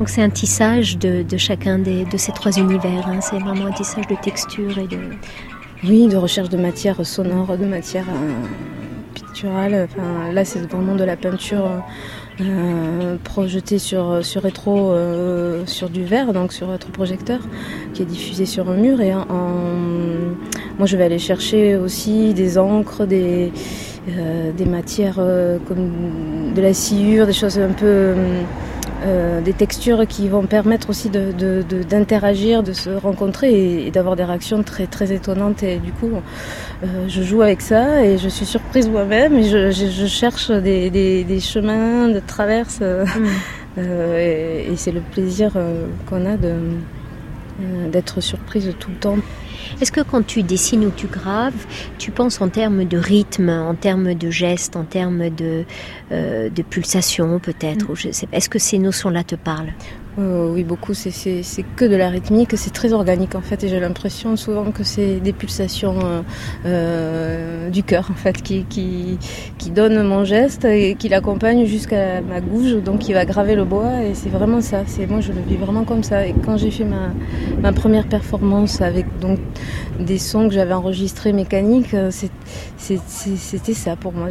c'est 0.10 0.22
un 0.22 0.30
tissage 0.30 1.00
de, 1.00 1.26
chacun 1.38 1.80
des, 1.80 2.06
de 2.06 2.18
ces 2.18 2.32
trois 2.32 2.52
univers. 2.52 3.08
Hein. 3.08 3.22
C'est 3.22 3.40
vraiment 3.40 3.66
un 3.66 3.72
tissage 3.72 4.06
de 4.06 4.16
texture 4.22 4.78
et 4.78 4.86
de... 4.86 5.00
Oui, 5.86 6.08
de 6.08 6.16
recherche 6.18 6.50
de 6.50 6.58
matière 6.58 7.04
sonore, 7.04 7.58
de 7.58 7.66
matière 7.66 8.06
euh, 8.08 8.34
picturale. 9.16 9.88
Enfin, 9.90 10.32
là, 10.32 10.46
c'est 10.46 10.60
vraiment 10.72 10.96
de 10.96 11.04
la 11.04 11.16
peinture. 11.16 11.66
Euh, 11.66 11.80
projetée 13.24 13.80
sur, 13.80 14.26
sur 14.26 14.44
rétro, 14.44 14.92
euh, 14.92 15.66
sur 15.66 15.90
du 15.90 16.04
verre, 16.04 16.34
donc 16.34 16.54
sur 16.54 16.70
rétroprojecteur, 16.70 17.40
qui 17.94 18.02
est 18.02 18.06
diffusé 18.06 18.46
sur 18.46 18.70
un 18.70 18.76
mur. 18.76 19.02
Et 19.02 19.14
en, 19.14 19.26
moi, 20.78 20.86
je 20.86 20.98
vais 20.98 21.04
aller 21.04 21.20
chercher 21.20 21.76
aussi 21.76 22.34
des 22.34 22.58
encres, 22.58 23.06
des, 23.06 23.52
des 24.08 24.66
matières 24.66 25.20
comme 25.68 26.54
de 26.56 26.62
la 26.62 26.74
sciure, 26.74 27.26
des 27.26 27.34
choses 27.34 27.60
un 27.60 27.74
peu 27.74 28.14
euh, 29.06 29.42
des 29.42 29.54
textures 29.54 30.08
qui 30.08 30.30
vont 30.30 30.46
permettre 30.46 30.90
aussi 30.90 31.10
d'interagir, 31.10 32.64
de, 32.64 32.72
se 32.74 32.90
rencontrer 32.90 33.86
et, 33.86 33.92
d'avoir 33.92 34.16
des 34.16 34.24
réactions 34.24 34.64
très, 34.64 34.88
très 34.88 35.12
étonnantes. 35.12 35.62
Et 35.64 35.78
du 35.78 35.92
coup, 35.92 36.12
euh, 36.84 36.88
je 37.08 37.22
joue 37.22 37.42
avec 37.42 37.62
ça 37.62 38.06
et 38.06 38.18
je 38.18 38.30
suis 38.30 38.46
surprise 38.46 38.88
moi-même 38.88 39.36
et 39.36 39.44
je, 39.44 40.06
cherche 40.08 40.52
des, 40.52 41.40
chemins 41.42 42.08
de 42.08 42.20
traverse. 42.20 42.80
Euh, 42.82 43.06
mm. 43.06 43.80
et, 44.18 44.72
et 44.72 44.76
c'est 44.76 44.92
le 44.92 45.02
plaisir 45.02 45.52
qu'on 46.08 46.26
a 46.26 46.38
d'être 47.92 48.22
surprise 48.22 48.74
tout 48.80 48.92
le 48.92 48.98
temps. 48.98 49.18
Est-ce 49.82 49.92
que 49.92 50.02
quand 50.02 50.26
tu 50.26 50.44
dessines 50.44 50.86
ou 50.86 50.92
tu 50.92 51.08
graves, 51.08 51.66
tu 51.98 52.12
penses 52.12 52.42
en 52.42 52.50
termes 52.50 52.86
de 52.86 52.98
rythme, 52.98 53.50
en 53.50 53.76
termes 53.76 54.14
de 54.14 54.30
gestes, 54.30 54.76
en 54.76 54.84
termes 54.84 55.30
de, 55.30 55.66
euh, 56.12 56.50
de 56.50 56.62
pulsation 56.62 57.40
peut-être 57.40 57.92
mm. 57.92 58.26
Est-ce 58.32 58.50
que 58.50 58.60
ces 58.60 58.80
notions-là 58.80 59.24
te 59.24 59.36
parlent? 59.36 59.74
Euh, 60.20 60.52
oui, 60.52 60.64
beaucoup. 60.64 60.94
C'est 60.94 61.12
que 61.76 61.86
de 61.86 61.96
la 61.96 62.10
rythmique. 62.10 62.52
C'est 62.56 62.74
très 62.74 62.94
organique 62.94 63.36
en 63.36 63.42
fait. 63.42 63.64
Et 63.64 63.68
j'ai 63.68 63.80
l'impression 63.80 64.36
souvent 64.36 64.72
que 64.72 64.84
c'est 64.84 65.20
des 65.20 65.34
pulsations 65.34 66.00
euh, 66.04 66.22
euh, 66.66 67.70
du 67.70 67.84
cœur 67.84 68.10
en 68.12 68.16
fait 68.16 68.42
qui, 68.42 68.66
qui, 68.70 69.72
donnent 69.72 70.04
mon 70.04 70.24
geste 70.24 70.66
et 70.66 70.96
qui 70.96 71.10
l'accompagne 71.10 71.66
jusqu'à 71.66 72.22
ma 72.22 72.42
gouge. 72.42 72.76
Donc 72.84 73.00
qui 73.00 73.14
va 73.14 73.26
graver 73.26 73.56
le 73.56 73.66
bois. 73.66 74.04
Et 74.04 74.14
c'est 74.14 74.30
vraiment 74.30 74.62
ça. 74.62 74.84
C'est 74.86 75.08
moi 75.08 75.20
je 75.20 75.32
le 75.32 75.42
vis 75.42 75.56
vraiment 75.56 75.84
comme 75.84 76.04
ça. 76.04 76.28
Et 76.28 76.36
quand 76.46 76.58
j'ai 76.58 76.72
fait 76.72 76.86
ma, 76.86 77.72
première 77.74 78.08
performance 78.08 78.82
avec 78.82 79.06
donc 79.20 79.40
des 80.00 80.20
sons 80.20 80.48
que 80.48 80.54
j'avais 80.54 80.74
enregistrés 80.74 81.34
mécaniques, 81.34 81.96
c'était 82.78 83.74
ça 83.74 83.96
pour 83.96 84.14
moi. 84.14 84.28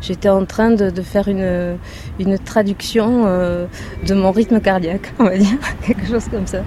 J'étais 0.00 0.28
en 0.28 0.44
train 0.44 0.72
de, 0.72 1.02
faire 1.02 1.28
une, 1.28 2.38
traduction 2.44 3.26
de 3.26 4.14
mon 4.14 4.32
rythme 4.32 4.60
cardiaque, 4.72 5.12
on 5.18 5.24
va 5.24 5.36
dire, 5.36 5.58
quelque 5.86 6.06
chose 6.06 6.28
comme 6.30 6.46
ça. 6.46 6.62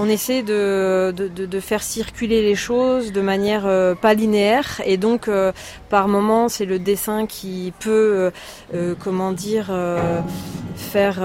On 0.00 0.08
essaie 0.08 0.42
de, 0.44 1.12
de, 1.12 1.60
faire 1.60 1.82
circuler 1.82 2.40
les 2.42 2.54
choses 2.54 3.10
de 3.10 3.20
manière 3.20 3.66
euh, 3.66 3.96
pas 3.96 4.14
linéaire. 4.14 4.80
Et 4.84 4.96
donc 4.96 5.26
euh, 5.26 5.52
par 5.88 6.06
moment 6.06 6.48
c'est 6.48 6.66
le 6.66 6.78
dessin 6.78 7.26
qui 7.26 7.72
peut, 7.80 8.30
euh, 8.74 8.94
comment 9.00 9.32
dire, 9.32 9.72
faire 10.76 11.20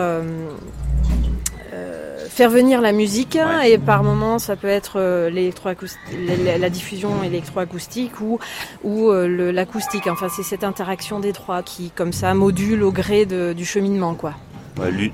faire 2.30 2.50
venir 2.50 2.82
la 2.82 2.94
musique. 2.94 3.38
Et 3.64 3.78
par 3.78 4.04
moment 4.04 4.39
ça 4.39 4.56
peut 4.56 4.68
être 4.68 5.00
la, 5.00 6.70
diffusion 6.70 7.22
électroacoustique 7.24 8.22
ou, 8.22 8.39
ou 8.84 9.12
l'acoustique. 9.12 10.08
Enfin 10.08 10.30
c'est 10.36 10.44
cette 10.44 10.64
interaction 10.64 11.20
des 11.20 11.34
trois 11.34 11.62
qui 11.62 11.91
comme 11.91 12.14
ça 12.14 12.34
module 12.34 12.82
au 12.82 12.91
gré 12.91 13.28
du 13.28 13.66
cheminement 13.66 14.16
quoi 14.16 14.34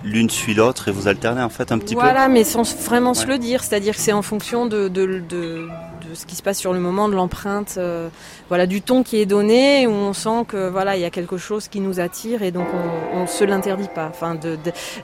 l'une 0.04 0.30
suit 0.30 0.54
l'autre 0.54 0.88
et 0.88 0.92
vous 0.92 1.08
alternez 1.08 1.42
en 1.42 1.50
fait 1.50 1.72
un 1.72 1.80
petit 1.80 1.96
peu. 1.96 2.02
Voilà, 2.02 2.28
mais 2.28 2.44
sans 2.44 2.64
vraiment 2.84 3.14
se 3.14 3.28
le 3.28 3.38
dire, 3.38 3.64
c'est-à-dire 3.64 3.96
que 3.96 4.02
c'est 4.02 4.14
en 4.14 4.22
fonction 4.22 4.66
de, 4.66 4.88
de, 4.88 5.22
de, 5.28 5.68
ce 6.14 6.26
qui 6.26 6.36
se 6.36 6.42
passe 6.42 6.58
sur 6.58 6.74
le 6.74 6.80
moment, 6.80 7.10
de 7.10 7.16
l'empreinte, 7.16 7.76
euh, 7.78 8.10
voilà, 8.48 8.66
du 8.66 8.82
ton 8.82 9.04
qui 9.04 9.18
est 9.18 9.26
donné, 9.26 9.86
où 9.88 9.92
on 9.92 10.14
sent 10.14 10.46
que 10.48 10.70
voilà, 10.70 10.96
il 10.96 11.02
y 11.02 11.06
a 11.06 11.10
quelque 11.10 11.38
chose 11.38 11.68
qui 11.68 11.80
nous 11.80 12.00
attire 12.00 12.42
et 12.42 12.52
donc 12.52 12.68
on, 13.14 13.22
ne 13.22 13.28
se 13.28 13.44
l'interdit 13.44 13.90
pas, 13.94 14.08
enfin 14.10 14.36
de, 14.36 14.58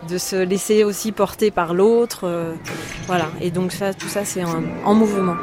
de, 0.10 0.18
se 0.18 0.36
laisser 0.36 0.84
aussi 0.84 1.12
porter 1.12 1.52
par 1.52 1.74
l'autre, 1.74 2.22
euh, 2.24 2.54
voilà. 3.08 3.28
Et 3.42 3.52
donc 3.52 3.72
ça, 3.72 3.94
tout 3.94 4.08
ça, 4.08 4.26
c'est 4.26 4.44
en 4.44 4.94
mouvement. 4.94 5.36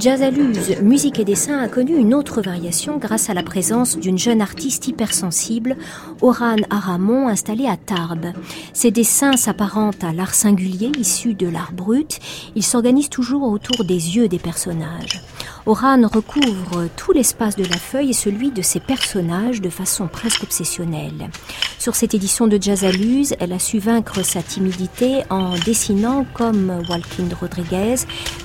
Jazzaluse, 0.00 0.80
musique 0.80 1.18
et 1.18 1.26
dessin 1.26 1.58
a 1.58 1.68
connu 1.68 1.94
une 1.94 2.14
autre 2.14 2.40
variation 2.40 2.96
grâce 2.96 3.28
à 3.28 3.34
la 3.34 3.42
présence 3.42 3.98
d'une 3.98 4.16
jeune 4.16 4.40
artiste 4.40 4.88
hypersensible, 4.88 5.76
Oran 6.22 6.56
Aramon, 6.70 7.28
installée 7.28 7.66
à 7.66 7.76
Tarbes. 7.76 8.32
Ses 8.72 8.92
dessins 8.92 9.36
s'apparentent 9.36 10.02
à 10.02 10.14
l'art 10.14 10.34
singulier 10.34 10.90
issu 10.98 11.34
de 11.34 11.48
l'art 11.48 11.72
brut. 11.72 12.18
Ils 12.56 12.64
s'organisent 12.64 13.10
toujours 13.10 13.42
autour 13.42 13.84
des 13.84 14.16
yeux 14.16 14.26
des 14.26 14.38
personnages. 14.38 15.22
Oran 15.70 16.02
recouvre 16.12 16.88
tout 16.96 17.12
l'espace 17.12 17.54
de 17.54 17.62
la 17.62 17.76
feuille 17.76 18.10
et 18.10 18.12
celui 18.12 18.50
de 18.50 18.60
ses 18.60 18.80
personnages 18.80 19.60
de 19.60 19.70
façon 19.70 20.08
presque 20.08 20.42
obsessionnelle. 20.42 21.30
Sur 21.78 21.94
cette 21.94 22.12
édition 22.12 22.48
de 22.48 22.60
Jazzaluse, 22.60 23.36
elle 23.38 23.52
a 23.52 23.60
su 23.60 23.78
vaincre 23.78 24.24
sa 24.24 24.42
timidité 24.42 25.22
en 25.30 25.54
dessinant 25.64 26.26
comme 26.34 26.82
Walkin 26.88 27.28
Rodriguez 27.40 27.94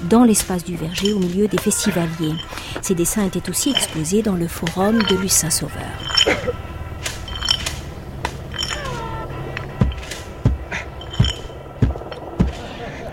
dans 0.07 0.23
l'espace 0.23 0.63
du 0.63 0.75
verger 0.75 1.13
au 1.13 1.19
milieu 1.19 1.47
des 1.47 1.57
festivaliers. 1.57 2.35
Ses 2.83 2.93
dessins 2.93 3.25
étaient 3.25 3.49
aussi 3.49 3.71
exposés 3.71 4.21
dans 4.21 4.35
le 4.35 4.47
forum 4.47 5.01
de 5.09 5.15
Lucin 5.15 5.49
Sauveur. 5.49 5.81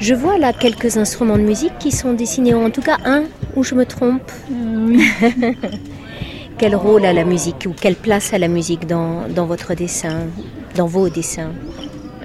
Je 0.02 0.14
vois 0.14 0.36
là 0.36 0.52
quelques 0.52 0.96
instruments 0.96 1.36
de 1.38 1.42
musique 1.42 1.78
qui 1.78 1.92
sont 1.92 2.12
dessinés, 2.12 2.54
en 2.54 2.70
tout 2.70 2.80
cas 2.82 2.98
un, 3.04 3.22
où 3.54 3.62
je 3.62 3.74
me 3.76 3.86
trompe. 3.86 4.30
Oui. 4.50 5.00
quel 6.58 6.74
rôle 6.74 7.04
a 7.04 7.12
la 7.12 7.24
musique 7.24 7.66
ou 7.68 7.72
quelle 7.80 7.94
place 7.94 8.32
a 8.34 8.38
la 8.38 8.48
musique 8.48 8.86
dans, 8.88 9.28
dans 9.28 9.46
votre 9.46 9.74
dessin 9.74 10.26
dans 10.74 10.86
vos 10.86 11.08
dessins? 11.08 11.52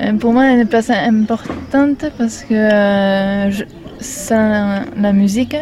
Euh, 0.02 0.14
Pour 0.14 0.34
moi, 0.34 0.46
elle 0.46 0.60
a 0.60 0.62
une 0.64 0.68
place 0.68 0.90
importante 0.90 2.06
parce 2.18 2.44
que 2.44 2.54
euh, 2.56 3.52
je- 3.52 3.66
sans 4.00 4.82
la 5.00 5.14
musique, 5.14 5.56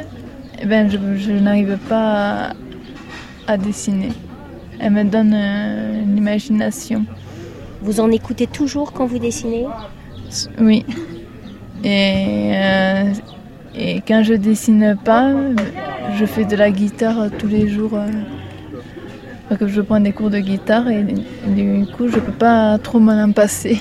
eh 0.61 0.65
ben, 0.65 0.89
je, 0.89 0.97
je 1.17 1.31
n'arrive 1.33 1.77
pas 1.89 2.49
à, 3.47 3.53
à 3.53 3.57
dessiner. 3.57 4.13
Elle 4.79 4.91
me 4.93 5.03
donne 5.03 5.33
euh, 5.35 6.01
une 6.03 6.17
imagination. 6.17 7.05
Vous 7.81 7.99
en 7.99 8.09
écoutez 8.11 8.47
toujours 8.47 8.93
quand 8.93 9.05
vous 9.05 9.19
dessinez? 9.19 9.65
Oui. 10.59 10.85
Et, 11.83 12.51
euh, 12.53 13.03
et 13.75 14.01
quand 14.07 14.23
je 14.23 14.33
dessine 14.33 14.97
pas, 15.03 15.33
je 16.17 16.25
fais 16.25 16.45
de 16.45 16.55
la 16.55 16.71
guitare 16.71 17.29
tous 17.37 17.47
les 17.47 17.67
jours. 17.67 17.93
euh, 17.95 18.07
que 19.59 19.67
je 19.67 19.81
prends 19.81 19.99
des 19.99 20.11
cours 20.11 20.29
de 20.31 20.39
guitare 20.39 20.89
et, 20.89 21.03
du 21.47 21.85
coup, 21.95 22.07
je 22.07 22.19
peux 22.19 22.31
pas 22.31 22.77
trop 22.79 22.99
m'en 22.99 23.21
en 23.21 23.31
passer. 23.31 23.79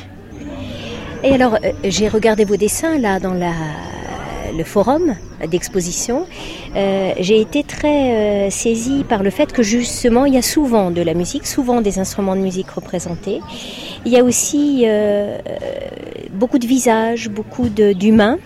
Et 1.22 1.32
alors, 1.32 1.54
euh, 1.54 1.72
j'ai 1.84 2.08
regardé 2.08 2.44
vos 2.44 2.56
dessins 2.56 2.98
là 2.98 3.18
dans 3.18 3.32
la, 3.32 3.52
le 4.54 4.64
forum 4.64 5.14
d'exposition. 5.48 6.26
Euh, 6.76 7.12
j'ai 7.18 7.40
été 7.40 7.62
très 7.62 8.46
euh, 8.46 8.50
saisie 8.50 9.04
par 9.08 9.22
le 9.22 9.30
fait 9.30 9.52
que 9.52 9.62
justement, 9.62 10.24
il 10.24 10.34
y 10.34 10.38
a 10.38 10.42
souvent 10.42 10.90
de 10.90 11.02
la 11.02 11.14
musique, 11.14 11.46
souvent 11.46 11.80
des 11.80 11.98
instruments 11.98 12.36
de 12.36 12.40
musique 12.40 12.70
représentés. 12.70 13.40
Il 14.04 14.12
y 14.12 14.18
a 14.18 14.24
aussi 14.24 14.84
euh, 14.86 15.38
beaucoup 16.32 16.58
de 16.58 16.66
visages, 16.66 17.28
beaucoup 17.28 17.68
d'humains. 17.68 18.38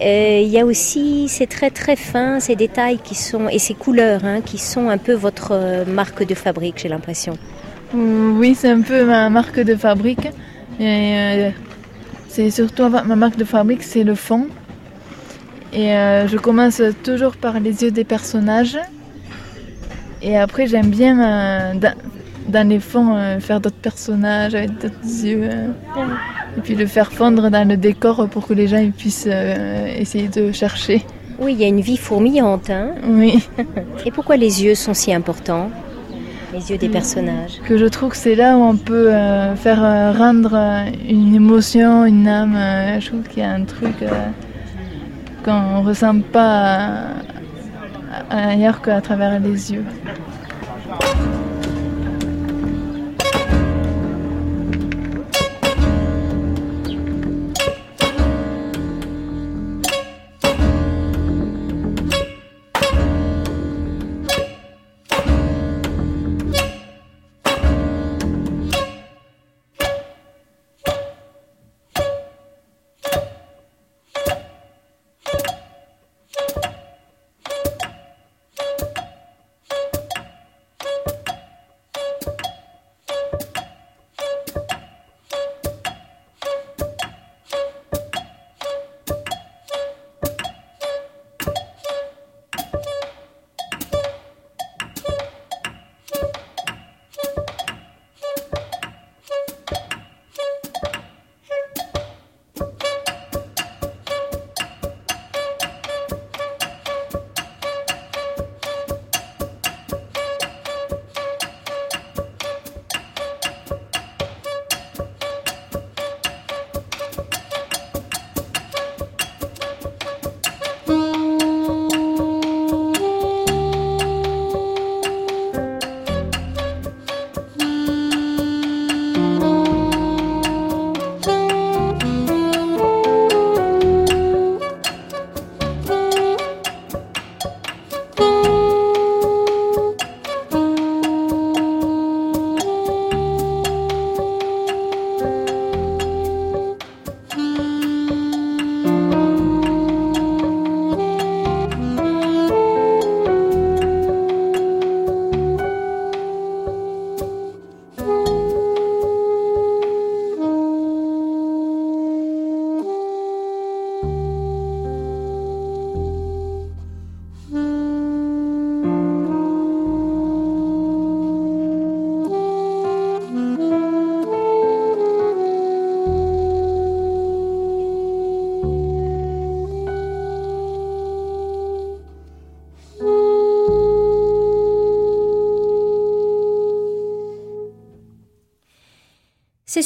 Il 0.00 0.48
y 0.48 0.60
a 0.60 0.66
aussi 0.66 1.26
ces 1.28 1.46
traits 1.46 1.72
très 1.72 1.96
fins, 1.96 2.38
ces 2.38 2.54
détails 2.54 2.98
qui 3.02 3.14
sont 3.14 3.48
et 3.48 3.58
ces 3.58 3.72
couleurs 3.72 4.24
hein, 4.24 4.42
qui 4.44 4.58
sont 4.58 4.90
un 4.90 4.98
peu 4.98 5.14
votre 5.14 5.84
marque 5.86 6.22
de 6.22 6.34
fabrique, 6.34 6.78
j'ai 6.78 6.88
l'impression. 6.88 7.38
Oui, 7.94 8.54
c'est 8.54 8.68
un 8.68 8.82
peu 8.82 9.04
ma 9.04 9.30
marque 9.30 9.58
de 9.58 9.74
fabrique. 9.74 10.28
C'est 10.78 12.50
surtout 12.50 12.90
ma 12.90 13.16
marque 13.16 13.38
de 13.38 13.44
fabrique, 13.44 13.82
c'est 13.82 14.04
le 14.04 14.14
fond. 14.14 14.48
Et 15.76 15.92
euh, 15.92 16.26
je 16.26 16.38
commence 16.38 16.80
toujours 17.04 17.36
par 17.36 17.60
les 17.60 17.82
yeux 17.84 17.90
des 17.90 18.04
personnages. 18.04 18.78
Et 20.22 20.36
après, 20.36 20.66
j'aime 20.66 20.88
bien 20.88 21.20
euh, 21.20 21.74
dans, 21.74 21.94
dans 22.48 22.66
les 22.66 22.80
fonds 22.80 23.14
euh, 23.14 23.38
faire 23.40 23.60
d'autres 23.60 23.76
personnages 23.76 24.54
avec 24.54 24.72
d'autres 24.78 25.24
yeux. 25.24 25.50
et 26.56 26.60
puis 26.62 26.74
le 26.74 26.86
faire 26.86 27.12
fondre 27.12 27.50
dans 27.50 27.68
le 27.68 27.76
décor 27.76 28.26
pour 28.28 28.46
que 28.46 28.54
les 28.54 28.68
gens 28.68 28.78
ils 28.78 28.92
puissent 28.92 29.28
euh, 29.30 29.86
essayer 29.98 30.28
de 30.28 30.50
chercher. 30.50 31.04
Oui, 31.38 31.52
il 31.52 31.60
y 31.60 31.64
a 31.64 31.68
une 31.68 31.82
vie 31.82 31.98
fourmillante. 31.98 32.70
Hein 32.70 32.92
Oui. 33.06 33.46
et 34.06 34.10
pourquoi 34.10 34.36
les 34.38 34.64
yeux 34.64 34.74
sont 34.74 34.94
si 34.94 35.12
importants 35.12 35.70
Les 36.54 36.70
yeux 36.70 36.78
des 36.78 36.88
personnages? 36.88 37.60
que 37.68 37.76
je 37.76 37.84
trouve 37.84 38.12
que 38.12 38.16
c'est 38.16 38.34
là 38.34 38.56
où 38.56 38.62
on 38.62 38.76
peut 38.76 39.12
euh, 39.12 39.54
faire 39.56 39.84
euh, 39.84 40.12
rendre 40.12 40.54
euh, 40.54 40.90
une 41.06 41.34
émotion, 41.34 42.06
une 42.06 42.26
âme. 42.26 42.56
je 43.00 43.06
trouve 43.08 43.24
qu'il 43.28 43.42
y 43.42 43.46
a 43.46 43.50
un 43.50 43.64
truc 43.64 43.96
qu'on 45.46 45.82
ne 45.82 45.86
ressent 45.86 46.20
pas 46.20 46.88
euh, 46.88 48.52
ailleurs 48.52 48.82
qu'à 48.82 49.00
travers 49.00 49.38
les 49.38 49.72
yeux. 49.72 49.84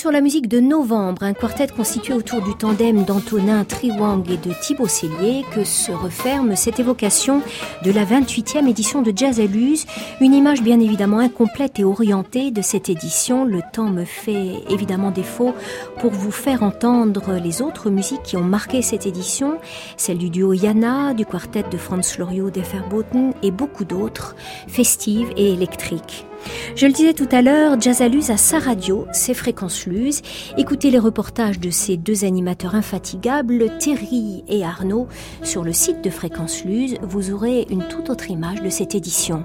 Sur 0.01 0.11
la 0.11 0.23
musique 0.23 0.49
de 0.49 0.61
Novembre, 0.61 1.25
un 1.25 1.35
quartet 1.35 1.67
constitué 1.67 2.15
autour 2.15 2.41
du 2.41 2.55
tandem 2.55 3.05
d'Antonin 3.05 3.65
Triwang 3.65 4.27
et 4.31 4.39
de 4.39 4.55
Thibaut 4.59 4.89
Cellier, 4.89 5.45
que 5.55 5.63
se 5.63 5.93
referme 5.93 6.57
cette 6.57 6.81
évocation 6.81 7.43
de 7.85 7.93
la 7.93 8.07
28e 8.07 8.67
édition 8.67 9.03
de 9.03 9.13
Jazz. 9.15 9.39
Une 9.39 10.33
image 10.33 10.63
bien 10.63 10.81
évidemment 10.81 11.19
incomplète 11.19 11.79
et 11.81 11.85
orientée 11.85 12.51
de 12.51 12.63
cette 12.63 12.89
édition. 12.89 13.45
Le 13.45 13.61
temps 13.75 13.91
me 13.91 14.07
fait 14.07 14.55
évidemment 14.71 15.11
défaut 15.11 15.55
pour 15.99 16.13
vous 16.13 16.31
faire 16.31 16.63
entendre 16.63 17.35
les 17.35 17.61
autres 17.61 17.91
musiques 17.91 18.23
qui 18.23 18.39
ont 18.39 18.43
marqué 18.43 18.81
cette 18.81 19.05
édition, 19.05 19.59
celle 19.99 20.17
du 20.17 20.31
duo 20.31 20.55
Yana, 20.55 21.13
du 21.13 21.27
quartet 21.27 21.65
de 21.71 21.77
Franz 21.77 22.17
Loriot 22.19 22.49
d'Efferboten 22.49 23.35
et 23.43 23.51
beaucoup 23.51 23.85
d'autres, 23.85 24.35
festives 24.67 25.31
et 25.37 25.53
électriques. 25.53 26.25
Je 26.75 26.87
le 26.87 26.93
disais 26.93 27.13
tout 27.13 27.29
à 27.31 27.43
l'heure, 27.43 27.81
Jazz 27.81 28.01
à 28.01 28.37
sa 28.37 28.59
radio, 28.59 29.07
ses 29.13 29.35
fréquences 29.35 29.87
Luz. 29.87 30.23
Écoutez 30.57 30.91
les 30.91 30.99
reportages 30.99 31.61
de 31.61 31.71
ces 31.71 31.97
deux 31.97 32.25
animateurs 32.25 32.75
infatigables, 32.75 33.77
Thierry 33.79 34.45
et 34.49 34.65
Arnaud, 34.65 35.09
sur 35.43 35.63
le 35.63 35.73
site 35.73 36.03
de 36.03 36.11
Fréquence 36.11 36.65
Luz. 36.65 36.97
Vous 37.03 37.33
aurez 37.33 37.67
une 37.71 37.87
toute 37.89 38.11
autre 38.11 38.31
image 38.31 38.63
de 38.63 38.71
cette 38.71 38.95
édition. 38.95 39.45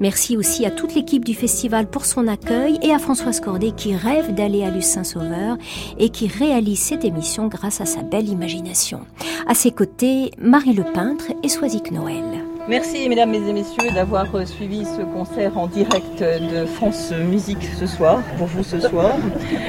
Merci 0.00 0.36
aussi 0.36 0.66
à 0.66 0.70
toute 0.70 0.94
l'équipe 0.94 1.24
du 1.24 1.34
festival 1.34 1.88
pour 1.88 2.04
son 2.04 2.28
accueil 2.28 2.78
et 2.82 2.92
à 2.92 2.98
Françoise 2.98 3.40
Cordet 3.40 3.72
qui 3.72 3.94
rêve 3.94 4.34
d'aller 4.34 4.64
à 4.64 4.70
Luz 4.70 4.84
Saint-Sauveur 4.84 5.56
et 5.98 6.10
qui 6.10 6.28
réalise 6.28 6.80
cette 6.80 7.04
émission 7.04 7.48
grâce 7.48 7.80
à 7.80 7.86
sa 7.86 8.02
belle 8.02 8.28
imagination. 8.28 9.00
À 9.46 9.54
ses 9.54 9.70
côtés, 9.70 10.30
Marie 10.38 10.74
Le 10.74 10.84
Peintre 10.84 11.32
et 11.42 11.48
Soisic 11.48 11.90
Noël. 11.90 12.44
Merci 12.66 13.10
mesdames 13.10 13.34
et 13.34 13.52
messieurs 13.52 13.90
d'avoir 13.94 14.34
euh, 14.34 14.46
suivi 14.46 14.86
ce 14.86 15.02
concert 15.02 15.58
en 15.58 15.66
direct 15.66 16.20
de 16.20 16.64
France 16.64 17.12
Musique 17.12 17.62
ce 17.78 17.86
soir, 17.86 18.22
pour 18.38 18.46
vous 18.46 18.64
ce 18.64 18.80
soir. 18.80 19.16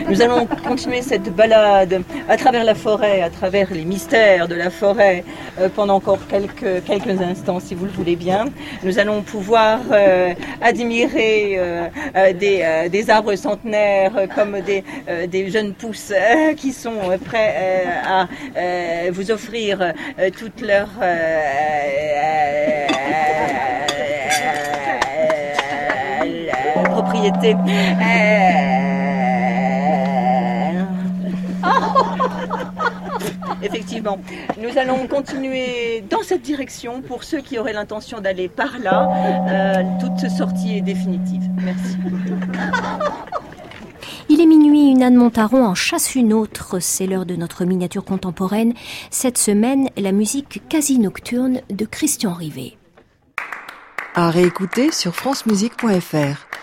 Nous 0.10 0.22
allons 0.22 0.48
continuer 0.66 1.02
cette 1.02 1.36
balade 1.36 2.04
à 2.30 2.38
travers 2.38 2.64
la 2.64 2.74
forêt, 2.74 3.22
à 3.22 3.30
travers 3.30 3.74
les 3.74 3.84
mystères 3.84 4.48
de 4.48 4.56
la 4.56 4.70
forêt 4.70 5.26
euh, 5.60 5.68
pendant 5.68 5.96
encore 5.96 6.26
quelques, 6.30 6.86
quelques 6.86 7.22
instants 7.22 7.60
si 7.60 7.76
vous 7.76 7.84
le 7.84 7.91
voulez 7.91 8.16
bien. 8.16 8.46
Nous 8.84 8.98
allons 8.98 9.24
pouvoir 9.24 9.82
euh, 9.91 10.34
admirer 10.62 11.60
des, 12.39 12.88
des, 12.89 13.10
arbres 13.10 13.36
centenaires 13.36 14.14
comme 14.34 14.62
des, 14.62 14.86
des 15.28 15.50
jeunes 15.50 15.74
pousses 15.74 16.14
qui 16.56 16.72
sont 16.72 16.96
prêts 17.26 17.86
à 18.06 18.28
vous 19.12 19.32
offrir 19.32 19.93
toute 20.38 20.62
leur 20.62 20.88
propriété. 26.84 27.56
Effectivement, 33.62 34.20
nous 34.58 34.78
allons 34.78 35.08
continuer 35.08 36.04
dans 36.10 36.22
cette 36.22 36.42
direction 36.42 37.02
pour 37.02 37.24
ceux 37.24 37.40
qui 37.40 37.58
auraient 37.58 37.74
l'intention 37.74 38.22
d'aller 38.22 38.48
par 38.48 38.80
là. 38.80 39.10
Euh, 39.50 39.84
toute 40.00 40.30
sortie 40.30 40.78
est 40.78 40.82
définitive. 40.82 41.44
Merci. 41.64 41.98
Il 44.28 44.41
est 44.41 44.45
minuit, 44.47 44.89
une 44.89 45.03
Anne 45.03 45.15
Montaron 45.15 45.65
en 45.65 45.76
chasse 45.76 46.15
une 46.15 46.34
autre. 46.34 46.80
C'est 46.80 47.05
l'heure 47.05 47.28
de 47.28 47.36
notre 47.36 47.63
miniature 47.63 48.03
contemporaine. 48.03 48.73
Cette 49.11 49.38
semaine, 49.38 49.89
la 49.97 50.11
musique 50.11 50.63
quasi 50.67 50.97
nocturne 50.97 51.61
de 51.69 51.86
Christian 51.86 52.34
Rivet. 52.34 52.78
À 54.15 54.32
réécouter 54.32 54.91
sur 54.91 55.13
francemusique.fr. 55.13 56.55